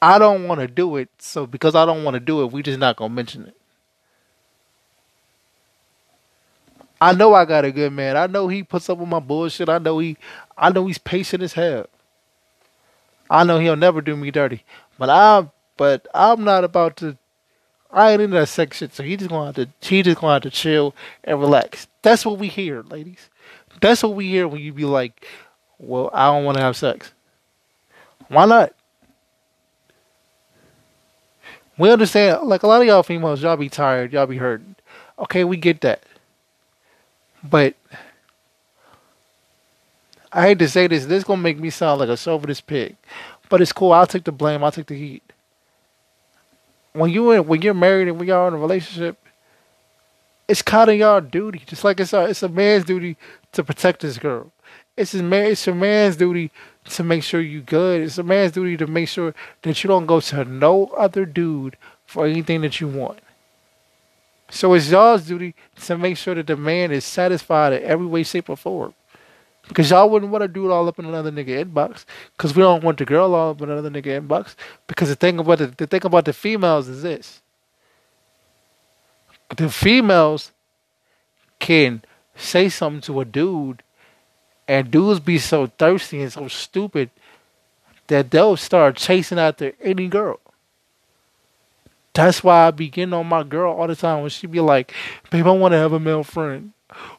I 0.03 0.18
don't 0.18 0.48
want 0.48 0.61
to 0.61 0.68
do 0.68 0.96
it, 0.96 1.11
so 1.18 1.46
because 1.46 1.74
I 1.74 1.84
don't 1.84 2.05
want 2.05 2.14
to 2.14 2.20
do 2.20 2.42
it, 2.42 2.53
we 2.53 2.62
just 2.62 2.78
not 2.78 2.96
gonna 2.96 3.12
mention 3.12 3.46
it. 3.46 3.57
I 7.01 7.12
know 7.12 7.34
I 7.34 7.44
got 7.44 7.64
a 7.64 7.72
good 7.72 7.92
man. 7.92 8.16
I 8.16 8.26
know 8.26 8.48
he 8.48 8.62
puts 8.62 8.88
up 8.90 8.98
with 8.98 9.09
my 9.09 9.20
bullshit. 9.20 9.68
I 9.68 9.78
know 9.78 9.98
he, 9.98 10.16
I 10.57 10.70
know 10.70 10.86
he's 10.86 10.98
patient 10.98 11.42
as 11.42 11.55
hell. 11.55 11.86
I 13.28 13.44
know 13.44 13.59
he'll 13.59 13.76
never 13.76 14.01
do 14.01 14.16
me 14.16 14.30
dirty, 14.30 14.64
but 14.98 15.09
I'm, 15.09 15.51
but 15.76 16.07
I'm 16.14 16.44
not 16.44 16.64
about 16.64 16.96
to 16.98 17.16
I 17.93 18.12
ain't 18.12 18.22
into 18.22 18.36
that 18.36 18.49
sex 18.49 18.76
shit, 18.76 18.95
so 18.95 19.03
he 19.03 19.16
just 19.16 19.30
gonna 19.30 19.68
he 19.80 20.03
just 20.03 20.20
gonna 20.20 20.49
chill 20.51 20.95
and 21.24 21.41
relax. 21.41 21.88
That's 22.03 22.24
what 22.24 22.38
we 22.38 22.49
hear, 22.49 22.82
ladies. 22.82 23.28
That's 23.80 24.03
what 24.03 24.14
we 24.14 24.28
hear 24.28 24.47
when 24.47 24.61
you 24.61 24.72
be 24.72 24.84
like, 24.84 25.26
Well, 25.78 26.11
I 26.12 26.26
don't 26.26 26.45
wanna 26.45 26.61
have 26.61 26.76
sex. 26.76 27.12
Why 28.28 28.45
not? 28.45 28.72
We 31.78 31.91
understand 31.91 32.47
like 32.47 32.62
a 32.62 32.66
lot 32.66 32.80
of 32.80 32.86
y'all 32.86 33.03
females, 33.03 33.43
y'all 33.43 33.57
be 33.57 33.68
tired, 33.68 34.12
y'all 34.12 34.26
be 34.26 34.36
hurt. 34.36 34.62
Okay, 35.18 35.45
we 35.45 35.57
get 35.57 35.80
that. 35.80 36.03
But 37.43 37.74
I 40.32 40.43
hate 40.43 40.59
to 40.61 40.68
say 40.68 40.86
this, 40.86 41.07
this 41.07 41.18
is 41.18 41.24
gonna 41.24 41.43
make 41.43 41.59
me 41.59 41.70
sound 41.70 42.01
like 42.01 42.09
a 42.09 42.16
chauvinist 42.16 42.66
pig. 42.66 42.97
But 43.49 43.61
it's 43.61 43.72
cool, 43.72 43.93
I'll 43.93 44.07
take 44.07 44.24
the 44.24 44.32
blame, 44.32 44.62
I'll 44.62 44.70
take 44.70 44.86
the 44.86 44.95
heat 44.95 45.24
when 46.93 47.11
you 47.11 47.43
when 47.43 47.62
you're 47.62 47.74
married 47.74 48.09
and 48.09 48.18
we 48.18 48.30
are 48.30 48.49
in 48.49 48.55
a 48.55 48.59
relationship, 48.59 49.16
it's 50.49 50.62
kind 50.62 50.91
of 50.91 50.97
your 50.97 51.20
duty. 51.20 51.62
Just 51.66 51.84
like 51.84 52.01
it's 52.01 52.12
a, 52.12 52.24
it's 52.24 52.43
a 52.43 52.49
man's 52.49 52.84
duty 52.84 53.16
to 53.53 53.62
protect 53.62 54.01
this 54.01 54.18
girl. 54.18 54.53
It's 54.97 55.14
a 55.14 55.22
man. 55.22 55.53
It's 55.53 55.66
a 55.68 55.74
man's 55.74 56.16
duty 56.16 56.51
to 56.86 57.05
make 57.05 57.22
sure 57.22 57.41
you 57.41 57.61
good. 57.62 58.03
It's 58.03 58.18
a 58.18 58.22
man's 58.22 58.53
duty 58.53 58.76
to 58.78 58.86
make 58.86 59.09
sure 59.09 59.34
that 59.62 59.82
you 59.82 59.88
don't 59.88 60.07
go 60.07 60.20
to 60.20 60.45
no 60.45 60.86
other 60.88 61.24
dude 61.24 61.76
for 62.05 62.26
anything 62.26 62.62
that 62.62 62.80
you 62.80 62.88
want. 62.88 63.20
So 64.51 64.74
it's 64.74 64.91
y'all's 64.91 65.26
duty 65.26 65.55
to 65.82 65.97
make 65.97 66.16
sure 66.16 66.34
that 66.34 66.49
the 66.49 66.57
man 66.57 66.91
is 66.91 67.05
satisfied 67.05 67.72
in 67.72 67.82
every 67.84 68.07
way, 68.07 68.24
shape, 68.24 68.49
or 68.51 68.57
form. 68.57 68.95
Because 69.71 69.89
y'all 69.89 70.11
wouldn't 70.11 70.33
want 70.33 70.43
to 70.43 70.49
do 70.49 70.68
it 70.68 70.73
all 70.73 70.89
up 70.89 70.99
in 70.99 71.05
another 71.05 71.31
nigga 71.31 71.64
inbox. 71.64 72.05
Because 72.37 72.57
we 72.57 72.61
don't 72.61 72.83
want 72.83 72.99
the 72.99 73.05
girl 73.05 73.37
all 73.37 73.51
up 73.51 73.62
in 73.62 73.71
another 73.71 73.89
nigga 73.89 74.21
inbox. 74.21 74.57
Because 74.89 75.09
the 75.09 75.14
thing 75.14 75.39
about 75.39 75.59
the, 75.59 75.68
the 75.68 75.87
thing 75.87 76.05
about 76.05 76.25
the 76.25 76.33
females 76.33 76.89
is 76.89 77.03
this. 77.03 77.41
The 79.57 79.71
females 79.71 80.51
can 81.61 82.03
say 82.35 82.68
something 82.68 83.01
to 83.03 83.21
a 83.21 83.25
dude 83.25 83.85
and 84.66 84.91
dudes 84.91 85.21
be 85.21 85.39
so 85.39 85.68
thirsty 85.68 86.21
and 86.21 86.33
so 86.33 86.49
stupid 86.49 87.11
that 88.09 88.33
they'll 88.33 88.57
start 88.57 88.97
chasing 88.97 89.39
after 89.39 89.73
any 89.81 90.09
girl. 90.09 90.41
That's 92.12 92.43
why 92.43 92.66
I 92.66 92.71
be 92.73 92.89
getting 92.89 93.14
on 93.14 93.29
my 93.29 93.45
girl 93.45 93.73
all 93.73 93.87
the 93.87 93.95
time 93.95 94.23
when 94.23 94.31
she 94.31 94.49
be 94.49 94.59
like, 94.59 94.93
babe, 95.31 95.47
I 95.47 95.53
want 95.53 95.73
to 95.73 95.79
have 95.79 95.93
a 95.93 96.01
male 96.01 96.25
friend. 96.25 96.73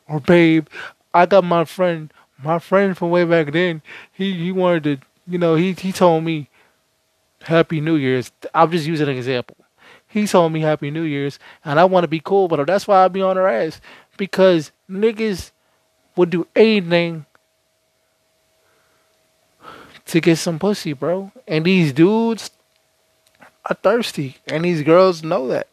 Or 0.09 0.19
babe, 0.19 0.67
I 1.13 1.25
got 1.25 1.45
my 1.45 1.63
friend 1.63 2.11
my 2.43 2.59
friend 2.59 2.97
from 2.97 3.09
way 3.09 3.23
back 3.25 3.51
then, 3.51 3.81
he, 4.11 4.33
he 4.33 4.51
wanted 4.51 4.83
to, 4.83 4.97
you 5.27 5.37
know, 5.37 5.55
he, 5.55 5.73
he 5.73 5.91
told 5.91 6.23
me 6.23 6.49
Happy 7.43 7.81
New 7.81 7.95
Year's. 7.95 8.31
I'll 8.53 8.67
just 8.67 8.85
use 8.85 9.01
an 9.01 9.09
example. 9.09 9.57
He 10.07 10.27
told 10.27 10.51
me 10.51 10.61
Happy 10.61 10.91
New 10.91 11.03
Year's, 11.03 11.39
and 11.63 11.79
I 11.79 11.85
want 11.85 12.03
to 12.03 12.07
be 12.07 12.19
cool 12.19 12.49
her. 12.49 12.65
That's 12.65 12.87
why 12.87 13.03
I 13.03 13.07
be 13.07 13.21
on 13.21 13.37
her 13.37 13.47
ass. 13.47 13.79
Because 14.17 14.71
niggas 14.89 15.51
would 16.15 16.29
do 16.29 16.45
anything 16.55 17.25
to 20.05 20.19
get 20.19 20.37
some 20.37 20.59
pussy, 20.59 20.93
bro. 20.93 21.31
And 21.47 21.65
these 21.65 21.93
dudes 21.93 22.51
are 23.65 23.75
thirsty. 23.75 24.37
And 24.47 24.65
these 24.65 24.83
girls 24.83 25.23
know 25.23 25.47
that. 25.47 25.67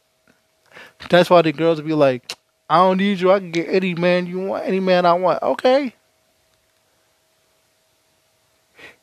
That's 1.11 1.29
why 1.29 1.43
the 1.43 1.53
girls 1.53 1.81
be 1.81 1.93
like, 1.93 2.35
I 2.71 2.77
don't 2.77 2.99
need 2.99 3.21
you. 3.21 3.33
I 3.33 3.41
can 3.41 3.51
get 3.51 3.69
any 3.69 3.95
man 3.95 4.27
you 4.27 4.41
want, 4.41 4.67
any 4.67 4.81
man 4.81 5.07
I 5.07 5.15
want. 5.15 5.43
Okay. 5.43 5.95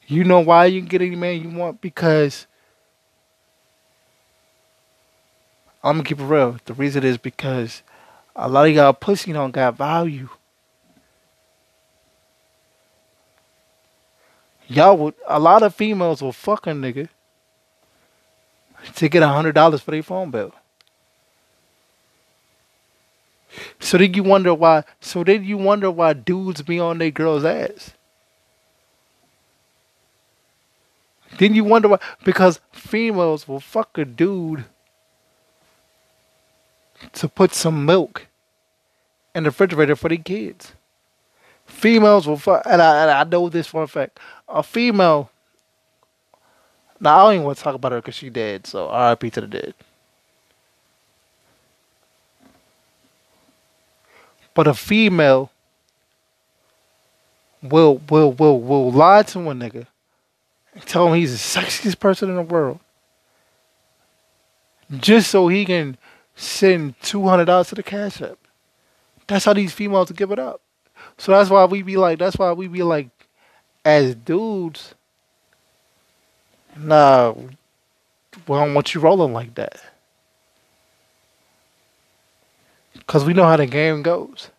You 0.08 0.24
know 0.24 0.40
why 0.40 0.66
you 0.66 0.82
can 0.82 0.90
get 0.90 1.02
any 1.02 1.16
man 1.16 1.42
you 1.42 1.50
want? 1.50 1.82
Because 1.82 2.48
I'm 5.84 5.98
gonna 5.98 6.04
keep 6.04 6.20
it 6.20 6.26
real. 6.26 6.58
The 6.66 6.74
reason 6.74 7.04
is 7.04 7.18
because 7.18 7.84
a 8.36 8.50
lot 8.50 8.68
of 8.68 8.74
y'all 8.74 8.94
pussy 8.94 9.34
don't 9.34 9.52
got 9.52 9.78
value. 9.78 10.30
Y'all 14.68 14.98
would 14.98 15.14
a 15.28 15.40
lot 15.40 15.64
of 15.64 15.76
females 15.76 16.22
will 16.22 16.32
fuck 16.32 16.68
a 16.68 16.72
nigga 16.72 17.10
to 18.96 19.10
get 19.10 19.24
a 19.24 19.28
hundred 19.28 19.54
dollars 19.56 19.82
for 19.82 19.92
their 19.92 20.04
phone 20.04 20.32
bill. 20.32 20.54
So 23.80 23.98
then 23.98 24.14
you 24.14 24.24
wonder 24.24 24.54
why 24.54 24.84
so 25.00 25.24
then 25.24 25.44
you 25.44 25.58
wonder 25.58 25.92
why 25.92 26.14
dudes 26.14 26.62
be 26.64 26.80
on 26.80 26.98
their 26.98 27.12
girl's 27.12 27.46
ass. 27.46 27.94
Then 31.38 31.54
you 31.54 31.64
wonder 31.64 31.90
why? 31.90 32.00
Because 32.24 32.60
females 32.72 33.48
will 33.48 33.60
fuck 33.60 33.98
a 33.98 34.06
dude 34.06 34.66
to 37.14 37.28
put 37.28 37.54
some 37.54 37.86
milk 37.86 38.28
in 39.34 39.44
the 39.44 39.50
refrigerator 39.50 39.96
for 39.96 40.10
the 40.10 40.18
kids. 40.18 40.74
Females 41.66 42.28
will 42.28 42.38
fuck, 42.38 42.62
and 42.66 42.82
I, 42.82 43.02
and 43.02 43.12
I 43.12 43.24
know 43.24 43.50
this 43.50 43.68
for 43.68 43.84
a 43.84 43.88
fact. 43.88 44.20
A 44.48 44.64
female. 44.64 45.30
Now 47.00 47.18
I 47.18 47.24
don't 47.24 47.34
even 47.34 47.46
want 47.46 47.58
to 47.58 47.64
talk 47.64 47.76
about 47.76 47.92
her 47.92 48.00
because 48.00 48.16
she 48.16 48.30
dead. 48.30 48.68
So 48.68 48.88
R.I.P. 48.88 49.30
to 49.32 49.42
the 49.42 49.48
dead. 49.48 49.74
But 54.54 54.68
a 54.68 54.74
female 54.74 55.52
will 57.62 57.98
will 58.10 58.32
will 58.32 58.62
will 58.62 58.92
lie 58.92 59.24
to 59.24 59.40
a 59.40 59.54
nigga 59.54 59.88
tell 60.86 61.08
him 61.08 61.16
he's 61.16 61.32
the 61.32 61.60
sexiest 61.60 62.00
person 62.00 62.30
in 62.30 62.36
the 62.36 62.42
world. 62.42 62.80
just 65.00 65.32
so 65.32 65.48
he 65.48 65.66
can 65.66 65.98
send 66.36 67.00
two 67.02 67.28
hundred 67.28 67.46
dollars 67.46 67.70
to 67.70 67.76
the 67.76 67.84
cash 67.84 68.22
app. 68.22 68.38
That's 69.28 69.46
how 69.46 69.54
these 69.54 69.74
females 69.74 70.12
give 70.12 70.32
it 70.32 70.40
up. 70.40 70.62
So 71.18 71.32
that's 71.32 71.50
why 71.50 71.66
we 71.66 71.82
be 71.82 71.98
like. 71.98 72.20
That's 72.20 72.38
why 72.38 72.54
we 72.54 72.68
be 72.68 72.84
like, 72.84 73.10
as 73.84 74.16
dudes. 74.16 74.96
Nah, 76.78 77.32
we 77.34 77.48
don't 78.48 78.74
want 78.74 78.94
you 78.94 79.02
rolling 79.02 79.34
like 79.34 79.56
that. 79.56 79.82
Cause 83.08 83.26
we 83.26 83.34
know 83.34 83.46
how 83.46 83.58
the 83.58 83.68
game 83.68 84.04
goes. 84.04 84.50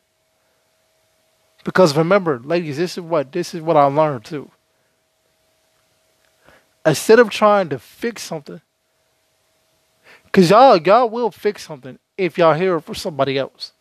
Because 1.64 1.96
remember, 1.96 2.40
ladies, 2.40 2.76
this 2.78 2.98
is 2.98 3.02
what 3.02 3.32
this 3.32 3.54
is 3.54 3.62
what 3.62 3.76
I 3.76 3.84
learned 3.84 4.24
too. 4.24 4.50
Instead 6.86 7.18
of 7.18 7.30
trying 7.30 7.68
to 7.70 7.78
fix 7.80 8.22
something, 8.22 8.60
cause 10.32 10.50
y'all 10.50 10.76
y'all 10.78 11.10
will 11.10 11.32
fix 11.32 11.66
something 11.66 11.98
if 12.16 12.38
y'all 12.38 12.54
hear 12.54 12.76
it 12.76 12.82
from 12.82 12.94
somebody 12.94 13.38
else. 13.38 13.72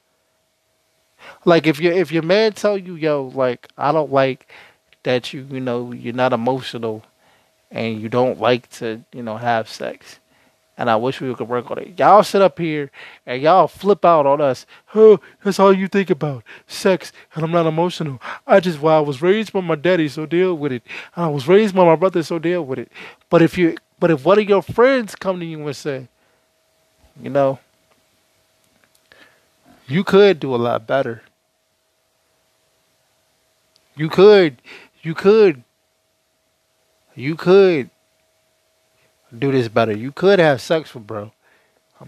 Like 1.45 1.67
if 1.67 1.79
your 1.79 1.93
if 1.93 2.11
your 2.11 2.23
man 2.23 2.53
tell 2.53 2.77
you, 2.77 2.95
yo, 2.95 3.31
like 3.35 3.69
I 3.77 3.91
don't 3.91 4.11
like 4.11 4.51
that 5.03 5.33
you 5.33 5.47
you 5.51 5.61
know 5.61 5.91
you're 5.91 6.13
not 6.13 6.33
emotional 6.33 7.03
and 7.71 8.01
you 8.01 8.09
don't 8.09 8.39
like 8.39 8.69
to 8.71 9.03
you 9.13 9.23
know 9.23 9.37
have 9.37 9.69
sex 9.69 10.19
and 10.77 10.89
I 10.89 10.95
wish 10.95 11.21
we 11.21 11.33
could 11.33 11.47
work 11.47 11.71
on 11.71 11.79
it. 11.79 11.97
Y'all 11.97 12.23
sit 12.23 12.41
up 12.41 12.59
here 12.59 12.91
and 13.25 13.41
y'all 13.41 13.67
flip 13.67 14.03
out 14.03 14.25
on 14.25 14.41
us. 14.41 14.65
Oh, 14.93 15.19
that's 15.43 15.59
all 15.59 15.73
you 15.73 15.87
think 15.87 16.09
about, 16.09 16.43
sex, 16.67 17.11
and 17.33 17.43
I'm 17.43 17.51
not 17.51 17.65
emotional. 17.65 18.21
I 18.45 18.59
just, 18.59 18.81
well, 18.81 18.97
I 18.97 19.01
was 19.01 19.21
raised 19.21 19.53
by 19.53 19.61
my 19.61 19.75
daddy, 19.75 20.07
so 20.07 20.25
deal 20.25 20.55
with 20.55 20.71
it. 20.71 20.83
And 21.15 21.25
I 21.25 21.27
was 21.29 21.47
raised 21.47 21.75
by 21.75 21.85
my 21.85 21.95
brother, 21.95 22.23
so 22.23 22.39
deal 22.39 22.65
with 22.65 22.79
it. 22.79 22.91
But 23.29 23.41
if 23.41 23.57
you, 23.57 23.77
but 23.99 24.11
if 24.11 24.25
one 24.25 24.39
of 24.39 24.49
your 24.49 24.61
friends 24.61 25.15
come 25.15 25.39
to 25.39 25.45
you 25.45 25.65
and 25.65 25.75
say, 25.75 26.07
you 27.21 27.29
know, 27.29 27.59
you 29.87 30.03
could 30.03 30.39
do 30.39 30.53
a 30.53 30.57
lot 30.57 30.85
better. 30.85 31.21
You 33.95 34.09
could, 34.09 34.61
you 35.01 35.13
could, 35.13 35.63
you 37.13 37.35
could 37.35 37.89
do 39.39 39.51
this 39.51 39.67
better. 39.67 39.95
You 39.95 40.11
could 40.11 40.39
have 40.39 40.61
sex 40.61 40.93
with 40.93 41.07
bro. 41.07 41.31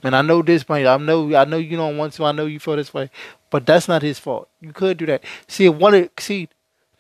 And 0.04 0.16
I 0.16 0.22
know 0.22 0.42
this 0.42 0.68
might. 0.68 0.86
I 0.86 0.98
know. 0.98 1.34
I 1.36 1.46
know 1.46 1.58
you 1.58 1.78
don't 1.78 1.98
want 1.98 2.14
to. 2.14 2.26
I 2.26 2.32
know 2.32 2.46
you 2.46 2.60
feel 2.60 2.76
this 2.76 2.94
way, 2.94 3.10
but 3.50 3.66
that's 3.66 3.88
not 3.88 4.02
his 4.02 4.20
fault. 4.20 4.50
You 4.60 4.74
could 4.74 4.98
do 4.98 5.06
that. 5.06 5.24
See, 5.48 5.70
one. 5.70 6.10
See, 6.20 6.50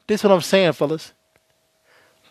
this 0.07 0.21
is 0.21 0.23
what 0.23 0.33
I'm 0.33 0.41
saying, 0.41 0.73
fellas. 0.73 1.13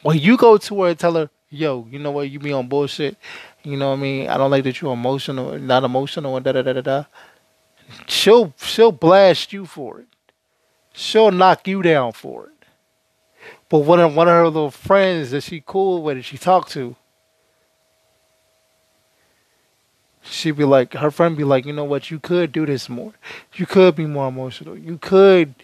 When 0.03 0.19
you 0.19 0.37
go 0.37 0.57
to 0.57 0.83
her 0.83 0.89
and 0.89 0.99
tell 0.99 1.15
her, 1.15 1.31
"Yo, 1.51 1.87
you 1.91 1.99
know 1.99 2.11
what? 2.11 2.31
You 2.31 2.39
be 2.39 2.53
on 2.53 2.69
bullshit. 2.69 3.17
You 3.63 3.77
know 3.77 3.91
what 3.91 3.99
I 3.99 4.03
mean? 4.03 4.29
I 4.29 4.39
don't 4.39 4.51
like 4.51 4.65
that 4.65 4.81
you're 4.81 4.93
emotional, 4.93 5.59
not 5.59 5.85
emotional, 5.85 6.37
and 6.37 6.45
da 6.45 6.53
da 6.53 6.63
da 6.63 6.73
da 6.73 6.81
da." 6.81 7.05
She'll 8.07 8.55
she'll 8.57 8.93
blast 8.93 9.53
you 9.53 9.67
for 9.67 10.01
it. 10.01 10.07
She'll 10.93 11.31
knock 11.31 11.69
you 11.69 11.83
down 11.83 12.13
for 12.13 12.47
it. 12.47 12.53
But 13.69 13.81
one 13.81 14.01
of 14.01 14.17
one 14.17 14.29
of 14.29 14.35
her 14.35 14.45
little 14.47 14.71
friends 14.71 15.33
that 15.33 15.43
she 15.43 15.63
cool 15.65 16.03
with, 16.03 16.17
and 16.17 16.25
she 16.25 16.39
talked 16.39 16.71
to, 16.73 16.97
she'd 20.29 20.57
be 20.57 20.65
like, 20.65 20.95
her 20.95 21.11
friend 21.11 21.37
be 21.37 21.45
like, 21.45 21.67
you 21.67 21.73
know 21.73 21.85
what, 21.85 22.11
you 22.11 22.19
could 22.19 22.53
do 22.53 22.67
this 22.67 22.89
more. 22.89 23.15
You 23.55 23.67
could 23.67 23.97
be 23.97 24.07
more 24.07 24.29
emotional. 24.29 24.77
You 24.77 24.99
could, 24.99 25.55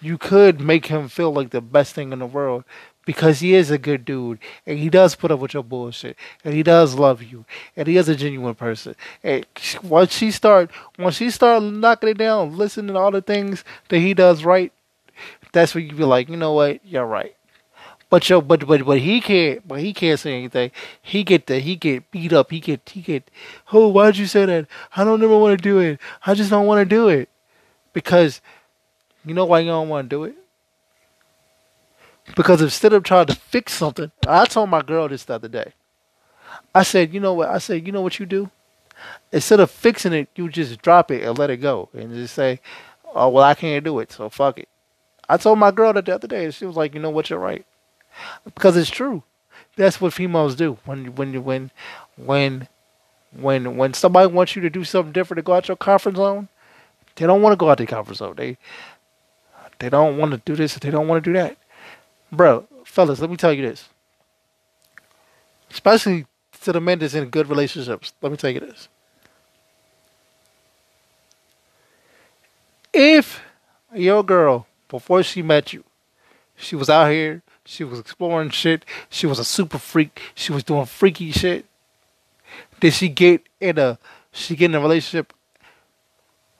you 0.00 0.18
could 0.18 0.60
make 0.60 0.86
him 0.86 1.08
feel 1.08 1.32
like 1.32 1.50
the 1.50 1.60
best 1.60 1.94
thing 1.94 2.12
in 2.12 2.18
the 2.20 2.26
world 2.26 2.64
because 3.06 3.40
he 3.40 3.54
is 3.54 3.70
a 3.70 3.78
good 3.78 4.04
dude 4.04 4.38
and 4.66 4.78
he 4.78 4.88
does 4.88 5.14
put 5.14 5.30
up 5.30 5.40
with 5.40 5.54
your 5.54 5.62
bullshit 5.62 6.16
and 6.44 6.54
he 6.54 6.62
does 6.62 6.94
love 6.94 7.22
you 7.22 7.44
and 7.76 7.86
he 7.86 7.96
is 7.96 8.08
a 8.08 8.16
genuine 8.16 8.54
person. 8.54 8.94
And 9.22 9.46
once 9.82 10.16
she 10.16 10.30
start, 10.30 10.70
once 10.98 11.16
she 11.16 11.30
start 11.30 11.62
knocking 11.62 12.10
it 12.10 12.18
down, 12.18 12.56
listening 12.56 12.94
to 12.94 13.00
all 13.00 13.10
the 13.10 13.22
things 13.22 13.64
that 13.88 13.98
he 13.98 14.14
does 14.14 14.44
right, 14.44 14.72
that's 15.52 15.74
when 15.74 15.86
you 15.86 15.94
be 15.94 16.04
like, 16.04 16.28
you 16.28 16.36
know 16.36 16.52
what, 16.52 16.84
you're 16.84 17.06
right. 17.06 17.36
But 18.14 18.28
but 18.46 18.64
but 18.64 18.86
but 18.86 18.98
he 19.00 19.20
can't. 19.20 19.66
But 19.66 19.80
he 19.80 19.92
can't 19.92 20.20
say 20.20 20.36
anything. 20.36 20.70
He 21.02 21.24
get 21.24 21.48
the 21.48 21.58
he 21.58 21.74
get 21.74 22.08
beat 22.12 22.32
up. 22.32 22.52
He 22.52 22.60
get 22.60 22.88
he 22.88 23.00
get. 23.00 23.28
Oh, 23.72 23.88
why'd 23.88 24.16
you 24.16 24.26
say 24.26 24.46
that? 24.46 24.68
I 24.94 25.02
don't 25.02 25.20
ever 25.20 25.36
want 25.36 25.58
to 25.58 25.60
do 25.60 25.80
it. 25.80 25.98
I 26.24 26.34
just 26.34 26.48
don't 26.48 26.68
want 26.68 26.78
to 26.80 26.84
do 26.84 27.08
it 27.08 27.28
because 27.92 28.40
you 29.24 29.34
know 29.34 29.44
why 29.44 29.58
you 29.58 29.70
don't 29.70 29.88
want 29.88 30.08
to 30.08 30.16
do 30.16 30.22
it. 30.22 30.36
Because 32.36 32.62
instead 32.62 32.92
of 32.92 33.02
trying 33.02 33.26
to 33.26 33.34
fix 33.34 33.72
something, 33.72 34.12
I 34.28 34.44
told 34.44 34.70
my 34.70 34.82
girl 34.82 35.08
this 35.08 35.24
the 35.24 35.34
other 35.34 35.48
day. 35.48 35.72
I 36.72 36.84
said, 36.84 37.12
you 37.12 37.18
know 37.18 37.34
what? 37.34 37.48
I 37.48 37.58
said, 37.58 37.84
you 37.84 37.90
know 37.90 38.02
what 38.02 38.20
you 38.20 38.26
do? 38.26 38.48
Instead 39.32 39.58
of 39.58 39.72
fixing 39.72 40.12
it, 40.12 40.28
you 40.36 40.48
just 40.48 40.80
drop 40.82 41.10
it 41.10 41.24
and 41.24 41.36
let 41.36 41.50
it 41.50 41.56
go 41.56 41.88
and 41.92 42.14
just 42.14 42.34
say, 42.34 42.60
oh, 43.12 43.30
well, 43.30 43.42
I 43.42 43.54
can't 43.54 43.84
do 43.84 43.98
it, 43.98 44.12
so 44.12 44.28
fuck 44.28 44.60
it. 44.60 44.68
I 45.28 45.36
told 45.36 45.58
my 45.58 45.72
girl 45.72 45.92
that 45.94 46.06
the 46.06 46.14
other 46.14 46.28
day, 46.28 46.44
and 46.44 46.54
she 46.54 46.64
was 46.64 46.76
like, 46.76 46.94
you 46.94 47.00
know 47.00 47.10
what? 47.10 47.28
You're 47.28 47.40
right 47.40 47.66
because 48.44 48.76
it's 48.76 48.90
true. 48.90 49.22
That's 49.76 50.00
what 50.00 50.12
females 50.12 50.54
do 50.54 50.78
when 50.84 51.14
when 51.14 51.44
when 51.44 51.70
when 52.16 52.68
when 53.32 53.76
when 53.76 53.94
somebody 53.94 54.32
wants 54.32 54.54
you 54.54 54.62
to 54.62 54.70
do 54.70 54.84
something 54.84 55.12
different 55.12 55.38
to 55.38 55.42
go 55.42 55.54
out 55.54 55.68
your 55.68 55.76
comfort 55.76 56.16
zone. 56.16 56.48
They 57.16 57.26
don't 57.26 57.42
want 57.42 57.52
to 57.52 57.56
go 57.56 57.70
out 57.70 57.78
their 57.78 57.86
comfort 57.86 58.16
zone. 58.16 58.34
They 58.36 58.56
they 59.78 59.88
don't 59.88 60.16
want 60.16 60.32
to 60.32 60.38
do 60.44 60.54
this. 60.54 60.74
They 60.74 60.90
don't 60.90 61.08
want 61.08 61.24
to 61.24 61.30
do 61.30 61.36
that, 61.38 61.56
bro. 62.30 62.66
Fellas, 62.84 63.20
let 63.20 63.30
me 63.30 63.36
tell 63.36 63.52
you 63.52 63.62
this. 63.66 63.88
Especially 65.70 66.26
to 66.62 66.72
the 66.72 66.80
men 66.80 66.98
that's 66.98 67.14
in 67.14 67.28
good 67.30 67.48
relationships. 67.48 68.12
Let 68.22 68.30
me 68.30 68.38
tell 68.38 68.50
you 68.50 68.60
this. 68.60 68.88
If 72.92 73.42
your 73.92 74.22
girl, 74.22 74.68
before 74.88 75.24
she 75.24 75.42
met 75.42 75.72
you, 75.72 75.82
she 76.54 76.76
was 76.76 76.88
out 76.88 77.10
here 77.10 77.42
she 77.64 77.84
was 77.84 77.98
exploring 77.98 78.50
shit. 78.50 78.84
She 79.08 79.26
was 79.26 79.38
a 79.38 79.44
super 79.44 79.78
freak. 79.78 80.20
She 80.34 80.52
was 80.52 80.62
doing 80.62 80.86
freaky 80.86 81.32
shit. 81.32 81.64
Did 82.80 82.92
she 82.92 83.08
get 83.08 83.42
in 83.60 83.78
a 83.78 83.98
she 84.32 84.56
get 84.56 84.66
in 84.66 84.74
a 84.74 84.80
relationship 84.80 85.32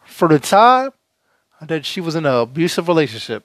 for 0.05 0.29
the 0.29 0.39
time 0.39 0.91
that 1.61 1.85
she 1.85 2.01
was 2.01 2.15
in 2.15 2.27
an 2.27 2.35
abusive 2.35 2.89
relationship 2.89 3.45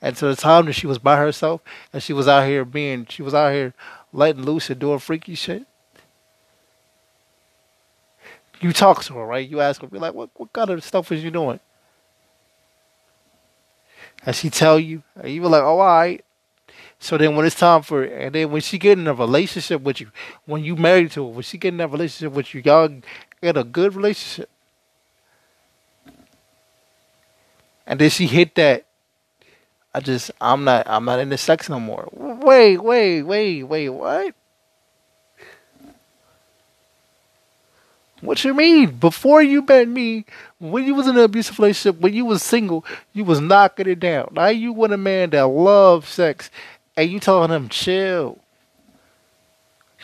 and 0.00 0.16
to 0.16 0.26
the 0.26 0.36
time 0.36 0.66
that 0.66 0.72
she 0.74 0.86
was 0.86 0.98
by 0.98 1.16
herself 1.16 1.60
and 1.92 2.02
she 2.02 2.12
was 2.12 2.28
out 2.28 2.46
here 2.46 2.64
being 2.64 3.06
she 3.08 3.22
was 3.22 3.34
out 3.34 3.52
here 3.52 3.74
letting 4.12 4.44
loose 4.44 4.70
and 4.70 4.80
doing 4.80 4.98
freaky 4.98 5.34
shit? 5.34 5.66
You 8.60 8.72
talk 8.72 9.02
to 9.04 9.14
her, 9.14 9.24
right? 9.24 9.48
You 9.48 9.60
ask 9.60 9.80
her, 9.80 9.86
be 9.86 9.98
like, 9.98 10.14
what 10.14 10.30
what 10.36 10.52
kind 10.52 10.70
of 10.70 10.84
stuff 10.84 11.10
is 11.10 11.24
you 11.24 11.30
doing? 11.30 11.60
And 14.24 14.36
she 14.36 14.50
tell 14.50 14.78
you, 14.78 15.02
and 15.16 15.32
you 15.32 15.40
be 15.40 15.46
like, 15.46 15.62
oh, 15.62 15.78
all 15.78 15.78
right. 15.78 16.22
So 17.02 17.16
then 17.16 17.34
when 17.34 17.46
it's 17.46 17.56
time 17.56 17.82
for 17.82 18.04
and 18.04 18.34
then 18.34 18.50
when 18.50 18.60
she 18.60 18.78
get 18.78 18.98
in 18.98 19.08
a 19.08 19.14
relationship 19.14 19.80
with 19.80 20.02
you, 20.02 20.10
when 20.44 20.62
you 20.62 20.76
married 20.76 21.10
to 21.12 21.24
her, 21.24 21.32
when 21.32 21.42
she 21.42 21.56
get 21.56 21.68
in 21.68 21.78
that 21.78 21.90
relationship 21.90 22.34
with 22.34 22.54
you, 22.54 22.60
y'all 22.62 22.94
get 23.42 23.56
a 23.56 23.64
good 23.64 23.94
relationship. 23.96 24.50
And 27.86 27.98
then 27.98 28.10
she 28.10 28.26
hit 28.26 28.54
that 28.56 28.84
I 29.94 30.00
just 30.00 30.30
I'm 30.42 30.64
not 30.64 30.86
I'm 30.86 31.06
not 31.06 31.20
into 31.20 31.38
sex 31.38 31.70
no 31.70 31.80
more. 31.80 32.06
Wait, 32.12 32.76
wait, 32.76 33.22
wait, 33.22 33.62
wait, 33.62 33.88
what? 33.88 34.34
What 38.20 38.44
you 38.44 38.52
mean? 38.52 38.90
Before 38.90 39.40
you 39.40 39.62
met 39.62 39.88
me, 39.88 40.26
when 40.58 40.84
you 40.84 40.94
was 40.94 41.06
in 41.06 41.16
an 41.16 41.24
abusive 41.24 41.58
relationship, 41.58 41.98
when 41.98 42.12
you 42.12 42.26
was 42.26 42.42
single, 42.42 42.84
you 43.14 43.24
was 43.24 43.40
knocking 43.40 43.88
it 43.88 43.98
down. 43.98 44.28
Now 44.32 44.48
you 44.48 44.74
want 44.74 44.92
a 44.92 44.98
man 44.98 45.30
that 45.30 45.46
loves 45.46 46.10
sex 46.10 46.50
Hey, 47.00 47.06
you 47.06 47.18
telling 47.18 47.48
them 47.48 47.70
chill. 47.70 48.38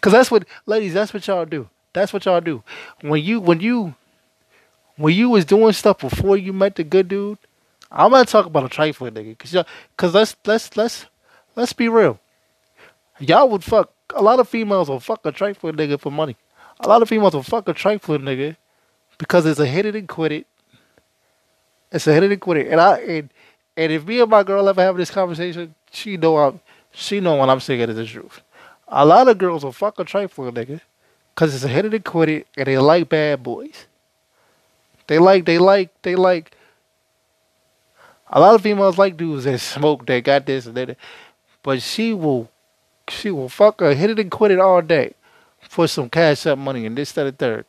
Cause 0.01 0.15
that's 0.15 0.31
what 0.31 0.47
ladies, 0.65 0.95
that's 0.95 1.13
what 1.13 1.27
y'all 1.27 1.45
do. 1.45 1.69
That's 1.93 2.11
what 2.11 2.25
y'all 2.25 2.41
do. 2.41 2.63
When 3.03 3.23
you 3.23 3.39
when 3.39 3.61
you 3.61 3.95
when 4.97 5.13
you 5.13 5.29
was 5.29 5.45
doing 5.45 5.75
stuff 5.75 5.99
before 5.99 6.39
you 6.39 6.55
met 6.55 6.75
the 6.75 6.85
good 6.85 7.09
dude, 7.09 7.37
I'm 7.93 8.13
not 8.13 8.29
talking 8.29 8.49
about 8.49 8.65
a 8.65 8.71
trifling 8.71 9.13
nigga. 9.13 9.37
Cause 9.37 9.53
y'all, 9.53 9.67
cause 9.99 10.15
let's 10.15 10.37
let's 10.47 10.75
let's 10.75 11.05
let's 11.55 11.75
be 11.75 11.87
real. 11.87 12.19
Y'all 13.19 13.51
would 13.51 13.63
fuck 13.63 13.93
a 14.15 14.23
lot 14.23 14.41
of 14.41 14.49
females 14.49 14.89
will 14.89 14.99
fuck 14.99 15.21
a 15.27 15.33
trifling 15.33 15.75
nigga 15.75 16.01
for 16.01 16.11
money. 16.11 16.39
A 16.81 16.89
lot 16.89 17.03
of 17.03 17.11
females 17.11 17.35
will 17.35 17.43
fuck 17.43 17.69
a 17.69 17.75
trifling 17.75 18.23
nigga 18.23 18.57
because 19.19 19.45
it's 19.45 19.61
a 19.61 19.67
hit 19.67 19.85
it 19.85 19.95
and 19.95 20.09
quit 20.09 20.33
it. 20.33 20.47
It's 21.93 22.07
a 22.07 22.15
hit 22.15 22.23
it 22.23 22.33
and 22.33 22.41
quit 22.41 22.57
it. 22.57 22.69
And 22.69 22.81
I 22.81 22.99
and 23.01 23.31
and 23.77 23.93
if 23.93 24.07
me 24.07 24.19
and 24.19 24.31
my 24.31 24.43
girl 24.43 24.67
ever 24.67 24.81
have 24.81 24.97
this 24.97 25.11
conversation, 25.11 25.75
she 25.91 26.17
know 26.17 26.39
I'm 26.39 26.61
she 26.97 27.21
know 27.21 27.37
when 27.37 27.51
I'm 27.51 27.61
saying 27.61 27.81
it 27.81 27.91
is 27.91 27.97
the 27.97 28.07
truth. 28.07 28.41
A 28.89 29.05
lot 29.05 29.29
of 29.29 29.39
girls 29.39 29.65
will 29.65 29.73
fuck 29.73 29.99
a 30.01 30.05
trifling 30.05 30.55
nigga 30.55 30.81
because 31.35 31.55
it's 31.55 31.65
a 31.65 31.69
hit 31.69 31.85
and 31.85 32.05
quit 32.05 32.31
it 32.31 32.47
and 32.57 32.67
they 32.67 32.79
like 32.79 33.11
bad 33.11 33.43
boys. 33.43 33.87
They 35.07 35.19
like, 35.19 35.45
they 35.45 35.59
like, 35.59 35.91
they 36.03 36.17
like. 36.17 36.53
A 38.29 38.41
lot 38.41 38.55
of 38.57 38.63
females 38.63 38.99
like 38.99 39.17
dudes 39.17 39.45
that 39.45 39.59
smoke, 39.61 40.07
they 40.07 40.23
got 40.23 40.47
this 40.47 40.67
and 40.67 40.77
that. 40.77 40.97
But 41.63 41.83
she 41.83 42.15
will, 42.15 42.51
she 43.09 43.31
will 43.31 43.51
fuck 43.51 43.81
a 43.83 43.95
hit 43.95 44.11
it 44.11 44.19
and 44.19 44.31
quit 44.31 44.51
it 44.53 44.61
all 44.61 44.83
day 44.83 45.15
for 45.61 45.87
some 45.87 46.11
cash 46.11 46.47
app 46.47 46.59
money 46.59 46.87
and 46.87 46.97
this, 46.97 47.13
that, 47.13 47.27
and 47.27 47.39
third. 47.39 47.67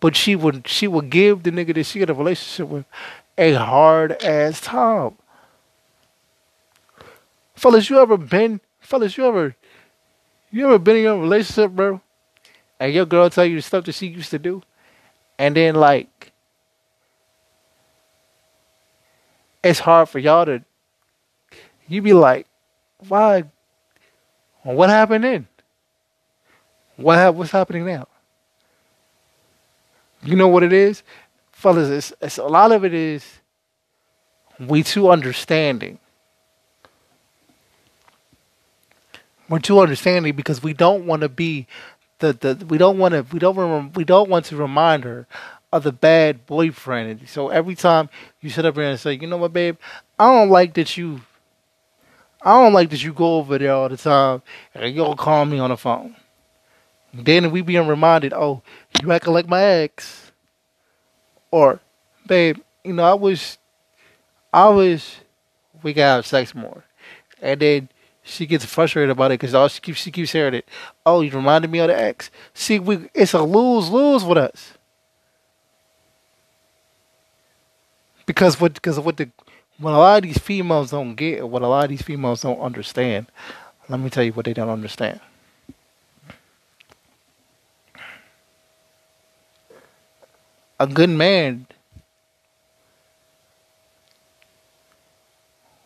but 0.00 0.16
she 0.16 0.36
would 0.36 0.66
she 0.68 0.86
would 0.88 1.10
give 1.10 1.42
the 1.42 1.50
nigga 1.50 1.74
that 1.74 1.84
she 1.84 2.00
had 2.00 2.10
a 2.10 2.14
relationship 2.14 2.68
with 2.68 2.86
a 3.38 3.54
hard 3.54 4.12
ass 4.22 4.60
time. 4.60 5.16
Fellas, 7.60 7.90
you 7.90 8.00
ever 8.00 8.16
been 8.16 8.58
fellas, 8.80 9.18
you 9.18 9.26
ever 9.26 9.54
you 10.50 10.64
ever 10.64 10.78
been 10.78 10.96
in 10.96 11.06
a 11.08 11.18
relationship, 11.18 11.70
bro? 11.72 12.00
And 12.80 12.90
your 12.90 13.04
girl 13.04 13.28
tell 13.28 13.44
you 13.44 13.56
the 13.56 13.60
stuff 13.60 13.84
that 13.84 13.92
she 13.92 14.06
used 14.06 14.30
to 14.30 14.38
do? 14.38 14.62
And 15.38 15.54
then 15.54 15.74
like 15.74 16.32
it's 19.62 19.78
hard 19.78 20.08
for 20.08 20.18
y'all 20.18 20.46
to 20.46 20.64
you 21.86 22.00
be 22.00 22.14
like, 22.14 22.46
why 23.08 23.44
what 24.62 24.88
happened 24.88 25.24
then? 25.24 25.46
What 26.96 27.34
what's 27.34 27.50
happening 27.50 27.84
now? 27.84 28.08
You 30.22 30.34
know 30.34 30.48
what 30.48 30.62
it 30.62 30.72
is? 30.72 31.02
Fellas, 31.52 31.90
it's, 31.90 32.14
it's 32.22 32.38
a 32.38 32.44
lot 32.44 32.72
of 32.72 32.86
it 32.86 32.94
is 32.94 33.22
we 34.58 34.82
too 34.82 35.10
understanding. 35.10 35.98
We're 39.50 39.58
too 39.58 39.80
understanding 39.80 40.36
because 40.36 40.62
we 40.62 40.72
don't 40.72 41.06
want 41.06 41.22
to 41.22 41.28
be 41.28 41.66
the, 42.20 42.32
the 42.32 42.64
we 42.66 42.78
don't 42.78 42.98
want 42.98 43.14
to 43.14 43.26
we 43.32 43.40
don't 43.40 43.56
rem, 43.56 43.92
we 43.94 44.04
don't 44.04 44.30
want 44.30 44.44
to 44.46 44.56
remind 44.56 45.02
her 45.02 45.26
of 45.72 45.82
the 45.82 45.92
bad 45.92 46.46
boyfriend. 46.46 47.28
So 47.28 47.48
every 47.48 47.74
time 47.74 48.08
you 48.40 48.48
sit 48.48 48.64
up 48.64 48.76
here 48.76 48.84
and 48.84 48.98
say, 48.98 49.14
you 49.14 49.26
know 49.26 49.36
what, 49.36 49.52
babe, 49.52 49.76
I 50.18 50.32
don't 50.32 50.50
like 50.50 50.74
that 50.74 50.96
you 50.96 51.22
I 52.42 52.62
don't 52.62 52.72
like 52.72 52.90
that 52.90 53.02
you 53.02 53.12
go 53.12 53.38
over 53.38 53.58
there 53.58 53.72
all 53.72 53.88
the 53.88 53.96
time 53.96 54.42
and 54.72 54.94
you'll 54.94 55.16
call 55.16 55.44
me 55.44 55.58
on 55.58 55.70
the 55.70 55.76
phone. 55.76 56.14
Then 57.12 57.50
we 57.50 57.60
being 57.60 57.88
reminded, 57.88 58.32
oh, 58.32 58.62
you 59.02 59.10
acting 59.10 59.34
like 59.34 59.48
my 59.48 59.62
ex. 59.62 60.30
Or, 61.50 61.80
babe, 62.26 62.58
you 62.84 62.92
know, 62.92 63.02
I 63.02 63.14
wish, 63.14 63.58
I 64.52 64.68
wish 64.68 65.16
we 65.82 65.92
could 65.92 66.02
have 66.02 66.26
sex 66.26 66.54
more. 66.54 66.84
And 67.42 67.60
then 67.60 67.88
she 68.30 68.46
gets 68.46 68.64
frustrated 68.64 69.10
about 69.10 69.32
it 69.32 69.40
because 69.40 69.54
all 69.54 69.68
she 69.68 69.80
keeps 69.80 69.98
she 69.98 70.10
keeps 70.10 70.32
hearing 70.32 70.54
it. 70.54 70.68
Oh, 71.04 71.20
you 71.20 71.30
reminded 71.30 71.70
me 71.70 71.80
of 71.80 71.88
the 71.88 72.00
ex. 72.00 72.30
See, 72.54 72.78
we 72.78 73.08
it's 73.14 73.34
a 73.34 73.42
lose 73.42 73.90
lose 73.90 74.24
with 74.24 74.38
us. 74.38 74.74
Because 78.26 78.60
what 78.60 78.74
because 78.74 78.98
what 79.00 79.16
the 79.16 79.30
what 79.78 79.92
a 79.92 79.98
lot 79.98 80.18
of 80.18 80.22
these 80.24 80.38
females 80.38 80.90
don't 80.90 81.14
get, 81.14 81.48
what 81.48 81.62
a 81.62 81.68
lot 81.68 81.84
of 81.84 81.90
these 81.90 82.02
females 82.02 82.42
don't 82.42 82.60
understand. 82.60 83.26
Let 83.88 84.00
me 84.00 84.10
tell 84.10 84.22
you 84.22 84.32
what 84.32 84.44
they 84.44 84.52
don't 84.52 84.68
understand. 84.68 85.20
a 90.80 90.86
good 90.86 91.10
man 91.10 91.66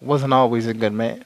wasn't 0.01 0.33
always 0.33 0.69
a 0.69 0.73
good 0.73 0.93
man. 0.93 1.25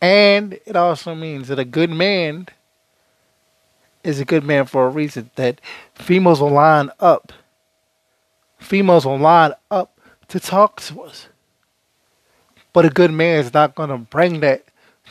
And 0.00 0.58
it 0.66 0.76
also 0.76 1.14
means 1.14 1.48
that 1.48 1.58
a 1.58 1.64
good 1.64 1.90
man 1.90 2.48
is 4.04 4.20
a 4.20 4.24
good 4.24 4.44
man 4.44 4.66
for 4.66 4.86
a 4.86 4.90
reason. 4.90 5.30
That 5.36 5.60
females 5.94 6.40
will 6.40 6.50
line 6.50 6.90
up. 7.00 7.32
Females 8.58 9.04
will 9.06 9.18
line 9.18 9.52
up 9.70 9.98
to 10.28 10.40
talk 10.40 10.80
to 10.82 11.02
us. 11.02 11.28
But 12.72 12.84
a 12.84 12.90
good 12.90 13.10
man 13.10 13.40
is 13.40 13.54
not 13.54 13.74
going 13.74 13.88
to 13.88 13.98
bring 13.98 14.40
that 14.40 14.64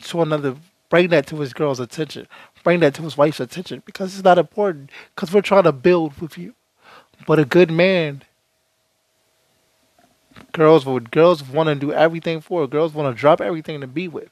to 0.04 0.22
another, 0.22 0.56
bring 0.90 1.10
that 1.10 1.26
to 1.28 1.40
his 1.40 1.54
girl's 1.54 1.80
attention, 1.80 2.28
bring 2.64 2.80
that 2.82 2.94
to 2.96 3.02
his 3.02 3.18
wife's 3.18 3.40
attention 3.40 3.82
because 3.86 4.14
it's 4.14 4.24
not 4.24 4.38
important 4.38 4.92
because 5.16 5.34
we're 5.34 5.42
trying 5.42 5.64
to 5.64 5.72
build 5.72 6.20
with 6.22 6.38
you. 6.38 6.54
But 7.26 7.40
a 7.40 7.46
good 7.46 7.72
man, 7.72 8.24
girls 10.52 10.86
would 10.86 11.12
girls 11.12 11.44
want 11.44 11.68
to 11.70 11.76
do 11.76 11.92
everything 11.92 12.42
for. 12.42 12.68
Girls 12.68 12.94
want 12.94 13.16
to 13.16 13.20
drop 13.20 13.42
everything 13.42 13.82
to 13.82 13.88
be 13.88 14.08
with. 14.08 14.30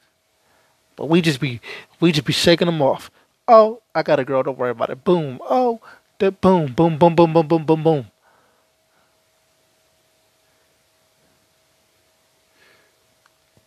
But 0.96 1.06
we 1.06 1.20
just 1.20 1.40
be 1.40 1.60
we 2.00 2.12
just 2.12 2.26
be 2.26 2.32
shaking 2.32 2.66
them 2.66 2.82
off. 2.82 3.10
Oh, 3.48 3.82
I 3.94 4.02
got 4.02 4.20
a 4.20 4.24
girl. 4.24 4.42
Don't 4.42 4.58
worry 4.58 4.70
about 4.70 4.90
it. 4.90 5.04
Boom. 5.04 5.40
Oh, 5.42 5.80
the 6.18 6.32
boom, 6.32 6.72
boom, 6.72 6.98
boom, 6.98 7.14
boom, 7.14 7.32
boom, 7.32 7.48
boom, 7.48 7.64
boom, 7.64 7.82
boom. 7.82 8.06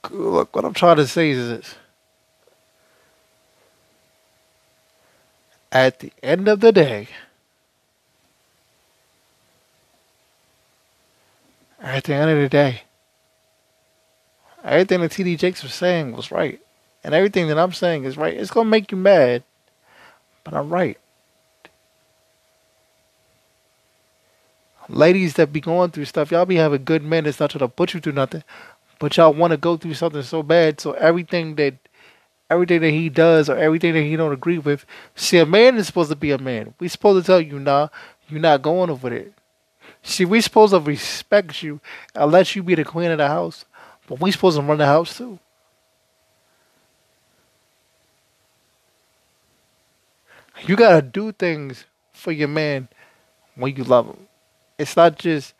Look, 0.10 0.56
what 0.56 0.66
I'm 0.66 0.74
trying 0.74 0.98
to 0.98 1.08
say 1.08 1.32
is 1.32 1.50
this. 1.50 1.76
At 5.72 6.00
the 6.00 6.12
end 6.24 6.48
of 6.48 6.62
the 6.62 6.72
day. 6.72 7.10
At 11.82 12.06
the 12.06 12.14
end 12.14 12.32
of 12.32 12.38
the 12.40 12.50
day, 12.50 12.82
everything 14.64 15.02
that 15.02 15.12
TD 15.12 15.38
Jakes 15.38 15.64
was 15.64 15.74
saying 15.74 16.14
was 16.14 16.32
right. 16.32 16.60
And 17.04 17.14
everything 17.14 17.48
that 17.48 17.60
I'm 17.60 17.74
saying 17.74 18.04
is 18.04 18.18
right. 18.18 18.34
It's 18.34 18.52
going 18.52 18.66
to 18.68 18.72
make 18.72 18.92
you 18.92 18.98
mad, 18.98 19.44
but 20.44 20.54
I'm 20.54 20.70
right. 20.70 20.98
Ladies 24.90 25.34
that 25.34 25.52
be 25.52 25.60
going 25.60 25.92
through 25.92 26.06
stuff, 26.06 26.32
y'all 26.32 26.46
be 26.46 26.56
having 26.56 26.86
good 26.86 27.04
men 27.04 27.26
that's 27.26 27.40
not 27.40 27.50
trying 27.50 27.60
to 27.60 27.68
put 27.68 27.94
you 27.94 28.00
through 28.00 28.14
nothing, 28.14 28.44
but 29.00 29.18
y'all 29.18 29.34
want 29.34 29.52
to 29.52 29.58
go 29.58 29.76
through 29.76 29.94
something 29.96 30.22
so 30.22 30.42
bad. 30.42 30.80
So 30.80 30.94
everything 30.94 31.56
that 31.56 31.76
everything 32.50 32.82
that 32.82 32.92
he 32.92 33.10
does 33.10 33.50
or 33.50 33.58
everything 33.58 33.94
that 33.94 34.04
he 34.04 34.16
don't 34.16 34.32
agree 34.32 34.58
with, 34.58 34.86
see, 35.16 35.38
a 35.38 35.46
man 35.46 35.76
is 35.76 35.88
supposed 35.88 36.10
to 36.10 36.16
be 36.16 36.32
a 36.32 36.38
man. 36.38 36.74
We 36.80 36.88
supposed 36.88 37.26
to 37.26 37.28
tell 37.28 37.42
you, 37.42 37.60
nah, 37.60 37.90
you're 38.30 38.40
not 38.40 38.62
going 38.62 38.90
over 38.90 39.10
there. 39.10 39.32
See, 40.04 40.24
we 40.24 40.40
supposed 40.40 40.74
to 40.74 40.80
respect 40.80 41.62
you 41.62 41.82
and 42.16 42.32
let 42.32 42.56
you 42.56 42.64
be 42.64 42.76
the 42.76 42.86
queen 42.86 43.12
of 43.12 43.18
the 43.18 43.28
house, 43.28 43.66
but 44.08 44.22
we 44.22 44.32
supposed 44.32 44.58
to 44.58 44.64
run 44.64 44.78
the 44.78 44.86
house 44.86 45.18
too. 45.18 45.40
You 50.66 50.76
gotta 50.76 51.02
do 51.02 51.32
things 51.32 51.86
for 52.14 52.32
your 52.32 52.48
man 52.48 52.88
when 53.56 53.76
you 53.76 53.84
love 53.84 54.08
him. 54.08 54.28
It's 54.78 54.96
not 54.96 55.18
just, 55.18 55.54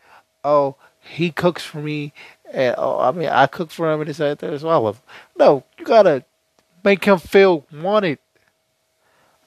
oh, 0.44 0.76
he 1.00 1.30
cooks 1.30 1.64
for 1.64 1.78
me, 1.78 2.12
and 2.52 2.74
oh, 2.78 2.98
I 2.98 3.12
mean, 3.12 3.28
I 3.28 3.46
cook 3.46 3.70
for 3.70 3.92
him, 3.92 4.00
and 4.00 4.10
it's 4.10 4.18
like 4.18 4.38
that 4.38 4.52
as 4.52 4.62
well. 4.62 4.96
No, 5.36 5.64
you 5.78 5.84
gotta 5.84 6.24
make 6.84 7.04
him 7.04 7.18
feel 7.18 7.64
wanted. 7.72 8.18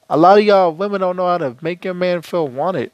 A 0.09 0.17
lot 0.17 0.37
of 0.37 0.43
y'all 0.43 0.73
women 0.73 1.01
don't 1.01 1.15
know 1.15 1.27
how 1.27 1.37
to 1.37 1.55
make 1.61 1.85
your 1.85 1.93
man 1.93 2.21
feel 2.21 2.47
wanted. 2.47 2.91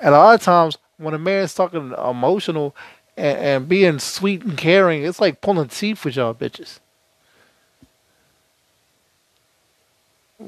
And 0.00 0.14
a 0.14 0.18
lot 0.18 0.34
of 0.34 0.42
times 0.42 0.76
when 0.98 1.14
a 1.14 1.18
man's 1.18 1.54
talking 1.54 1.92
emotional 1.92 2.76
and, 3.16 3.38
and 3.38 3.68
being 3.68 3.98
sweet 3.98 4.42
and 4.42 4.58
caring, 4.58 5.04
it's 5.04 5.20
like 5.20 5.40
pulling 5.40 5.68
teeth 5.68 6.04
with 6.04 6.16
y'all 6.16 6.34
bitches. 6.34 6.80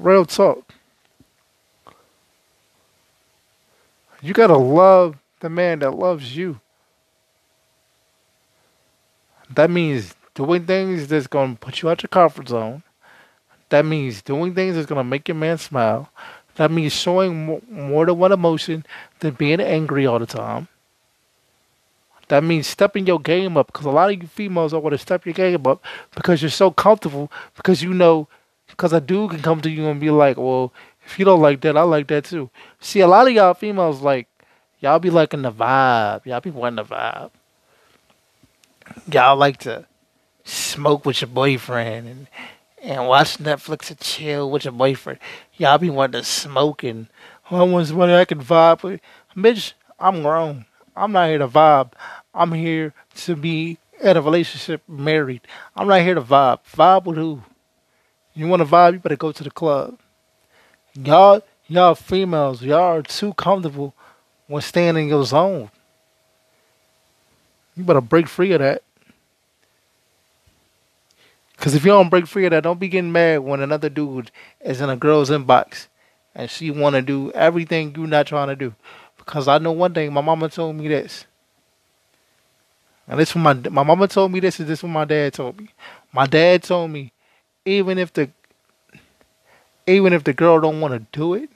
Real 0.03 0.25
talk. 0.25 0.73
You 4.21 4.33
gotta 4.33 4.57
love 4.57 5.17
the 5.41 5.49
man 5.49 5.81
that 5.81 5.93
loves 5.95 6.37
you. 6.37 6.61
That 9.55 9.71
means 9.71 10.15
doing 10.35 10.67
things 10.67 11.07
that's 11.07 11.27
gonna 11.27 11.55
put 11.55 11.83
you 11.83 11.91
out 11.91 11.99
of 11.99 12.05
your 12.05 12.09
comfort 12.09 12.49
zone. 12.49 12.83
That 13.69 13.85
means 13.85 14.23
doing 14.23 14.55
things 14.55 14.75
that's 14.75 14.87
gonna 14.87 15.05
make 15.05 15.29
your 15.29 15.37
man 15.37 15.59
smile. 15.59 16.11
That 16.57 16.71
means 16.71 16.93
showing 16.93 17.61
more 17.71 18.07
than 18.07 18.19
one 18.19 18.33
emotion 18.33 18.85
than 19.21 19.35
being 19.35 19.61
angry 19.61 20.07
all 20.07 20.19
the 20.19 20.27
time. 20.27 20.69
That 22.29 22.43
means 22.43 22.67
stepping 22.67 23.07
your 23.07 23.21
game 23.21 23.57
up 23.57 23.67
because 23.67 23.85
a 23.85 23.91
lot 23.91 24.11
of 24.11 24.23
you 24.23 24.27
females 24.27 24.73
don't 24.73 24.83
want 24.83 24.95
to 24.95 24.99
step 24.99 25.27
your 25.27 25.35
game 25.35 25.67
up 25.67 25.85
because 26.15 26.41
you're 26.43 26.51
so 26.51 26.71
comfortable 26.71 27.31
because 27.55 27.83
you 27.83 27.93
know, 27.93 28.29
because 28.69 28.93
a 28.93 29.01
dude 29.01 29.31
can 29.31 29.43
come 29.43 29.61
to 29.61 29.71
you 29.71 29.87
and 29.87 30.01
be 30.01 30.11
like, 30.11 30.37
well, 30.37 30.73
if 31.07 31.19
you 31.19 31.25
don't 31.25 31.41
like 31.41 31.61
that, 31.63 31.77
I 31.77 31.83
like 31.83 32.07
that 32.09 32.25
too. 32.25 32.51
See, 32.81 33.01
a 33.01 33.07
lot 33.07 33.27
of 33.27 33.33
y'all 33.33 33.55
females, 33.55 34.01
like, 34.01 34.29
y'all 34.81 34.99
be 34.99 35.11
liking 35.11 35.43
the 35.43 35.53
vibe. 35.53 36.27
Y'all 36.27 36.41
be 36.41 36.51
wanting 36.51 36.77
the 36.77 36.85
vibe. 36.85 37.31
Y'all 39.11 39.37
like 39.37 39.59
to 39.59 39.87
smoke 40.45 41.07
with 41.07 41.21
your 41.21 41.29
boyfriend 41.29 42.07
and 42.07 42.27
and 42.83 43.09
watch 43.09 43.39
Netflix 43.39 43.89
and 43.89 43.99
chill 43.99 44.51
with 44.51 44.65
your 44.65 44.73
boyfriend. 44.73 45.19
Y'all 45.55 45.79
be 45.79 45.89
wanting 45.89 46.21
to 46.21 46.27
smoke 46.27 46.85
and 46.85 47.07
oh, 47.51 47.57
I 47.57 47.63
want 47.63 47.87
somebody 47.87 48.13
I 48.13 48.27
can 48.27 48.41
vibe 48.41 48.83
with. 48.83 49.01
Bitch, 49.35 49.73
I'm 49.99 50.23
grown. 50.23 50.67
I'm 50.95 51.13
not 51.13 51.31
here 51.31 51.39
to 51.39 51.49
vibe. 51.49 51.93
I'm 52.35 52.53
here 52.53 52.93
to 53.17 53.37
be 53.37 53.79
in 54.03 54.17
a 54.17 54.21
relationship 54.21 54.83
married. 54.87 55.41
I'm 55.75 55.89
not 55.89 56.03
here 56.03 56.15
to 56.15 56.23
vibe. 56.23 56.61
Vibe 56.77 57.05
with 57.05 57.17
who? 57.17 57.43
You 58.35 58.49
want 58.49 58.61
to 58.61 58.67
vibe, 58.67 58.95
you 58.95 58.99
better 58.99 59.17
go 59.17 59.33
to 59.33 59.45
the 59.45 59.51
club. 59.51 59.99
Y'all, 60.95 61.43
y'all 61.69 61.95
females, 61.95 62.63
y'all 62.63 62.99
are 62.99 63.03
too 63.03 63.33
comfortable 63.35 63.95
when 64.47 64.63
staying 64.63 64.97
in 64.97 65.09
your 65.09 65.25
zone. 65.25 65.71
You 67.77 67.85
better 67.85 68.01
break 68.01 68.29
free 68.29 68.53
of 68.53 68.61
that. 68.61 68.83
Because 71.57 71.75
if 71.75 71.85
you 71.85 71.91
don't 71.93 72.11
break 72.11 72.27
free 72.27 72.45
of 72.45 72.51
that, 72.51 72.63
don't 72.63 72.81
be 72.81 72.89
getting 72.89 73.13
mad 73.13 73.39
when 73.39 73.61
another 73.61 73.89
dude 73.89 74.31
is 74.61 74.81
in 74.81 74.91
a 74.91 74.97
girl's 74.97 75.31
inbox 75.31 75.87
and 76.35 76.51
she 76.51 76.71
want 76.71 76.95
to 76.95 77.03
do 77.03 77.31
everything 77.33 77.95
you 77.97 78.07
not 78.07 78.27
trying 78.27 78.49
to 78.49 78.57
do. 78.57 78.75
Because 79.17 79.49
I 79.49 79.59
know 79.59 79.73
one 79.73 79.95
thing, 79.95 80.13
my 80.13 80.21
mama 80.21 80.49
told 80.49 80.77
me 80.77 80.89
this. 80.89 81.27
And 83.07 83.21
this 83.21 83.35
my 83.35 83.53
my 83.55 83.83
mama 83.83 84.09
told 84.09 84.33
me 84.33 84.41
this, 84.41 84.59
and 84.59 84.69
this 84.69 84.81
is 84.81 84.83
what 84.83 84.91
my 84.91 85.05
dad 85.05 85.35
told 85.35 85.61
me. 85.61 85.69
My 86.13 86.27
dad 86.27 86.63
told 86.63 86.91
me, 86.91 87.13
even 87.65 87.99
if 87.99 88.13
the 88.13 88.31
even 89.87 90.13
if 90.13 90.25
the 90.25 90.33
girl 90.33 90.61
don't 90.61 90.81
want 90.81 90.95
to 90.95 91.19
do 91.19 91.35
it, 91.35 91.51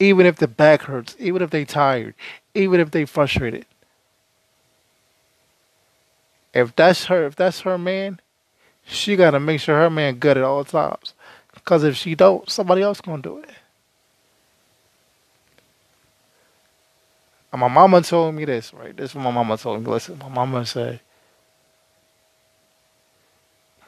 even 0.00 0.26
if 0.26 0.36
the 0.36 0.48
back 0.48 0.82
hurts, 0.82 1.16
even 1.18 1.42
if 1.42 1.50
they 1.50 1.64
tired, 1.64 2.14
even 2.54 2.80
if 2.80 2.90
they 2.90 3.04
frustrated, 3.04 3.66
if 6.54 6.74
that's 6.76 7.06
her, 7.06 7.26
if 7.26 7.36
that's 7.36 7.60
her 7.62 7.78
man, 7.78 8.20
she 8.84 9.16
gotta 9.16 9.40
make 9.40 9.60
sure 9.60 9.76
her 9.78 9.90
man 9.90 10.16
good 10.16 10.36
at 10.38 10.44
all 10.44 10.64
times. 10.64 11.14
Cause 11.64 11.84
if 11.84 11.96
she 11.96 12.14
don't, 12.14 12.48
somebody 12.48 12.82
else 12.82 13.00
gonna 13.00 13.22
do 13.22 13.38
it. 13.38 13.50
And 17.52 17.60
my 17.60 17.68
mama 17.68 18.02
told 18.02 18.34
me 18.34 18.44
this, 18.44 18.72
right? 18.74 18.96
This 18.96 19.10
is 19.10 19.14
what 19.16 19.24
my 19.24 19.30
mama 19.30 19.56
told 19.58 19.82
me. 19.82 19.90
Listen, 19.90 20.18
my 20.18 20.28
mama 20.28 20.64
said, 20.66 21.00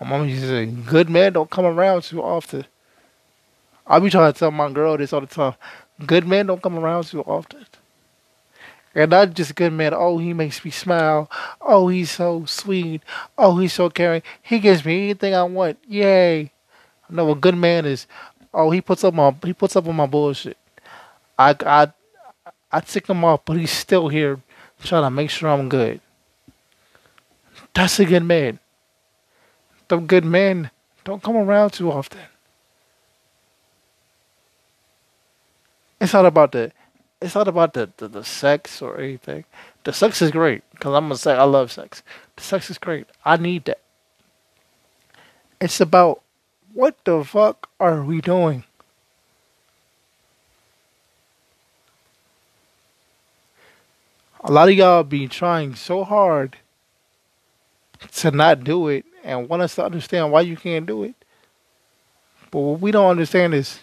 my 0.01 0.09
mama 0.09 0.27
used 0.27 0.43
to 0.43 0.49
say, 0.49 0.67
good 0.67 1.11
men 1.11 1.35
don't 1.35 1.51
come 1.51 1.67
around 1.67 2.03
too 2.03 2.23
often. 2.23 2.65
I 3.87 3.99
be 3.99 4.09
trying 4.11 4.33
to 4.33 4.39
tell 4.39 4.51
my 4.51 4.71
girl 4.71 4.97
this 4.97 5.13
all 5.13 5.21
the 5.21 5.27
time. 5.27 5.55
Good 6.07 6.27
men 6.27 6.47
don't 6.47 6.63
come 6.63 6.79
around 6.79 7.05
too 7.05 7.23
often. 7.23 7.67
And 8.95 9.11
not 9.11 9.35
just 9.35 9.55
good 9.55 9.73
man, 9.73 9.93
oh, 9.95 10.19
he 10.19 10.33
makes 10.33 10.65
me 10.65 10.71
smile. 10.71 11.31
Oh, 11.61 11.89
he's 11.89 12.11
so 12.11 12.45
sweet. 12.47 13.03
Oh, 13.37 13.59
he's 13.59 13.73
so 13.73 13.91
caring. 13.91 14.23
He 14.43 14.59
gives 14.61 14.85
me 14.85 15.05
anything 15.05 15.35
I 15.35 15.43
want. 15.45 15.79
Yay. 15.89 16.53
No, 17.11 17.31
a 17.31 17.35
good 17.35 17.57
man 17.57 17.87
is, 17.87 18.07
oh, 18.55 18.71
he 18.71 18.81
puts 18.81 19.05
up 19.05 19.15
my 19.15 19.35
he 19.45 19.53
puts 19.53 19.77
up 19.77 19.89
on 19.89 19.97
my 19.97 20.07
bullshit. 20.07 20.57
I 21.39 21.57
I 21.67 21.93
I 22.71 22.81
tick 22.81 23.09
him 23.09 23.25
off, 23.25 23.45
but 23.45 23.57
he's 23.57 23.73
still 23.73 24.09
here 24.09 24.39
trying 24.83 25.03
to 25.03 25.11
make 25.11 25.31
sure 25.31 25.51
I'm 25.51 25.69
good. 25.69 26.01
That's 27.75 27.99
a 27.99 28.05
good 28.05 28.23
man. 28.25 28.60
The 29.91 29.97
good 29.97 30.25
men 30.25 30.71
don't 31.03 31.21
come 31.21 31.37
around 31.37 31.71
too 31.71 31.91
often. 31.91 32.21
It's 36.01 36.13
not 36.13 36.27
about 36.27 36.53
the 36.53 36.71
it's 37.21 37.35
not 37.35 37.49
about 37.49 37.75
the, 37.75 37.91
the, 37.97 38.07
the 38.07 38.23
sex 38.23 38.81
or 38.81 39.01
anything. 39.01 39.45
The 39.83 39.93
sex 39.93 40.23
is 40.23 40.31
great 40.31 40.63
because 40.71 40.95
I'm 40.95 41.07
gonna 41.07 41.17
say 41.17 41.33
I 41.33 41.43
love 41.43 41.73
sex. 41.73 42.05
The 42.37 42.43
sex 42.45 42.71
is 42.71 42.79
great. 42.79 43.09
I 43.25 43.37
need 43.37 43.65
that. 43.65 43.81
It's 45.61 45.81
about 45.81 46.23
what 46.73 46.97
the 47.05 47.25
fuck 47.25 47.69
are 47.81 48.05
we 48.05 48.21
doing? 48.21 48.63
A 54.45 54.53
lot 54.53 54.69
of 54.69 54.75
y'all 54.75 55.03
be 55.03 55.27
trying 55.27 55.75
so 55.75 56.05
hard 56.05 56.59
to 58.13 58.31
not 58.31 58.63
do 58.63 58.87
it 58.87 59.05
and 59.25 59.49
want 59.49 59.63
us 59.63 59.75
to 59.77 59.85
understand 59.85 60.33
why 60.33 60.43
you 60.43 60.57
can't 60.57 60.87
do 60.87 61.05
it. 61.05 61.15
But 62.51 62.61
what 62.61 62.81
we 62.81 62.91
don't 62.91 63.11
understand 63.11 63.55
is 63.55 63.81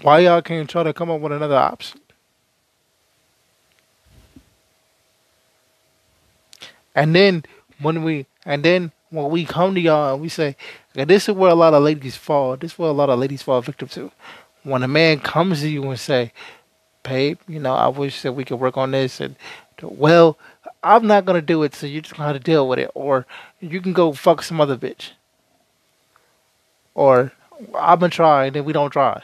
why 0.00 0.20
y'all 0.20 0.42
can't 0.42 0.68
try 0.68 0.82
to 0.82 0.92
come 0.92 1.10
up 1.10 1.20
with 1.20 1.32
another 1.32 1.56
option. 1.56 2.00
And 6.94 7.14
then 7.14 7.44
when 7.80 8.02
we 8.02 8.26
and 8.44 8.62
then 8.64 8.92
when 9.10 9.30
we 9.30 9.44
come 9.44 9.74
to 9.74 9.80
y'all 9.80 10.14
and 10.14 10.22
we 10.22 10.28
say, 10.28 10.56
okay, 10.92 11.04
this 11.04 11.28
is 11.28 11.34
where 11.34 11.50
a 11.50 11.54
lot 11.54 11.74
of 11.74 11.82
ladies 11.82 12.16
fall. 12.16 12.56
This 12.56 12.72
is 12.72 12.78
where 12.78 12.90
a 12.90 12.92
lot 12.92 13.10
of 13.10 13.18
ladies 13.18 13.42
fall 13.42 13.60
victim 13.60 13.88
to. 13.88 14.10
When 14.62 14.82
a 14.82 14.88
man 14.88 15.20
comes 15.20 15.60
to 15.60 15.68
you 15.68 15.88
and 15.88 15.98
say, 15.98 16.32
babe, 17.02 17.38
you 17.48 17.60
know, 17.60 17.74
I 17.74 17.88
wish 17.88 18.22
that 18.22 18.32
we 18.32 18.44
could 18.44 18.60
work 18.60 18.76
on 18.76 18.92
this 18.92 19.20
and 19.20 19.36
well, 19.82 20.38
I'm 20.82 21.06
not 21.06 21.24
gonna 21.24 21.42
do 21.42 21.62
it, 21.62 21.74
so 21.74 21.86
you 21.86 22.00
just 22.00 22.16
gonna 22.16 22.32
have 22.32 22.36
to 22.36 22.42
deal 22.42 22.68
with 22.68 22.78
it. 22.78 22.90
Or 22.94 23.26
you 23.60 23.80
can 23.80 23.92
go 23.92 24.12
fuck 24.12 24.42
some 24.42 24.60
other 24.60 24.76
bitch. 24.76 25.10
Or 26.94 27.32
I'm 27.74 27.98
gonna 28.00 28.10
try 28.10 28.46
and 28.46 28.64
we 28.64 28.72
don't 28.72 28.90
try. 28.90 29.22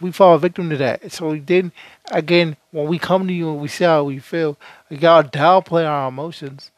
We 0.00 0.12
fall 0.12 0.36
victim 0.38 0.68
to 0.70 0.76
that. 0.76 1.12
So 1.12 1.36
then 1.36 1.72
again, 2.10 2.56
when 2.72 2.88
we 2.88 2.98
come 2.98 3.26
to 3.26 3.32
you 3.32 3.50
and 3.50 3.60
we 3.60 3.68
see 3.68 3.84
how 3.84 4.04
we 4.04 4.18
feel, 4.18 4.58
y'all 4.90 5.22
downplay 5.22 5.88
our 5.88 6.08
emotions 6.08 6.70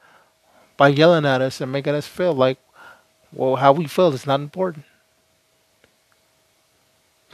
by 0.76 0.88
yelling 0.88 1.26
at 1.26 1.40
us 1.40 1.60
and 1.60 1.72
making 1.72 1.94
us 1.94 2.06
feel 2.06 2.34
like, 2.34 2.58
well, 3.32 3.56
how 3.56 3.72
we 3.72 3.86
feel 3.86 4.12
is 4.12 4.26
not 4.26 4.40
important. 4.40 4.84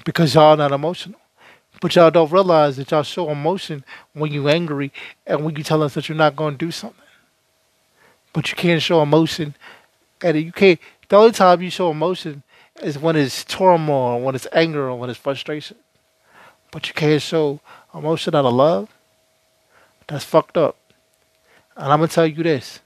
Because 0.05 0.35
y'all 0.35 0.57
not 0.57 0.73
emotional. 0.73 1.21
But 1.83 1.97
y'all 1.97 2.13
don't 2.13 2.31
realize 2.31 2.77
that 2.77 2.93
y'all 2.93 3.03
show 3.03 3.29
emotion 3.29 3.85
when 4.13 4.33
you're 4.33 4.49
angry 4.49 4.93
and 5.27 5.45
when 5.45 5.57
you 5.57 5.65
tell 5.65 5.83
us 5.83 5.95
that 5.95 6.09
you're 6.09 6.17
not 6.17 6.37
going 6.37 6.55
to 6.55 6.65
do 6.65 6.71
something. 6.71 6.97
But 8.33 8.49
you 8.51 8.57
can't 8.57 8.81
show 8.81 9.03
emotion, 9.03 9.57
and 10.23 10.41
you 10.41 10.53
can't. 10.53 10.79
The 11.09 11.17
only 11.17 11.33
time 11.33 11.61
you 11.61 11.71
show 11.71 11.91
emotion 11.91 12.45
is 12.81 13.01
when 13.01 13.17
it's 13.17 13.43
turmoil, 13.43 14.15
or 14.15 14.21
when 14.23 14.37
it's 14.37 14.47
anger, 14.53 14.91
or 14.91 14.97
when 14.97 15.11
it's 15.11 15.19
frustration. 15.19 15.77
But 16.71 16.87
you 16.87 16.95
can't 16.95 17.21
show 17.21 17.59
emotion 17.93 18.37
out 18.37 18.45
of 18.45 18.55
love. 18.55 18.89
That's 20.07 20.25
fucked 20.25 20.57
up. 20.57 20.77
And 21.77 21.93
I'm 21.93 21.99
gonna 21.99 22.07
tell 22.07 22.29
you 22.29 22.45
this: 22.45 22.79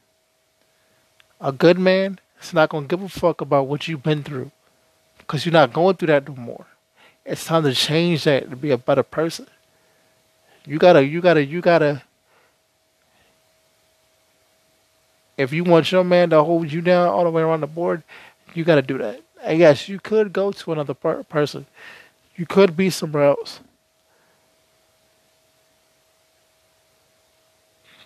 a 1.39 1.53
good 1.53 1.79
man 1.79 2.19
is 2.41 2.55
not 2.55 2.71
gonna 2.71 2.87
give 2.87 3.03
a 3.03 3.11
fuck 3.11 3.43
about 3.43 3.67
what 3.67 3.89
you've 3.89 4.03
been 4.03 4.23
through, 4.23 4.53
because 5.19 5.45
you're 5.45 5.53
not 5.53 5.75
going 5.75 5.97
through 5.97 6.09
that 6.09 6.27
no 6.27 6.35
more. 6.35 6.67
It's 7.27 7.45
time 7.45 7.64
to 7.64 7.74
change 7.74 8.24
that 8.24 8.49
to 8.51 8.57
be 8.57 8.70
a 8.70 8.79
better 8.79 9.03
person. 9.03 9.49
You 10.64 10.79
gotta, 10.79 11.05
you 11.05 11.20
gotta, 11.20 11.45
you 11.45 11.61
gotta. 11.61 12.03
If 15.37 15.53
you 15.53 15.64
want 15.64 15.91
your 15.93 16.05
man 16.05 16.31
to 16.31 16.43
hold 16.45 16.72
you 16.72 16.81
down 16.81 17.09
all 17.09 17.24
the 17.24 17.31
way 17.31 17.43
around 17.43 17.61
the 17.61 17.66
board, 17.66 18.03
you 18.55 18.64
gotta 18.64 18.83
do 18.83 18.99
that. 18.99 19.20
And 19.43 19.59
yes, 19.59 19.89
you 19.89 19.99
could 19.99 20.33
go 20.33 20.53
to 20.53 20.72
another 20.72 20.95
per- 20.95 21.24
person. 21.24 21.66
You 22.37 22.47
could 22.47 22.77
be 22.77 22.91
somewhere 22.91 23.24
else. 23.24 23.61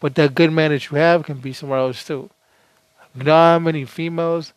But 0.01 0.15
that 0.15 0.35
good 0.35 0.53
man 0.53 0.71
that 0.71 0.91
you 0.91 0.97
have 0.97 1.25
can 1.25 1.39
be 1.39 1.53
somewhere 1.53 1.79
else 1.79 2.05
too. 2.05 2.31
You 3.15 3.25
know 3.25 3.33
how 3.33 3.59
many 3.59 3.85
females 3.85 4.55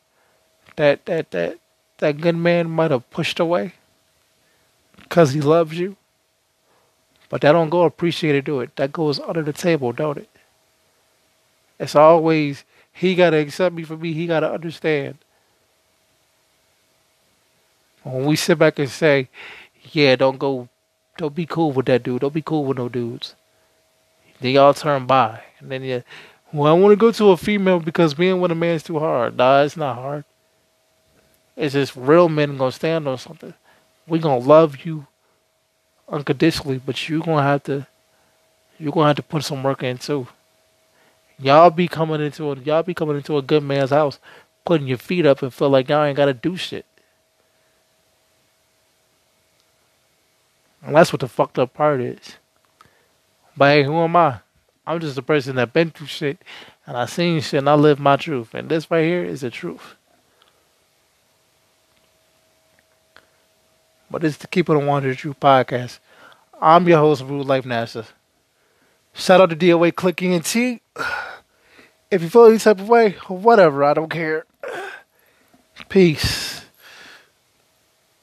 that 0.77 1.05
that 1.05 1.31
that 1.31 1.57
that 1.97 2.21
good 2.21 2.35
man 2.35 2.69
might 2.69 2.91
have 2.91 3.09
pushed 3.11 3.39
away? 3.39 3.73
Because 5.13 5.33
he 5.33 5.41
loves 5.41 5.77
you. 5.77 5.95
But 7.29 7.41
that 7.41 7.51
don't 7.51 7.69
go 7.69 7.83
appreciated, 7.83 8.45
do 8.45 8.61
it. 8.61 8.75
That 8.77 8.91
goes 8.91 9.19
under 9.19 9.43
the 9.43 9.53
table, 9.53 9.91
don't 9.91 10.17
it? 10.17 10.29
It's 11.79 11.95
always 11.95 12.63
he 12.91 13.13
gotta 13.13 13.37
accept 13.37 13.75
me 13.75 13.83
for 13.83 13.95
me. 13.95 14.13
He 14.13 14.25
gotta 14.25 14.51
understand. 14.51 15.19
When 18.01 18.25
we 18.25 18.35
sit 18.35 18.57
back 18.57 18.79
and 18.79 18.89
say, 18.89 19.29
"Yeah, 19.91 20.15
don't 20.15 20.39
go, 20.39 20.67
don't 21.17 21.35
be 21.35 21.45
cool 21.45 21.71
with 21.71 21.85
that 21.85 22.01
dude. 22.01 22.21
Don't 22.21 22.33
be 22.33 22.41
cool 22.41 22.65
with 22.65 22.79
no 22.79 22.89
dudes," 22.89 23.35
then 24.41 24.53
y'all 24.53 24.73
turn 24.73 25.05
by, 25.05 25.43
and 25.59 25.71
then 25.71 25.83
you, 25.83 26.03
well, 26.51 26.75
I 26.75 26.79
want 26.79 26.91
to 26.91 26.95
go 26.95 27.11
to 27.11 27.29
a 27.29 27.37
female 27.37 27.79
because 27.79 28.15
being 28.15 28.41
with 28.41 28.51
a 28.51 28.55
man's 28.55 28.81
too 28.81 28.97
hard. 28.97 29.37
Nah, 29.37 29.61
it's 29.61 29.77
not 29.77 29.95
hard. 29.95 30.25
It's 31.55 31.73
just 31.73 31.95
real 31.95 32.29
men 32.29 32.57
gonna 32.57 32.71
stand 32.71 33.07
on 33.07 33.19
something 33.19 33.53
we 34.07 34.19
gonna 34.19 34.43
love 34.43 34.85
you 34.85 35.07
unconditionally, 36.09 36.81
but 36.83 37.07
you're 37.07 37.21
gonna 37.21 37.43
have 37.43 37.63
to 37.63 37.87
you're 38.77 38.91
gonna 38.91 39.07
have 39.07 39.15
to 39.17 39.23
put 39.23 39.43
some 39.43 39.63
work 39.63 39.83
in 39.83 39.97
too. 39.97 40.27
Y'all 41.39 41.69
be 41.69 41.87
coming 41.87 42.21
into 42.21 42.51
a 42.51 42.55
y'all 42.57 42.83
be 42.83 42.93
coming 42.93 43.17
into 43.17 43.37
a 43.37 43.41
good 43.41 43.63
man's 43.63 43.89
house, 43.89 44.19
putting 44.65 44.87
your 44.87 44.97
feet 44.97 45.25
up 45.25 45.41
and 45.41 45.53
feel 45.53 45.69
like 45.69 45.89
y'all 45.89 46.03
ain't 46.03 46.17
gotta 46.17 46.33
do 46.33 46.55
shit. 46.55 46.85
And 50.81 50.95
that's 50.95 51.13
what 51.13 51.21
the 51.21 51.27
fucked 51.27 51.57
up 51.57 51.73
part 51.73 52.01
is. 52.01 52.37
But 53.55 53.65
hey, 53.71 53.83
who 53.83 53.95
am 53.99 54.15
I? 54.15 54.39
I'm 54.85 54.99
just 54.99 55.17
a 55.17 55.21
person 55.21 55.55
that 55.55 55.71
been 55.71 55.91
through 55.91 56.07
shit 56.07 56.43
and 56.85 56.97
I 56.97 57.05
seen 57.05 57.39
shit 57.39 57.59
and 57.59 57.69
I 57.69 57.75
live 57.75 57.99
my 57.99 58.17
truth. 58.17 58.53
And 58.53 58.67
this 58.67 58.91
right 58.91 59.05
here 59.05 59.23
is 59.23 59.41
the 59.41 59.49
truth. 59.49 59.95
But 64.13 64.23
it's 64.23 64.37
the 64.37 64.45
Keep 64.45 64.69
It 64.69 64.75
on 64.75 64.85
One 64.85 65.15
True 65.15 65.33
podcast. 65.33 65.97
I'm 66.61 66.87
your 66.87 66.99
host, 66.99 67.23
Rude 67.23 67.47
Life 67.47 67.63
NASA. 67.63 68.05
Shout 69.11 69.41
out 69.41 69.49
to 69.49 69.55
DOA 69.55 69.95
Clicking 69.95 70.33
and 70.35 70.45
T. 70.45 70.81
If 72.11 72.21
you 72.21 72.29
feel 72.29 72.45
any 72.45 72.59
type 72.59 72.79
of 72.79 72.87
way, 72.87 73.13
whatever, 73.27 73.83
I 73.83 73.95
don't 73.95 74.11
care. 74.11 74.45
Peace. 75.89 76.62